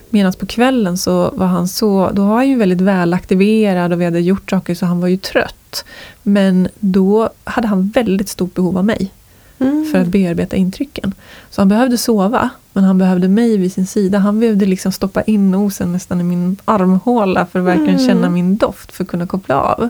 Medan 0.10 0.34
på 0.34 0.45
kvällen 0.45 0.98
så 0.98 1.32
var 1.36 1.48
han 1.48 1.67
så, 1.67 2.10
då 2.13 2.26
var 2.26 2.36
han 2.36 2.50
ju 2.50 2.56
väldigt 2.56 2.82
välaktiverad 2.82 3.93
och 3.93 4.02
vi 4.02 4.06
hade 4.06 4.19
gjort 4.19 4.50
saker 4.50 4.76
så 4.76 4.86
han 4.86 5.02
var 5.02 5.08
ju 5.08 5.17
trött. 5.17 5.86
Men 6.24 6.67
då 6.80 7.30
hade 7.43 7.67
han 7.67 7.88
väldigt 7.89 8.30
stort 8.30 8.54
behov 8.54 8.78
av 8.78 8.86
mig. 8.86 9.12
Mm. 9.60 9.86
För 9.91 10.02
att 10.02 10.08
bearbeta 10.08 10.56
intrycken. 10.56 11.13
Så 11.50 11.62
han 11.62 11.69
behövde 11.69 11.98
sova, 11.98 12.50
men 12.74 12.84
han 12.84 12.98
behövde 12.98 13.28
mig 13.28 13.58
vid 13.58 13.74
sin 13.74 13.88
sida. 13.88 14.17
Han 14.19 14.39
behövde 14.39 14.65
liksom 14.65 14.91
stoppa 14.91 15.22
in 15.22 15.52
nosen 15.52 15.91
nästan 15.91 16.22
i 16.22 16.24
min 16.24 16.58
armhåla 16.65 17.45
för 17.45 17.60
att 17.60 17.65
verkligen 17.65 17.95
mm. 17.95 18.08
känna 18.08 18.30
min 18.30 18.58
doft 18.58 18.91
för 18.91 19.04
att 19.04 19.10
kunna 19.10 19.28
koppla 19.28 19.62
av. 19.62 19.89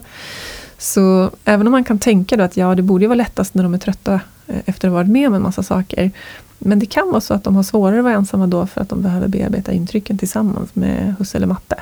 Så 0.79 1.31
även 1.45 1.67
om 1.67 1.71
man 1.71 1.83
kan 1.83 1.99
tänka 1.99 2.37
då 2.37 2.43
att 2.43 2.57
ja, 2.57 2.75
det 2.75 2.81
borde 2.81 3.07
vara 3.07 3.15
lättast 3.15 3.53
när 3.53 3.63
de 3.63 3.73
är 3.73 3.77
trötta 3.77 4.13
eh, 4.47 4.55
efter 4.65 4.87
att 4.87 4.91
ha 4.91 4.95
varit 4.99 5.09
med 5.09 5.27
om 5.27 5.33
en 5.33 5.41
massa 5.41 5.63
saker. 5.63 6.11
Men 6.59 6.79
det 6.79 6.85
kan 6.85 7.09
vara 7.11 7.21
så 7.21 7.33
att 7.33 7.43
de 7.43 7.55
har 7.55 7.63
svårare 7.63 7.97
att 7.97 8.03
vara 8.03 8.13
ensamma 8.13 8.47
då 8.47 8.67
för 8.67 8.81
att 8.81 8.89
de 8.89 9.01
behöver 9.01 9.27
bearbeta 9.27 9.71
intrycken 9.71 10.17
tillsammans 10.17 10.75
med 10.75 11.15
husse 11.19 11.37
eller 11.37 11.47
matte. 11.47 11.75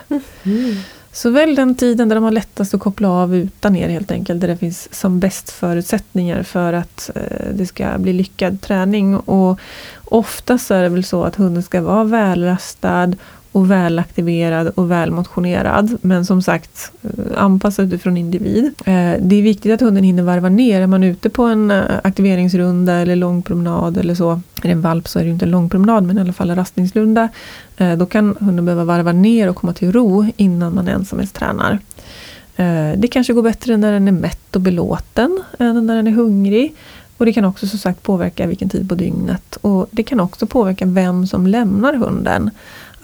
Mm. 0.44 0.76
Så 1.12 1.30
välj 1.30 1.56
den 1.56 1.76
tiden 1.76 2.10
där 2.10 2.16
de 2.16 2.24
har 2.24 2.32
lättast 2.32 2.74
att 2.74 2.80
koppla 2.80 3.10
av 3.10 3.36
utan 3.36 3.76
er 3.76 3.90
helt 3.90 4.12
enkelt. 4.12 4.42
Där 4.42 4.48
det 4.48 4.58
finns 4.58 4.94
som 4.94 5.20
bäst 5.20 5.50
förutsättningar 5.50 6.44
för 6.44 6.74
att 6.74 7.10
eh, 7.16 7.48
det 7.54 7.66
ska 7.66 7.98
bli 7.98 8.14
lyckad 8.14 8.62
träning. 8.62 9.18
Och 9.18 9.60
oftast 10.06 10.72
är 10.72 10.84
det 10.84 10.90
väl 10.90 11.04
så 11.04 11.24
att 11.24 11.36
hunden 11.36 11.64
ska 11.64 11.82
vara 11.82 12.04
välrastad 12.04 13.14
och 13.58 13.72
välaktiverad 13.72 14.68
och 14.68 14.92
välmotionerad. 14.92 15.98
Men 16.02 16.26
som 16.26 16.42
sagt 16.42 16.92
eh, 17.04 17.44
anpassad 17.44 17.86
utifrån 17.86 18.18
individ. 18.18 18.66
Eh, 18.66 19.14
det 19.20 19.36
är 19.36 19.42
viktigt 19.42 19.74
att 19.74 19.82
hunden 19.82 20.04
hinner 20.04 20.24
varva 20.24 20.50
ner. 20.50 20.82
Är 20.82 20.88
man 20.88 21.04
ute 21.04 21.30
på 21.30 21.44
en 21.44 21.72
eh, 21.72 21.84
aktiveringsrunda 22.04 22.94
eller 22.94 23.16
lång 23.16 23.42
promenad 23.42 23.98
eller 23.98 24.16
så. 24.16 24.32
Är 24.32 24.42
det 24.62 24.70
en 24.70 24.82
valp 24.82 25.08
så 25.08 25.20
är 25.20 25.24
det 25.24 25.30
inte 25.30 25.46
en 25.46 25.52
lång 25.52 25.70
promenad 25.70 26.04
men 26.04 26.18
i 26.18 26.22
alla 26.22 26.34
fall 26.34 26.50
en 26.50 26.56
rastningsrunda. 26.56 27.30
Då 27.98 28.06
kan 28.06 28.36
hunden 28.40 28.66
behöva 28.66 28.84
varva 28.84 29.12
ner 29.12 29.50
och 29.50 29.56
komma 29.56 29.74
till 29.74 29.92
ro 29.92 30.26
innan 30.38 30.76
man 30.76 30.88
ensamhetstränar. 30.88 31.80
Det 32.96 33.08
kanske 33.12 33.34
går 33.34 33.44
bättre 33.44 33.78
när 33.78 33.92
den 33.92 34.08
är 34.08 34.12
mätt 34.12 34.56
och 34.56 34.62
belåten 34.62 35.44
än 35.60 35.86
när 35.86 35.96
den 35.96 36.08
är 36.08 36.12
hungrig. 36.12 36.76
Och 37.18 37.26
det 37.26 37.34
kan 37.34 37.46
också 37.46 37.68
som 37.68 37.80
sagt 37.80 38.04
påverka 38.04 38.48
vilken 38.48 38.70
tid 38.70 38.90
på 38.90 38.96
dygnet. 38.96 39.58
Och 39.62 39.88
det 39.92 40.04
kan 40.04 40.20
också 40.20 40.48
påverka 40.48 40.86
vem 40.86 41.28
som 41.28 41.48
lämnar 41.48 41.94
hunden. 41.94 42.50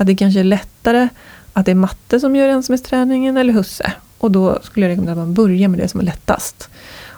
Att 0.04 0.08
det 0.08 0.16
kanske 0.16 0.39
är 0.39 0.44
lättare 0.44 1.10
att 1.54 1.66
det 1.66 1.72
är 1.72 1.76
matte 1.76 2.20
som 2.20 2.36
gör 2.36 2.48
ensamhetsträningen 2.48 3.38
eller 3.38 3.54
husse. 3.54 3.94
Och 4.18 4.32
då 4.32 4.60
skulle 4.63 4.86
jag 4.86 4.92
rekommendera 4.92 5.22
att 5.22 5.28
man 5.28 5.34
börjar 5.34 5.68
med 5.68 5.80
det 5.80 5.88
som 5.88 6.00
är 6.00 6.04
lättast. 6.04 6.70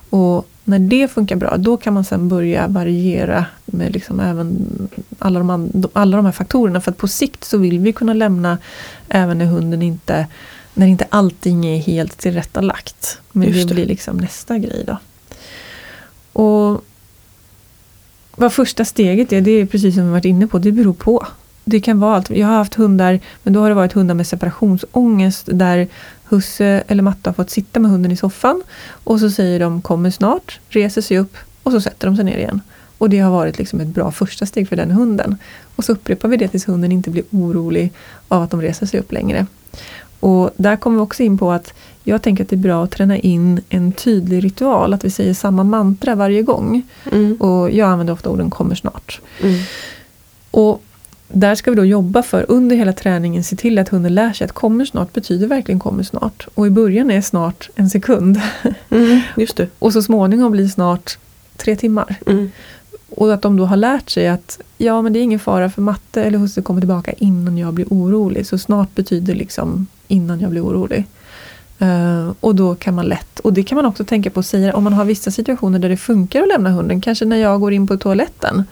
Och 0.09 0.47
när 0.63 0.79
det 0.79 1.07
funkar 1.07 1.35
bra, 1.35 1.57
då 1.57 1.77
kan 1.77 1.93
man 1.93 2.03
sen 2.03 2.29
börja 2.29 2.67
variera 2.67 3.45
med 3.65 3.93
liksom 3.93 4.19
även 4.19 4.67
alla 5.19 5.39
de, 5.39 5.71
alla 5.93 6.17
de 6.17 6.25
här 6.25 6.31
faktorerna. 6.31 6.81
För 6.81 6.91
att 6.91 6.97
på 6.97 7.07
sikt 7.07 7.43
så 7.43 7.57
vill 7.57 7.79
vi 7.79 7.93
kunna 7.93 8.13
lämna 8.13 8.57
även 9.09 9.37
när 9.37 9.45
hunden 9.45 9.81
inte, 9.81 10.27
när 10.73 10.87
inte 10.87 11.05
allting 11.09 11.65
är 11.65 11.77
helt 11.77 12.17
tillrättalagt. 12.17 13.19
Men 13.31 13.51
det. 13.51 13.63
det 13.63 13.73
blir 13.73 13.85
liksom 13.85 14.17
nästa 14.17 14.57
grej 14.57 14.83
då. 14.87 14.97
Och 16.41 16.85
vad 18.35 18.53
första 18.53 18.85
steget 18.85 19.33
är, 19.33 19.41
det 19.41 19.51
är 19.51 19.65
precis 19.65 19.95
som 19.95 20.05
vi 20.05 20.11
varit 20.11 20.25
inne 20.25 20.47
på, 20.47 20.59
det 20.59 20.71
beror 20.71 20.93
på 20.93 21.27
det 21.65 21.79
kan 21.79 21.99
vara 21.99 22.15
allt. 22.15 22.29
Jag 22.29 22.47
har 22.47 22.55
haft 22.55 22.75
hundar, 22.75 23.19
men 23.43 23.53
då 23.53 23.59
har 23.59 23.69
det 23.69 23.75
varit 23.75 23.93
hundar 23.93 24.15
med 24.15 24.27
separationsångest 24.27 25.49
där 25.51 25.87
husse 26.23 26.83
eller 26.87 27.03
matte 27.03 27.29
har 27.29 27.33
fått 27.33 27.49
sitta 27.49 27.79
med 27.79 27.91
hunden 27.91 28.11
i 28.11 28.17
soffan 28.17 28.63
och 28.89 29.19
så 29.19 29.29
säger 29.29 29.59
de 29.59 29.81
kommer 29.81 30.09
snart, 30.09 30.59
reser 30.69 31.01
sig 31.01 31.17
upp 31.17 31.37
och 31.63 31.71
så 31.71 31.81
sätter 31.81 32.07
de 32.07 32.15
sig 32.15 32.25
ner 32.25 32.37
igen. 32.37 32.61
Och 32.97 33.09
det 33.09 33.19
har 33.19 33.31
varit 33.31 33.57
liksom 33.57 33.79
ett 33.79 33.87
bra 33.87 34.11
första 34.11 34.45
steg 34.45 34.69
för 34.69 34.75
den 34.75 34.91
hunden. 34.91 35.37
Och 35.75 35.85
så 35.85 35.91
upprepar 35.91 36.29
vi 36.29 36.37
det 36.37 36.47
tills 36.47 36.67
hunden 36.67 36.91
inte 36.91 37.09
blir 37.09 37.23
orolig 37.31 37.93
av 38.27 38.43
att 38.43 38.51
de 38.51 38.61
reser 38.61 38.85
sig 38.85 38.99
upp 38.99 39.11
längre. 39.11 39.45
Och 40.19 40.49
där 40.57 40.75
kommer 40.75 40.97
vi 40.97 41.03
också 41.03 41.23
in 41.23 41.37
på 41.37 41.51
att 41.51 41.73
jag 42.03 42.21
tänker 42.21 42.43
att 42.43 42.49
det 42.49 42.55
är 42.55 42.57
bra 42.57 42.83
att 42.83 42.91
träna 42.91 43.17
in 43.17 43.61
en 43.69 43.91
tydlig 43.91 44.43
ritual, 44.43 44.93
att 44.93 45.05
vi 45.05 45.09
säger 45.09 45.33
samma 45.33 45.63
mantra 45.63 46.15
varje 46.15 46.41
gång. 46.41 46.81
Mm. 47.11 47.35
Och 47.35 47.71
jag 47.71 47.89
använder 47.89 48.13
ofta 48.13 48.29
orden 48.29 48.49
kommer 48.49 48.75
snart. 48.75 49.21
Mm. 49.41 49.59
Och 50.51 50.83
där 51.35 51.55
ska 51.55 51.71
vi 51.71 51.77
då 51.77 51.85
jobba 51.85 52.23
för 52.23 52.45
under 52.47 52.75
hela 52.75 52.93
träningen 52.93 53.43
se 53.43 53.55
till 53.55 53.79
att 53.79 53.89
hunden 53.89 54.15
lär 54.15 54.33
sig 54.33 54.45
att 54.45 54.51
kommer 54.51 54.85
snart 54.85 55.13
betyder 55.13 55.47
verkligen 55.47 55.79
kommer 55.79 56.03
snart. 56.03 56.47
Och 56.55 56.67
i 56.67 56.69
början 56.69 57.11
är 57.11 57.21
snart 57.21 57.69
en 57.75 57.89
sekund. 57.89 58.41
Mm, 58.89 59.19
just 59.37 59.57
det. 59.57 59.67
och 59.79 59.93
så 59.93 60.01
småningom 60.01 60.51
blir 60.51 60.67
snart 60.67 61.17
tre 61.57 61.75
timmar. 61.75 62.15
Mm. 62.27 62.51
Och 63.09 63.33
att 63.33 63.41
de 63.41 63.57
då 63.57 63.65
har 63.65 63.77
lärt 63.77 64.09
sig 64.09 64.27
att 64.27 64.59
ja 64.77 65.01
men 65.01 65.13
det 65.13 65.19
är 65.19 65.21
ingen 65.21 65.39
fara 65.39 65.69
för 65.69 65.81
matte 65.81 66.23
eller 66.23 66.39
husse 66.39 66.61
kommer 66.61 66.81
tillbaka 66.81 67.11
innan 67.11 67.57
jag 67.57 67.73
blir 67.73 67.87
orolig. 67.89 68.47
Så 68.47 68.57
snart 68.57 68.95
betyder 68.95 69.35
liksom 69.35 69.87
innan 70.07 70.39
jag 70.39 70.51
blir 70.51 70.61
orolig. 70.61 71.05
Uh, 71.81 72.33
och 72.39 72.55
då 72.55 72.75
kan 72.75 72.95
man 72.95 73.05
lätt, 73.05 73.39
och 73.39 73.53
det 73.53 73.63
kan 73.63 73.75
man 73.75 73.85
också 73.85 74.05
tänka 74.05 74.29
på 74.29 74.39
att 74.39 74.45
säga 74.45 74.75
om 74.75 74.83
man 74.83 74.93
har 74.93 75.05
vissa 75.05 75.31
situationer 75.31 75.79
där 75.79 75.89
det 75.89 75.97
funkar 75.97 76.41
att 76.41 76.47
lämna 76.47 76.69
hunden. 76.69 77.01
Kanske 77.01 77.25
när 77.25 77.37
jag 77.37 77.59
går 77.61 77.73
in 77.73 77.87
på 77.87 77.97
toaletten. 77.97 78.63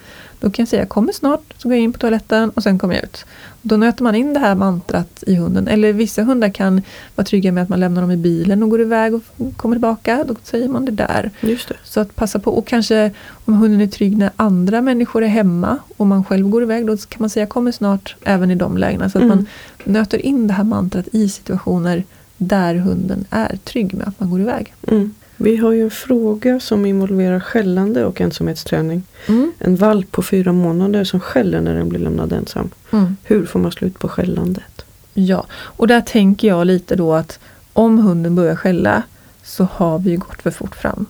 Då 0.43 0.49
kan 0.49 0.63
jag 0.63 0.69
säga 0.69 0.85
kommer 0.85 1.13
snart, 1.13 1.53
så 1.57 1.67
går 1.67 1.75
jag 1.75 1.83
in 1.83 1.93
på 1.93 1.99
toaletten 1.99 2.49
och 2.49 2.63
sen 2.63 2.79
kommer 2.79 2.93
jag 2.95 3.03
ut. 3.03 3.25
Då 3.61 3.77
nöter 3.77 4.03
man 4.03 4.15
in 4.15 4.33
det 4.33 4.39
här 4.39 4.55
mantrat 4.55 5.23
i 5.27 5.35
hunden. 5.35 5.67
Eller 5.67 5.93
vissa 5.93 6.23
hundar 6.23 6.49
kan 6.49 6.81
vara 7.15 7.25
trygga 7.25 7.51
med 7.51 7.63
att 7.63 7.69
man 7.69 7.79
lämnar 7.79 8.01
dem 8.01 8.11
i 8.11 8.17
bilen 8.17 8.63
och 8.63 8.69
går 8.69 8.81
iväg 8.81 9.13
och 9.15 9.21
kommer 9.57 9.75
tillbaka. 9.75 10.23
Då 10.27 10.35
säger 10.43 10.69
man 10.69 10.85
det 10.85 10.91
där. 10.91 11.31
Just 11.41 11.69
det. 11.69 11.75
Så 11.83 11.99
att 11.99 12.15
passa 12.15 12.39
på. 12.39 12.51
Och 12.51 12.67
kanske 12.67 13.11
om 13.45 13.53
hunden 13.53 13.81
är 13.81 13.87
trygg 13.87 14.17
när 14.17 14.31
andra 14.35 14.81
människor 14.81 15.23
är 15.23 15.27
hemma 15.27 15.77
och 15.97 16.07
man 16.07 16.23
själv 16.23 16.49
går 16.49 16.63
iväg. 16.63 16.87
Då 16.87 16.97
kan 16.97 17.17
man 17.19 17.29
säga 17.29 17.45
kommer 17.45 17.71
snart 17.71 18.15
även 18.23 18.51
i 18.51 18.55
de 18.55 18.77
lägena. 18.77 19.09
Så 19.09 19.17
att 19.17 19.23
mm. 19.23 19.37
man 19.37 19.47
nöter 19.83 20.25
in 20.25 20.47
det 20.47 20.53
här 20.53 20.63
mantrat 20.63 21.07
i 21.11 21.29
situationer 21.29 22.03
där 22.37 22.75
hunden 22.75 23.25
är 23.29 23.57
trygg 23.63 23.93
med 23.93 24.07
att 24.07 24.19
man 24.19 24.29
går 24.29 24.41
iväg. 24.41 24.73
Mm. 24.87 25.13
Vi 25.37 25.57
har 25.57 25.71
ju 25.71 25.81
en 25.81 25.91
fråga 25.91 26.59
som 26.59 26.85
involverar 26.85 27.39
skällande 27.39 28.05
och 28.05 28.21
ensamhetsträning. 28.21 29.03
Mm. 29.27 29.53
En 29.59 29.75
valp 29.75 30.11
på 30.11 30.21
fyra 30.23 30.51
månader 30.51 31.03
som 31.03 31.19
skäller 31.19 31.61
när 31.61 31.75
den 31.75 31.89
blir 31.89 31.99
lämnad 31.99 32.33
ensam. 32.33 32.69
Mm. 32.91 33.17
Hur 33.23 33.45
får 33.45 33.59
man 33.59 33.71
slut 33.71 33.99
på 33.99 34.09
skällandet? 34.09 34.85
Ja, 35.13 35.45
och 35.53 35.87
där 35.87 36.01
tänker 36.01 36.47
jag 36.47 36.67
lite 36.67 36.95
då 36.95 37.13
att 37.13 37.39
om 37.73 37.99
hunden 37.99 38.35
börjar 38.35 38.55
skälla 38.55 39.03
så 39.43 39.67
har 39.71 39.99
vi 39.99 40.15
gått 40.15 40.41
för 40.41 40.51
fort 40.51 40.75
fram. 40.75 41.05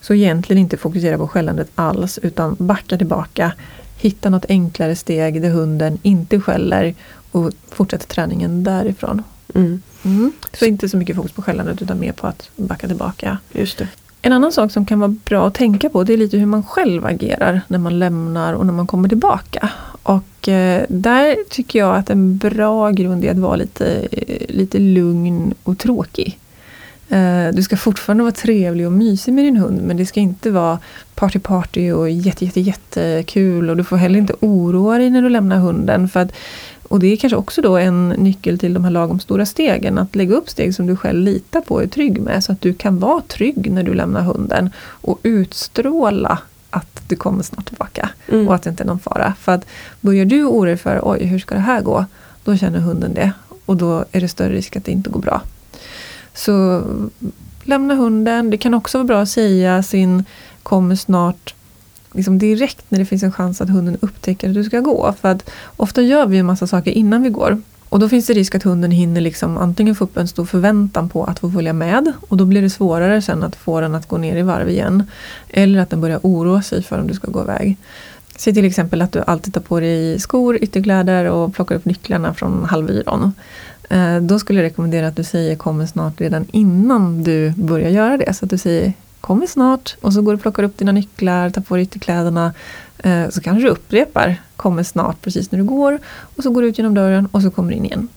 Så 0.00 0.14
egentligen 0.14 0.60
inte 0.60 0.76
fokusera 0.76 1.18
på 1.18 1.28
skällandet 1.28 1.70
alls 1.74 2.18
utan 2.22 2.56
backa 2.58 2.96
tillbaka. 2.98 3.52
Hitta 3.96 4.30
något 4.30 4.44
enklare 4.48 4.96
steg 4.96 5.42
där 5.42 5.50
hunden 5.50 5.98
inte 6.02 6.40
skäller 6.40 6.94
och 7.30 7.52
fortsätta 7.68 8.04
träningen 8.06 8.64
därifrån. 8.64 9.22
Mm. 9.54 9.82
Mm. 10.04 10.32
Så 10.52 10.64
inte 10.64 10.88
så 10.88 10.96
mycket 10.96 11.16
fokus 11.16 11.32
på 11.32 11.42
skällandet 11.42 11.82
utan 11.82 12.00
mer 12.00 12.12
på 12.12 12.26
att 12.26 12.50
backa 12.56 12.86
tillbaka. 12.86 13.38
Just 13.52 13.78
det. 13.78 13.88
En 14.22 14.32
annan 14.32 14.52
sak 14.52 14.72
som 14.72 14.86
kan 14.86 15.00
vara 15.00 15.14
bra 15.24 15.46
att 15.46 15.54
tänka 15.54 15.90
på 15.90 16.04
det 16.04 16.12
är 16.12 16.16
lite 16.16 16.36
hur 16.36 16.46
man 16.46 16.62
själv 16.62 17.06
agerar 17.06 17.60
när 17.68 17.78
man 17.78 17.98
lämnar 17.98 18.52
och 18.52 18.66
när 18.66 18.72
man 18.72 18.86
kommer 18.86 19.08
tillbaka. 19.08 19.70
Och 20.02 20.48
eh, 20.48 20.84
där 20.88 21.36
tycker 21.50 21.78
jag 21.78 21.96
att 21.96 22.10
en 22.10 22.36
bra 22.36 22.90
grund 22.90 23.24
är 23.24 23.30
att 23.30 23.38
vara 23.38 23.56
lite, 23.56 24.08
lite 24.48 24.78
lugn 24.78 25.54
och 25.62 25.78
tråkig. 25.78 26.38
Eh, 27.08 27.48
du 27.52 27.62
ska 27.62 27.76
fortfarande 27.76 28.24
vara 28.24 28.32
trevlig 28.32 28.86
och 28.86 28.92
mysig 28.92 29.34
med 29.34 29.44
din 29.44 29.56
hund 29.56 29.82
men 29.82 29.96
det 29.96 30.06
ska 30.06 30.20
inte 30.20 30.50
vara 30.50 30.78
party 31.14 31.38
party 31.38 31.92
och 31.92 32.10
jätte, 32.10 32.44
jätte, 32.44 32.60
jättekul 32.60 33.70
och 33.70 33.76
du 33.76 33.84
får 33.84 33.96
heller 33.96 34.18
inte 34.18 34.34
oroa 34.40 34.98
dig 34.98 35.10
när 35.10 35.22
du 35.22 35.28
lämnar 35.28 35.58
hunden. 35.58 36.08
För 36.08 36.20
att 36.20 36.32
och 36.90 37.00
det 37.00 37.06
är 37.06 37.16
kanske 37.16 37.36
också 37.36 37.62
då 37.62 37.76
en 37.76 38.08
nyckel 38.08 38.58
till 38.58 38.74
de 38.74 38.84
här 38.84 38.90
lagom 38.90 39.20
stora 39.20 39.46
stegen. 39.46 39.98
Att 39.98 40.16
lägga 40.16 40.34
upp 40.34 40.50
steg 40.50 40.74
som 40.74 40.86
du 40.86 40.96
själv 40.96 41.20
litar 41.20 41.60
på 41.60 41.74
och 41.74 41.82
är 41.82 41.86
trygg 41.86 42.20
med. 42.20 42.44
Så 42.44 42.52
att 42.52 42.60
du 42.60 42.74
kan 42.74 42.98
vara 42.98 43.20
trygg 43.20 43.70
när 43.70 43.82
du 43.82 43.94
lämnar 43.94 44.22
hunden. 44.22 44.70
Och 44.78 45.18
utstråla 45.22 46.38
att 46.70 47.02
du 47.08 47.16
kommer 47.16 47.42
snart 47.42 47.66
tillbaka 47.66 48.10
Mm. 48.28 48.48
och 48.48 48.54
att 48.54 48.62
det 48.62 48.70
inte 48.70 48.82
är 48.82 48.86
någon 48.86 48.98
fara. 48.98 49.34
För 49.40 49.52
att 49.52 49.66
börjar 50.00 50.24
du 50.24 50.44
oroa 50.44 50.66
dig 50.66 50.76
för 50.76 51.00
oj, 51.02 51.24
hur 51.24 51.38
ska 51.38 51.54
det 51.54 51.60
här 51.60 51.82
gå? 51.82 52.04
Då 52.44 52.56
känner 52.56 52.78
hunden 52.78 53.14
det 53.14 53.32
och 53.64 53.76
då 53.76 54.04
är 54.12 54.20
det 54.20 54.28
större 54.28 54.52
risk 54.52 54.76
att 54.76 54.84
det 54.84 54.92
inte 54.92 55.10
går 55.10 55.20
bra. 55.20 55.42
Så 56.34 56.82
lämna 57.64 57.94
hunden. 57.94 58.50
Det 58.50 58.58
kan 58.58 58.74
också 58.74 58.98
vara 58.98 59.06
bra 59.06 59.20
att 59.20 59.28
säga 59.28 59.82
sin 59.82 60.24
kommer 60.62 60.96
snart 60.96 61.54
liksom 62.12 62.38
direkt 62.38 62.84
när 62.88 62.98
det 62.98 63.04
finns 63.04 63.22
en 63.22 63.32
chans 63.32 63.60
att 63.60 63.70
hunden 63.70 63.96
upptäcker 64.00 64.48
att 64.48 64.54
du 64.54 64.64
ska 64.64 64.80
gå. 64.80 65.14
För 65.20 65.28
att 65.28 65.50
ofta 65.76 66.02
gör 66.02 66.26
vi 66.26 66.38
en 66.38 66.46
massa 66.46 66.66
saker 66.66 66.90
innan 66.90 67.22
vi 67.22 67.30
går. 67.30 67.62
Och 67.88 67.98
då 67.98 68.08
finns 68.08 68.26
det 68.26 68.32
risk 68.32 68.54
att 68.54 68.62
hunden 68.62 68.90
hinner 68.90 69.20
liksom 69.20 69.58
antingen 69.58 69.94
få 69.94 70.04
upp 70.04 70.16
en 70.16 70.28
stor 70.28 70.44
förväntan 70.44 71.08
på 71.08 71.24
att 71.24 71.38
få 71.38 71.50
följa 71.50 71.72
med 71.72 72.12
och 72.28 72.36
då 72.36 72.44
blir 72.44 72.62
det 72.62 72.70
svårare 72.70 73.22
sen 73.22 73.42
att 73.42 73.56
få 73.56 73.80
den 73.80 73.94
att 73.94 74.08
gå 74.08 74.18
ner 74.18 74.36
i 74.36 74.42
varv 74.42 74.68
igen. 74.68 75.02
Eller 75.48 75.80
att 75.80 75.90
den 75.90 76.00
börjar 76.00 76.20
oroa 76.22 76.62
sig 76.62 76.82
för 76.82 76.98
om 76.98 77.06
du 77.06 77.14
ska 77.14 77.30
gå 77.30 77.42
iväg. 77.42 77.76
Se 78.36 78.52
till 78.52 78.64
exempel 78.64 79.02
att 79.02 79.12
du 79.12 79.22
alltid 79.26 79.54
tar 79.54 79.60
på 79.60 79.80
dig 79.80 80.20
skor, 80.20 80.58
ytterkläder 80.60 81.24
och 81.24 81.54
plockar 81.54 81.74
upp 81.74 81.84
nycklarna 81.84 82.34
från 82.34 82.64
halvyron. 82.64 83.32
Eh, 83.90 84.16
då 84.16 84.38
skulle 84.38 84.60
jag 84.60 84.66
rekommendera 84.66 85.08
att 85.08 85.16
du 85.16 85.24
säger 85.24 85.56
kommer 85.56 85.86
snart 85.86 86.20
redan 86.20 86.46
innan 86.52 87.22
du 87.22 87.52
börjar 87.56 87.90
göra 87.90 88.16
det. 88.16 88.34
Så 88.34 88.44
att 88.44 88.50
du 88.50 88.58
säger 88.58 88.92
kommer 89.20 89.46
snart 89.46 89.96
och 90.00 90.12
så 90.12 90.22
går 90.22 90.32
du 90.32 90.36
och 90.36 90.42
plockar 90.42 90.62
upp 90.62 90.78
dina 90.78 90.92
nycklar, 90.92 91.50
tar 91.50 91.62
på 91.62 91.74
dig 91.74 91.82
ytterkläderna. 91.84 92.52
Eh, 92.98 93.28
Så 93.28 93.40
kanske 93.40 93.62
du 93.62 93.68
upprepar 93.68 94.36
kommer 94.56 94.82
snart 94.82 95.20
precis 95.22 95.50
när 95.52 95.58
du 95.58 95.64
går 95.64 95.98
och 96.36 96.42
så 96.42 96.50
går 96.50 96.62
du 96.62 96.68
ut 96.68 96.78
genom 96.78 96.94
dörren 96.94 97.26
och 97.32 97.42
så 97.42 97.50
kommer 97.50 97.70
du 97.70 97.76
in 97.76 97.84
igen. 97.84 98.08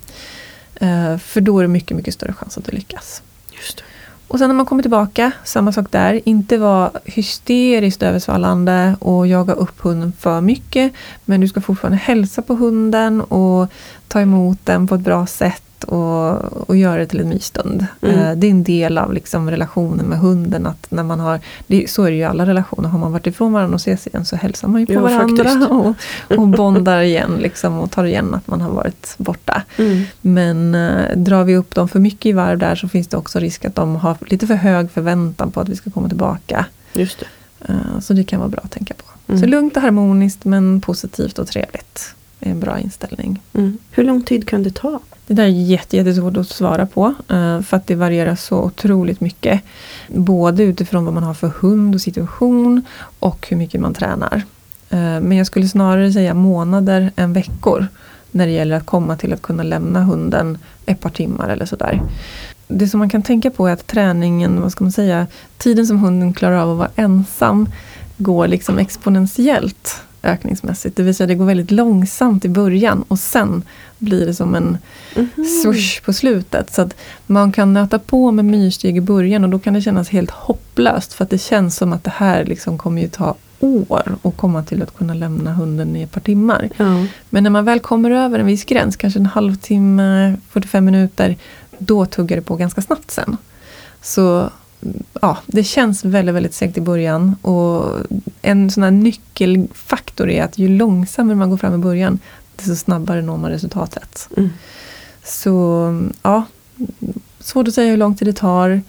Eh, 0.75 1.17
För 1.17 1.41
då 1.41 1.59
är 1.59 1.63
det 1.63 1.67
mycket, 1.67 1.97
mycket 1.97 2.13
större 2.13 2.33
chans 2.33 2.57
att 2.57 2.65
du 2.65 2.71
lyckas. 2.71 3.21
Just 3.51 3.77
det. 3.77 3.83
Och 4.27 4.39
sen 4.39 4.47
när 4.49 4.55
man 4.55 4.65
kommer 4.65 4.81
tillbaka, 4.81 5.31
samma 5.43 5.71
sak 5.71 5.85
där. 5.91 6.21
Inte 6.25 6.57
vara 6.57 6.91
hysteriskt 7.05 8.03
översvallande 8.03 8.95
och 8.99 9.27
jaga 9.27 9.53
upp 9.53 9.79
hunden 9.81 10.13
för 10.19 10.41
mycket. 10.41 10.93
Men 11.25 11.41
du 11.41 11.47
ska 11.47 11.61
fortfarande 11.61 11.97
hälsa 11.97 12.41
på 12.41 12.55
hunden 12.55 13.21
och 13.21 13.67
ta 14.13 14.21
emot 14.21 14.57
den 14.63 14.87
på 14.87 14.95
ett 14.95 15.01
bra 15.01 15.25
sätt 15.25 15.83
och, 15.83 16.69
och 16.69 16.75
göra 16.77 16.99
det 16.99 17.05
till 17.05 17.19
en 17.19 17.29
mysstund. 17.29 17.85
Mm. 18.01 18.19
Eh, 18.19 18.35
Det 18.35 18.47
är 18.47 18.51
en 18.51 18.63
del 18.63 18.97
av 18.97 19.13
liksom 19.13 19.49
relationen 19.51 20.05
med 20.05 20.19
hunden. 20.19 20.67
Att 20.67 20.91
när 20.91 21.03
man 21.03 21.19
har, 21.19 21.39
det, 21.67 21.89
så 21.89 22.03
är 22.03 22.09
det 22.11 22.15
ju 22.15 22.21
i 22.21 22.25
alla 22.25 22.45
relationer. 22.45 22.89
Har 22.89 22.99
man 22.99 23.11
varit 23.11 23.27
ifrån 23.27 23.53
varandra 23.53 23.75
och 23.75 23.81
ses 23.81 24.07
igen 24.07 24.25
så 24.25 24.35
hälsar 24.35 24.67
man 24.67 24.81
ju 24.81 24.87
på 24.87 24.93
Ja, 24.93 25.01
varandra 25.01 25.67
och, 25.69 25.95
och 26.37 26.47
bondar 26.47 27.01
igen 27.01 27.37
liksom, 27.41 27.79
och 27.79 27.91
tar 27.91 28.03
igen 28.03 28.33
att 28.33 28.47
man 28.47 28.61
har 28.61 28.71
varit 28.71 29.15
borta. 29.17 29.63
Mm. 29.77 30.03
Men 30.21 30.75
eh, 30.75 31.17
drar 31.17 31.43
vi 31.43 31.55
upp 31.55 31.75
dem 31.75 31.87
för 31.89 31.99
mycket 31.99 32.25
i 32.25 32.31
varv 32.31 32.57
där 32.57 32.75
så 32.75 32.87
finns 32.87 33.07
det 33.07 33.17
också 33.17 33.39
risk 33.39 33.65
att 33.65 33.75
de 33.75 33.95
har 33.95 34.17
lite 34.27 34.47
för 34.47 34.55
hög 34.55 34.91
förväntan 34.91 35.51
på 35.51 35.59
att 35.59 35.69
vi 35.69 35.75
ska 35.75 35.91
komma 35.91 36.07
tillbaka. 36.07 36.65
Just 36.93 37.19
det. 37.19 37.25
Eh, 37.73 37.99
så 38.01 38.13
det 38.13 38.23
kan 38.23 38.39
vara 38.39 38.49
bra 38.49 38.61
att 38.63 38.71
tänka 38.71 38.93
på. 38.93 39.03
Mm. 39.27 39.41
Så 39.41 39.47
lugnt 39.47 39.77
och 39.77 39.81
harmoniskt 39.83 40.45
men 40.45 40.81
positivt 40.81 41.39
och 41.39 41.47
trevligt. 41.47 42.15
Är 42.47 42.51
en 42.51 42.59
bra 42.59 42.79
inställning. 42.79 43.41
Mm. 43.53 43.77
Hur 43.91 44.03
lång 44.03 44.21
tid 44.21 44.47
kan 44.47 44.63
det 44.63 44.75
ta? 44.75 44.99
Det 45.27 45.33
där 45.33 45.43
är 45.43 45.47
jätte, 45.47 45.97
jättesvårt 45.97 46.37
att 46.37 46.47
svara 46.47 46.85
på. 46.85 47.13
eh, 47.29 47.61
För 47.61 47.77
att 47.77 47.87
det 47.87 47.95
varierar 47.95 48.35
så 48.35 48.57
otroligt 48.63 49.21
mycket. 49.21 49.61
Både 50.07 50.63
utifrån 50.63 51.05
vad 51.05 51.13
man 51.13 51.23
har 51.23 51.33
för 51.33 51.47
hund 51.59 51.95
och 51.95 52.01
situation 52.01 52.81
och 53.19 53.47
hur 53.49 53.57
mycket 53.57 53.81
man 53.81 53.93
tränar. 53.93 54.41
Eh, 54.89 54.97
Men 55.21 55.31
jag 55.31 55.47
skulle 55.47 55.67
snarare 55.67 56.11
säga 56.13 56.33
månader 56.33 57.11
än 57.15 57.33
veckor. 57.33 57.87
När 58.31 58.45
det 58.45 58.51
gäller 58.51 58.75
att 58.75 58.85
komma 58.85 59.17
till 59.17 59.33
att 59.33 59.41
kunna 59.41 59.63
lämna 59.63 60.03
hunden 60.03 60.57
ett 60.85 60.99
par 60.99 61.09
timmar 61.09 61.49
eller 61.49 61.65
sådär. 61.65 62.01
Det 62.67 62.87
som 62.87 62.99
man 62.99 63.09
kan 63.09 63.21
tänka 63.21 63.49
på 63.51 63.67
är 63.67 63.73
att 63.73 63.87
träningen, 63.87 64.61
vad 64.61 64.71
ska 64.71 64.83
man 64.83 64.91
säga, 64.91 65.27
tiden 65.57 65.87
som 65.87 65.99
hunden 65.99 66.33
klarar 66.33 66.57
av 66.57 66.71
att 66.71 66.77
vara 66.77 66.89
ensam 66.95 67.69
går 68.17 68.47
liksom 68.47 68.77
exponentiellt 68.79 70.01
ökningsmässigt. 70.23 70.95
Det 70.95 71.03
vill 71.03 71.15
säga 71.15 71.27
det 71.27 71.35
går 71.35 71.45
väldigt 71.45 71.71
långsamt 71.71 72.45
i 72.45 72.49
början 72.49 73.03
och 73.07 73.19
sen 73.19 73.63
blir 73.97 74.25
det 74.25 74.33
som 74.33 74.55
en 74.55 74.77
Mhm. 75.15 75.29
swoosh 75.63 76.01
på 76.05 76.13
slutet. 76.13 76.73
Så 76.73 76.81
att 76.81 76.95
man 77.27 77.51
kan 77.51 77.73
nöta 77.73 77.99
på 77.99 78.31
med 78.31 78.45
myrsteg 78.45 78.97
i 78.97 79.01
början 79.01 79.43
och 79.43 79.49
då 79.49 79.59
kan 79.59 79.73
det 79.73 79.81
kännas 79.81 80.09
helt 80.09 80.31
hopplöst. 80.31 81.13
För 81.13 81.23
att 81.23 81.29
det 81.29 81.37
känns 81.37 81.75
som 81.77 81.93
att 81.93 82.03
det 82.03 82.13
här 82.15 82.45
liksom 82.45 82.77
kommer 82.77 83.01
ju 83.01 83.07
ta 83.07 83.35
år 83.59 84.17
att 84.23 84.37
komma 84.37 84.63
till 84.63 84.83
att 84.83 84.97
kunna 84.97 85.13
lämna 85.13 85.53
hunden 85.53 85.95
i 85.95 86.01
ett 86.01 86.11
par 86.11 86.21
timmar. 86.21 86.69
Ja. 86.77 87.05
Men 87.29 87.43
när 87.43 87.49
man 87.49 87.65
väl 87.65 87.79
kommer 87.79 88.11
över 88.11 88.39
en 88.39 88.45
viss 88.45 88.65
gräns, 88.65 88.95
kanske 88.95 89.19
en 89.19 89.25
halvtimme, 89.25 90.35
45 90.49 90.85
minuter, 90.85 91.37
då 91.77 92.05
tuggar 92.05 92.35
det 92.35 92.41
på 92.41 92.55
ganska 92.55 92.81
snabbt 92.81 93.11
sen. 93.11 93.37
Så 94.01 94.49
ja, 95.21 95.37
det 95.45 95.63
känns 95.63 96.05
väldigt, 96.05 96.35
väldigt 96.35 96.53
segt 96.53 96.77
i 96.77 96.81
början. 96.81 97.35
Och 97.41 97.97
en 98.41 98.71
sån 98.71 98.83
här 98.83 98.91
nyckelfaktor 98.91 100.29
är 100.29 100.43
att 100.43 100.57
ju 100.57 100.67
långsammare 100.67 101.35
man 101.35 101.49
går 101.49 101.57
fram 101.57 101.73
i 101.73 101.77
början, 101.77 102.19
desto 102.55 102.75
snabbare 102.75 103.21
når 103.21 103.37
man 103.37 103.51
resultatet. 103.51 104.29
Mm. 104.37 104.49
Så 105.23 105.87
ja, 106.21 106.43
svårt 107.39 107.67
att 107.67 107.73
säga 107.73 107.89
hur 107.91 107.97
lång 107.97 108.15
tid 108.15 108.27
det 108.27 108.33
tar. 108.33 108.81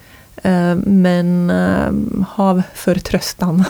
eh, 0.43 0.75
Men 0.77 1.51
eh, 1.51 1.93
hav 2.29 2.63
förtröstan. 2.75 3.65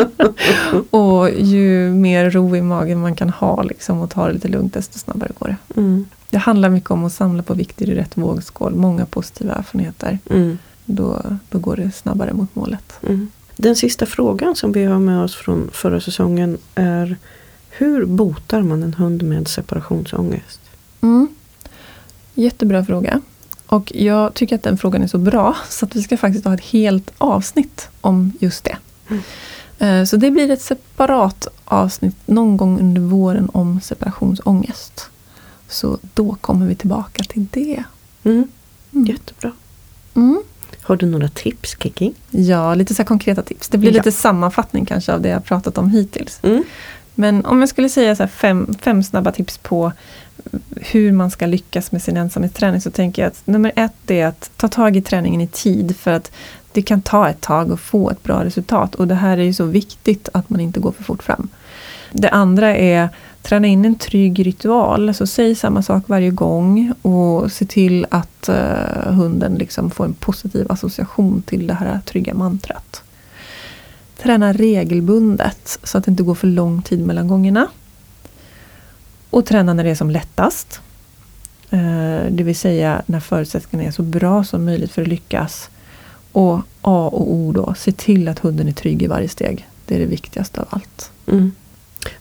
och 0.90 1.30
ju 1.30 1.90
mer 1.90 2.30
ro 2.30 2.56
i 2.56 2.62
magen 2.62 3.00
man 3.00 3.14
kan 3.14 3.30
ha 3.30 3.62
liksom, 3.62 4.00
och 4.00 4.10
ta 4.10 4.26
det 4.26 4.32
lite 4.32 4.48
lugnt, 4.48 4.74
desto 4.74 4.98
snabbare 4.98 5.30
går 5.38 5.48
det. 5.48 5.80
Mm. 5.80 6.06
Det 6.30 6.38
handlar 6.38 6.68
mycket 6.68 6.90
om 6.90 7.04
att 7.04 7.12
samla 7.12 7.42
på 7.42 7.54
vikter 7.54 7.90
i 7.90 7.94
rätt 7.94 8.16
vågskål. 8.16 8.74
Många 8.74 9.06
positiva 9.06 9.54
erfarenheter. 9.54 10.18
Mm. 10.30 10.58
Då, 10.94 11.22
då 11.50 11.58
går 11.58 11.76
det 11.76 11.90
snabbare 11.90 12.32
mot 12.32 12.54
målet. 12.56 12.92
Mm. 13.02 13.28
Den 13.56 13.76
sista 13.76 14.06
frågan 14.06 14.56
som 14.56 14.72
vi 14.72 14.84
har 14.84 14.98
med 14.98 15.22
oss 15.24 15.34
från 15.34 15.70
förra 15.72 16.00
säsongen 16.00 16.58
är 16.74 17.16
Hur 17.70 18.04
botar 18.04 18.62
man 18.62 18.82
en 18.82 18.94
hund 18.94 19.22
med 19.22 19.48
separationsångest? 19.48 20.60
Mm. 21.00 21.28
Jättebra 22.34 22.84
fråga. 22.84 23.20
Och 23.66 23.92
jag 23.94 24.34
tycker 24.34 24.56
att 24.56 24.62
den 24.62 24.78
frågan 24.78 25.02
är 25.02 25.06
så 25.06 25.18
bra 25.18 25.56
så 25.68 25.84
att 25.86 25.96
vi 25.96 26.02
ska 26.02 26.16
faktiskt 26.16 26.44
ha 26.44 26.54
ett 26.54 26.64
helt 26.64 27.10
avsnitt 27.18 27.88
om 28.00 28.32
just 28.40 28.64
det. 28.64 28.76
Mm. 29.08 29.22
Eh, 29.78 30.04
Så 30.04 30.16
det 30.16 30.30
blir 30.30 30.50
ett 30.50 30.62
separat 30.62 31.48
avsnitt 31.64 32.16
någon 32.26 32.56
gång 32.56 32.80
under 32.80 33.00
våren 33.00 33.50
om 33.52 33.80
separationsångest. 33.80 35.10
Så 35.68 35.98
då 36.14 36.34
kommer 36.40 36.66
vi 36.66 36.74
tillbaka 36.74 37.24
till 37.24 37.46
det. 37.50 37.84
Mm. 38.22 38.48
Mm. 38.92 39.06
Jättebra. 39.06 39.52
Mm. 40.14 40.42
Har 40.82 40.96
du 40.96 41.06
några 41.06 41.28
tips 41.28 41.76
Kiki? 41.82 42.12
Ja, 42.30 42.74
lite 42.74 42.94
så 42.94 43.04
konkreta 43.04 43.42
tips. 43.42 43.68
Det 43.68 43.78
blir 43.78 43.90
Ja. 43.90 43.96
lite 43.96 44.12
sammanfattning 44.12 44.84
kanske 44.86 45.12
av 45.12 45.20
det 45.20 45.28
jag 45.28 45.44
pratat 45.44 45.78
om 45.78 45.90
hittills. 45.90 46.38
Mm. 46.42 46.64
Men 47.14 47.44
om 47.46 47.60
jag 47.60 47.68
skulle 47.68 47.88
säga 47.88 48.16
så 48.16 48.26
fem, 48.26 48.74
fem 48.80 49.02
snabba 49.02 49.32
tips 49.32 49.58
på 49.58 49.92
hur 50.76 51.12
man 51.12 51.30
ska 51.30 51.46
lyckas 51.46 51.92
med 51.92 52.02
sin 52.02 52.16
ensamhetsträning 52.16 52.80
så 52.80 52.90
tänker 52.90 53.22
jag 53.22 53.26
att 53.30 53.46
nummer 53.46 53.72
ett 53.76 54.10
är 54.10 54.26
att 54.26 54.50
ta 54.56 54.68
tag 54.68 54.96
i 54.96 55.02
träningen 55.02 55.40
i 55.40 55.46
tid 55.46 55.96
för 55.96 56.10
att 56.10 56.32
det 56.72 56.82
kan 56.82 57.02
ta 57.02 57.28
ett 57.28 57.40
tag 57.40 57.72
att 57.72 57.80
få 57.80 58.10
ett 58.10 58.22
bra 58.22 58.44
resultat 58.44 58.94
och 58.94 59.08
det 59.08 59.14
här 59.14 59.38
är 59.38 59.42
ju 59.42 59.52
så 59.54 59.64
viktigt 59.64 60.28
att 60.32 60.50
man 60.50 60.60
inte 60.60 60.80
går 60.80 60.92
för 60.92 61.02
fort 61.04 61.22
fram. 61.22 61.48
Det 62.12 62.28
andra 62.28 62.76
är 62.76 63.08
träna 63.42 63.66
in 63.66 63.84
en 63.84 63.94
trygg 63.94 64.46
ritual, 64.46 65.14
så 65.14 65.26
säg 65.26 65.54
samma 65.54 65.82
sak 65.82 66.02
varje 66.06 66.30
gång 66.30 66.92
och 67.02 67.52
se 67.52 67.64
till 67.64 68.06
att 68.10 68.48
eh, 68.48 69.12
hunden 69.12 69.54
liksom 69.54 69.90
får 69.90 70.04
en 70.04 70.14
positiv 70.14 70.66
association 70.72 71.42
till 71.42 71.66
det 71.66 71.74
här 71.74 72.00
trygga 72.06 72.34
mantrat. 72.34 73.02
Träna 74.22 74.52
regelbundet 74.52 75.78
så 75.82 75.98
att 75.98 76.04
det 76.04 76.10
inte 76.10 76.22
går 76.22 76.34
för 76.34 76.46
lång 76.46 76.82
tid 76.82 77.06
mellan 77.06 77.28
gångerna. 77.28 77.66
Och 79.30 79.46
träna 79.46 79.74
när 79.74 79.84
det 79.84 79.90
är 79.90 79.94
som 79.94 80.10
lättast. 80.10 80.80
Eh, 81.70 82.24
Det 82.30 82.42
vill 82.42 82.56
säga 82.56 83.02
när 83.06 83.20
förutsättningarna 83.20 83.88
är 83.88 83.92
så 83.92 84.02
bra 84.02 84.44
som 84.44 84.64
möjligt 84.64 84.92
för 84.92 85.02
att 85.02 85.08
lyckas. 85.08 85.70
Och 86.32 86.58
A 86.82 87.10
och 87.12 87.32
O 87.32 87.52
då, 87.52 87.74
se 87.78 87.92
till 87.92 88.28
att 88.28 88.38
hunden 88.38 88.68
är 88.68 88.72
trygg 88.72 89.02
i 89.02 89.06
varje 89.06 89.28
steg. 89.28 89.68
Det 89.86 89.94
är 89.94 89.98
det 89.98 90.06
viktigaste 90.06 90.60
av 90.60 90.66
allt. 90.70 91.10
Mm. 91.26 91.52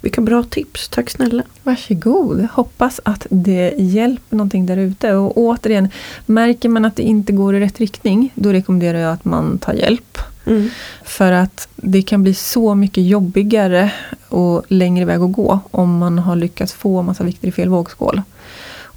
Vilka 0.01 0.21
bra 0.21 0.43
tips, 0.43 0.89
tack 0.89 1.09
snälla. 1.09 1.43
Varsågod. 1.63 2.47
Hoppas 2.51 2.99
att 3.03 3.27
det 3.29 3.73
hjälper 3.77 4.35
någonting 4.35 4.65
där 4.65 4.77
ute. 4.77 5.13
Och 5.13 5.37
återigen, 5.37 5.89
märker 6.25 6.69
man 6.69 6.85
att 6.85 6.95
det 6.95 7.03
inte 7.03 7.31
går 7.31 7.55
i 7.55 7.59
rätt 7.59 7.79
riktning, 7.79 8.31
då 8.35 8.53
rekommenderar 8.53 8.99
jag 8.99 9.13
att 9.13 9.25
man 9.25 9.57
tar 9.57 9.73
hjälp. 9.73 10.17
Mm. 10.45 10.69
För 11.03 11.31
att 11.31 11.67
det 11.75 12.01
kan 12.01 12.23
bli 12.23 12.33
så 12.33 12.75
mycket 12.75 13.03
jobbigare 13.05 13.91
och 14.29 14.63
längre 14.67 15.05
väg 15.05 15.21
att 15.21 15.31
gå 15.31 15.59
om 15.71 15.97
man 15.97 16.19
har 16.19 16.35
lyckats 16.35 16.73
få 16.73 17.01
massa 17.01 17.23
vikter 17.23 17.47
i 17.47 17.51
fel 17.51 17.69
vågskål. 17.69 18.21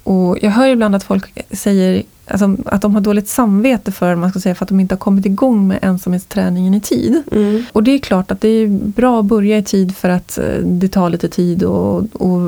Och 0.03 0.37
jag 0.41 0.51
hör 0.51 0.67
ibland 0.67 0.95
att 0.95 1.03
folk 1.03 1.45
säger 1.51 2.03
alltså, 2.27 2.55
att 2.65 2.81
de 2.81 2.93
har 2.93 3.01
dåligt 3.01 3.27
samvete 3.27 3.91
för, 3.91 4.15
man 4.15 4.29
ska 4.29 4.39
säga, 4.39 4.55
för 4.55 4.65
att 4.65 4.69
de 4.69 4.79
inte 4.79 4.95
har 4.95 4.99
kommit 4.99 5.25
igång 5.25 5.67
med 5.67 5.79
ensamhetsträningen 5.81 6.73
i 6.73 6.81
tid. 6.81 7.23
Mm. 7.31 7.63
Och 7.71 7.83
det 7.83 7.91
är 7.91 7.99
klart 7.99 8.31
att 8.31 8.41
det 8.41 8.47
är 8.47 8.67
bra 8.67 9.19
att 9.19 9.25
börja 9.25 9.57
i 9.57 9.63
tid 9.63 9.97
för 9.97 10.09
att 10.09 10.37
eh, 10.37 10.57
det 10.63 10.87
tar 10.87 11.09
lite 11.09 11.29
tid 11.29 11.63
och, 11.63 11.97
och 12.13 12.39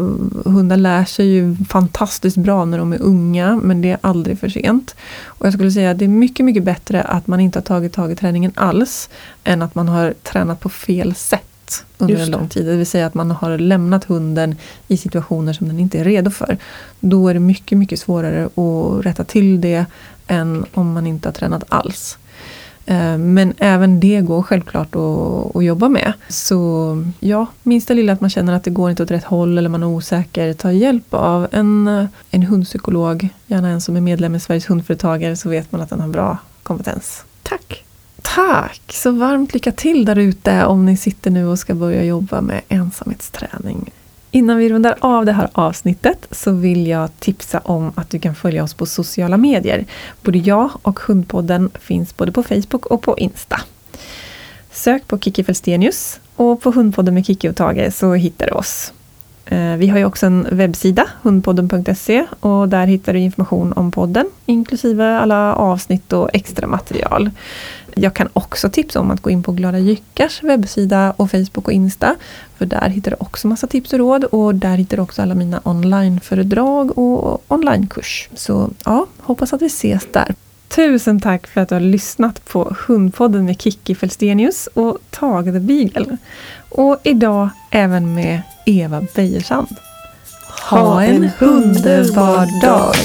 hundar 0.52 0.78
lär 0.78 1.06
sig 1.06 1.26
ju 1.28 1.56
fantastiskt 1.70 2.38
bra 2.38 2.66
när 2.66 2.78
de 2.78 2.94
är 2.94 3.02
unga 3.02 3.60
men 3.64 3.82
det 3.82 3.92
är 3.92 3.98
aldrig 4.02 4.40
för 4.40 4.50
sent. 4.50 4.96
Och 5.26 5.46
jag 5.46 5.54
skulle 5.54 5.72
säga 5.72 5.92
att 5.92 6.00
det 6.00 6.06
är 6.06 6.10
mycket, 6.10 6.46
mycket 6.46 6.64
bättre 6.64 7.02
att 7.04 7.28
man 7.28 7.40
inte 7.40 7.60
har 7.60 7.64
tagit 7.64 7.94
tag 7.94 8.12
i 8.12 8.16
träningen 8.16 8.52
alls 8.56 9.10
än 9.44 9.62
att 9.62 9.76
man 9.76 9.88
har 9.88 10.14
tränat 10.24 10.60
på 10.60 10.70
fel 10.70 11.16
sätt 11.16 11.55
under 11.98 12.16
en 12.16 12.32
lång 12.32 12.50
tid. 12.50 12.66
Det 12.66 12.76
vill 12.76 12.88
säga 12.88 13.06
att 13.06 13.14
man 13.14 13.32
har 13.32 13.58
lämnat 13.58 14.04
hunden 14.04 14.56
i 14.88 14.98
situationer 14.98 15.54
som 15.54 15.68
den 15.68 15.80
inte 15.80 16.00
är 16.00 16.04
redo 16.04 16.32
för. 16.32 16.58
Då 17.00 17.28
är 17.28 17.34
det 17.34 17.40
mycket, 17.40 17.78
mycket 17.78 18.00
svårare 18.00 18.46
att 18.46 19.06
rätta 19.06 19.24
till 19.24 19.62
det 19.62 19.86
än 20.28 20.66
om 20.74 20.94
man 20.94 21.08
inte 21.08 21.28
har 21.28 21.34
tränat 21.34 21.64
alls. 21.70 22.18
Eh, 22.86 23.18
Men 23.18 23.54
även 23.58 24.00
det 24.00 24.22
går 24.22 24.42
självklart 24.42 24.96
att, 24.96 25.56
att 25.56 25.66
jobba 25.66 25.90
med. 25.90 26.14
Så 26.30 27.04
ja, 27.20 27.46
minsta 27.64 27.94
lilla 27.94 28.14
att 28.14 28.22
man 28.22 28.30
känner 28.30 28.54
att 28.54 28.64
det 28.64 28.70
går 28.70 28.90
inte 28.90 29.04
åt 29.04 29.12
rätt 29.12 29.24
håll 29.24 29.58
eller 29.58 29.70
man 29.70 29.84
är 29.84 29.88
osäker, 29.88 30.54
ta 30.54 30.72
hjälp 30.72 31.14
av 31.14 31.48
en, 31.52 32.08
en 32.32 32.44
hundpsykolog. 32.44 33.30
Gärna 33.48 33.70
en 33.70 33.82
som 33.82 33.96
är 33.96 34.02
medlem 34.02 34.36
i 34.36 34.40
Sveriges 34.40 34.70
hundföretagare 34.70 35.36
så 35.36 35.50
vet 35.50 35.72
man 35.72 35.82
att 35.82 35.90
den 35.90 36.00
har 36.00 36.08
bra 36.08 36.38
kompetens. 36.64 37.24
Tack! 37.44 37.85
Tack! 38.26 38.82
Så 38.94 39.12
varmt 39.12 39.54
lycka 39.54 39.72
till 39.72 40.06
där 40.06 40.16
ute 40.16 40.66
om 40.66 40.86
ni 40.86 40.98
sitter 40.98 41.32
nu 41.32 41.48
och 41.48 41.60
ska 41.60 41.76
börja 41.76 42.04
jobba 42.04 42.42
med 42.42 42.62
ensamhetsträning. 42.68 43.92
Innan 44.32 44.58
vi 44.58 44.70
rundar 44.70 44.96
av 45.00 45.26
det 45.26 45.32
här 45.32 45.50
avsnittet 45.54 46.28
så 46.32 46.52
vill 46.52 46.88
jag 46.88 47.20
tipsa 47.20 47.60
om 47.60 47.92
att 47.96 48.10
du 48.10 48.20
kan 48.20 48.36
följa 48.36 48.64
oss 48.64 48.74
på 48.74 48.86
sociala 48.86 49.38
medier. 49.38 49.86
Både 50.22 50.38
jag 50.38 50.70
och 50.82 51.00
Hundpodden 51.00 51.70
finns 51.74 52.18
både 52.18 52.32
på 52.32 52.44
Facebook 52.44 52.86
och 52.86 53.02
på 53.02 53.18
Insta. 53.18 53.62
Sök 54.72 55.08
på 55.08 55.20
Kiki 55.20 55.44
Felstenius 55.44 56.20
och 56.36 56.62
på 56.62 56.72
Hundpodden 56.72 57.14
med 57.14 57.26
Kiki 57.26 57.50
och 57.50 57.56
Tage 57.56 57.94
så 57.94 58.14
hittar 58.14 58.48
du 58.48 58.52
oss. 58.52 58.94
Eh, 59.46 59.76
vi 59.76 59.88
har 59.88 59.98
ju 59.98 60.06
också 60.06 60.26
en 60.26 60.48
webbsida, 60.52 61.08
hundpodden.se 61.22 62.26
och 62.40 62.70
där 62.70 62.88
hittar 62.88 63.14
du 63.14 63.20
information 63.20 63.74
om 63.74 63.92
podden 63.92 64.26
inklusive 64.46 65.18
alla 65.18 65.56
avsnitt 65.56 66.14
och 66.14 66.30
extra 66.34 66.68
material. 66.68 67.32
Jag 67.96 68.14
kan 68.14 68.30
också 68.34 68.70
tipsa 68.70 69.00
om 69.00 69.12
att 69.12 69.22
gå 69.22 69.30
in 69.30 69.44
på 69.44 69.52
Glada 69.52 69.80
Jyckars 69.80 70.44
webbsida 70.44 71.14
och 71.18 71.32
Facebook 71.32 71.68
och 71.68 71.74
Insta. 71.74 72.16
För 72.58 72.66
där 72.66 72.90
hittar 72.90 73.12
du 73.12 73.18
också 73.20 73.48
massa 73.48 73.68
tips 73.68 73.94
och 73.94 74.00
råd 74.00 74.24
och 74.24 74.56
där 74.56 74.78
hittar 74.78 74.98
du 74.98 75.04
också 75.04 75.22
alla 75.22 75.36
mina 75.36 75.62
onlineföredrag 75.64 76.98
och 76.98 77.44
onlinekurs. 77.48 78.30
Så 78.36 78.70
ja, 78.86 79.06
hoppas 79.20 79.54
att 79.54 79.62
vi 79.62 79.66
ses 79.66 80.08
där. 80.12 80.36
Tusen 80.68 81.20
tack 81.20 81.48
för 81.48 81.62
att 81.62 81.70
du 81.70 81.76
har 81.76 81.80
lyssnat 81.80 82.46
på 82.46 82.76
Hundpodden 82.88 83.46
med 83.46 83.62
Kiki 83.62 83.96
Felstenius 83.96 84.68
och 84.74 84.98
Tage 85.10 85.46
the 85.46 85.60
Beagle. 85.60 86.18
Och 86.70 87.00
idag 87.04 87.50
även 87.72 88.14
med 88.14 88.42
Eva 88.66 89.04
Beijersand. 89.16 89.76
Ha 90.70 91.04
en 91.04 91.30
underbar 91.40 92.62
dag! 92.62 92.96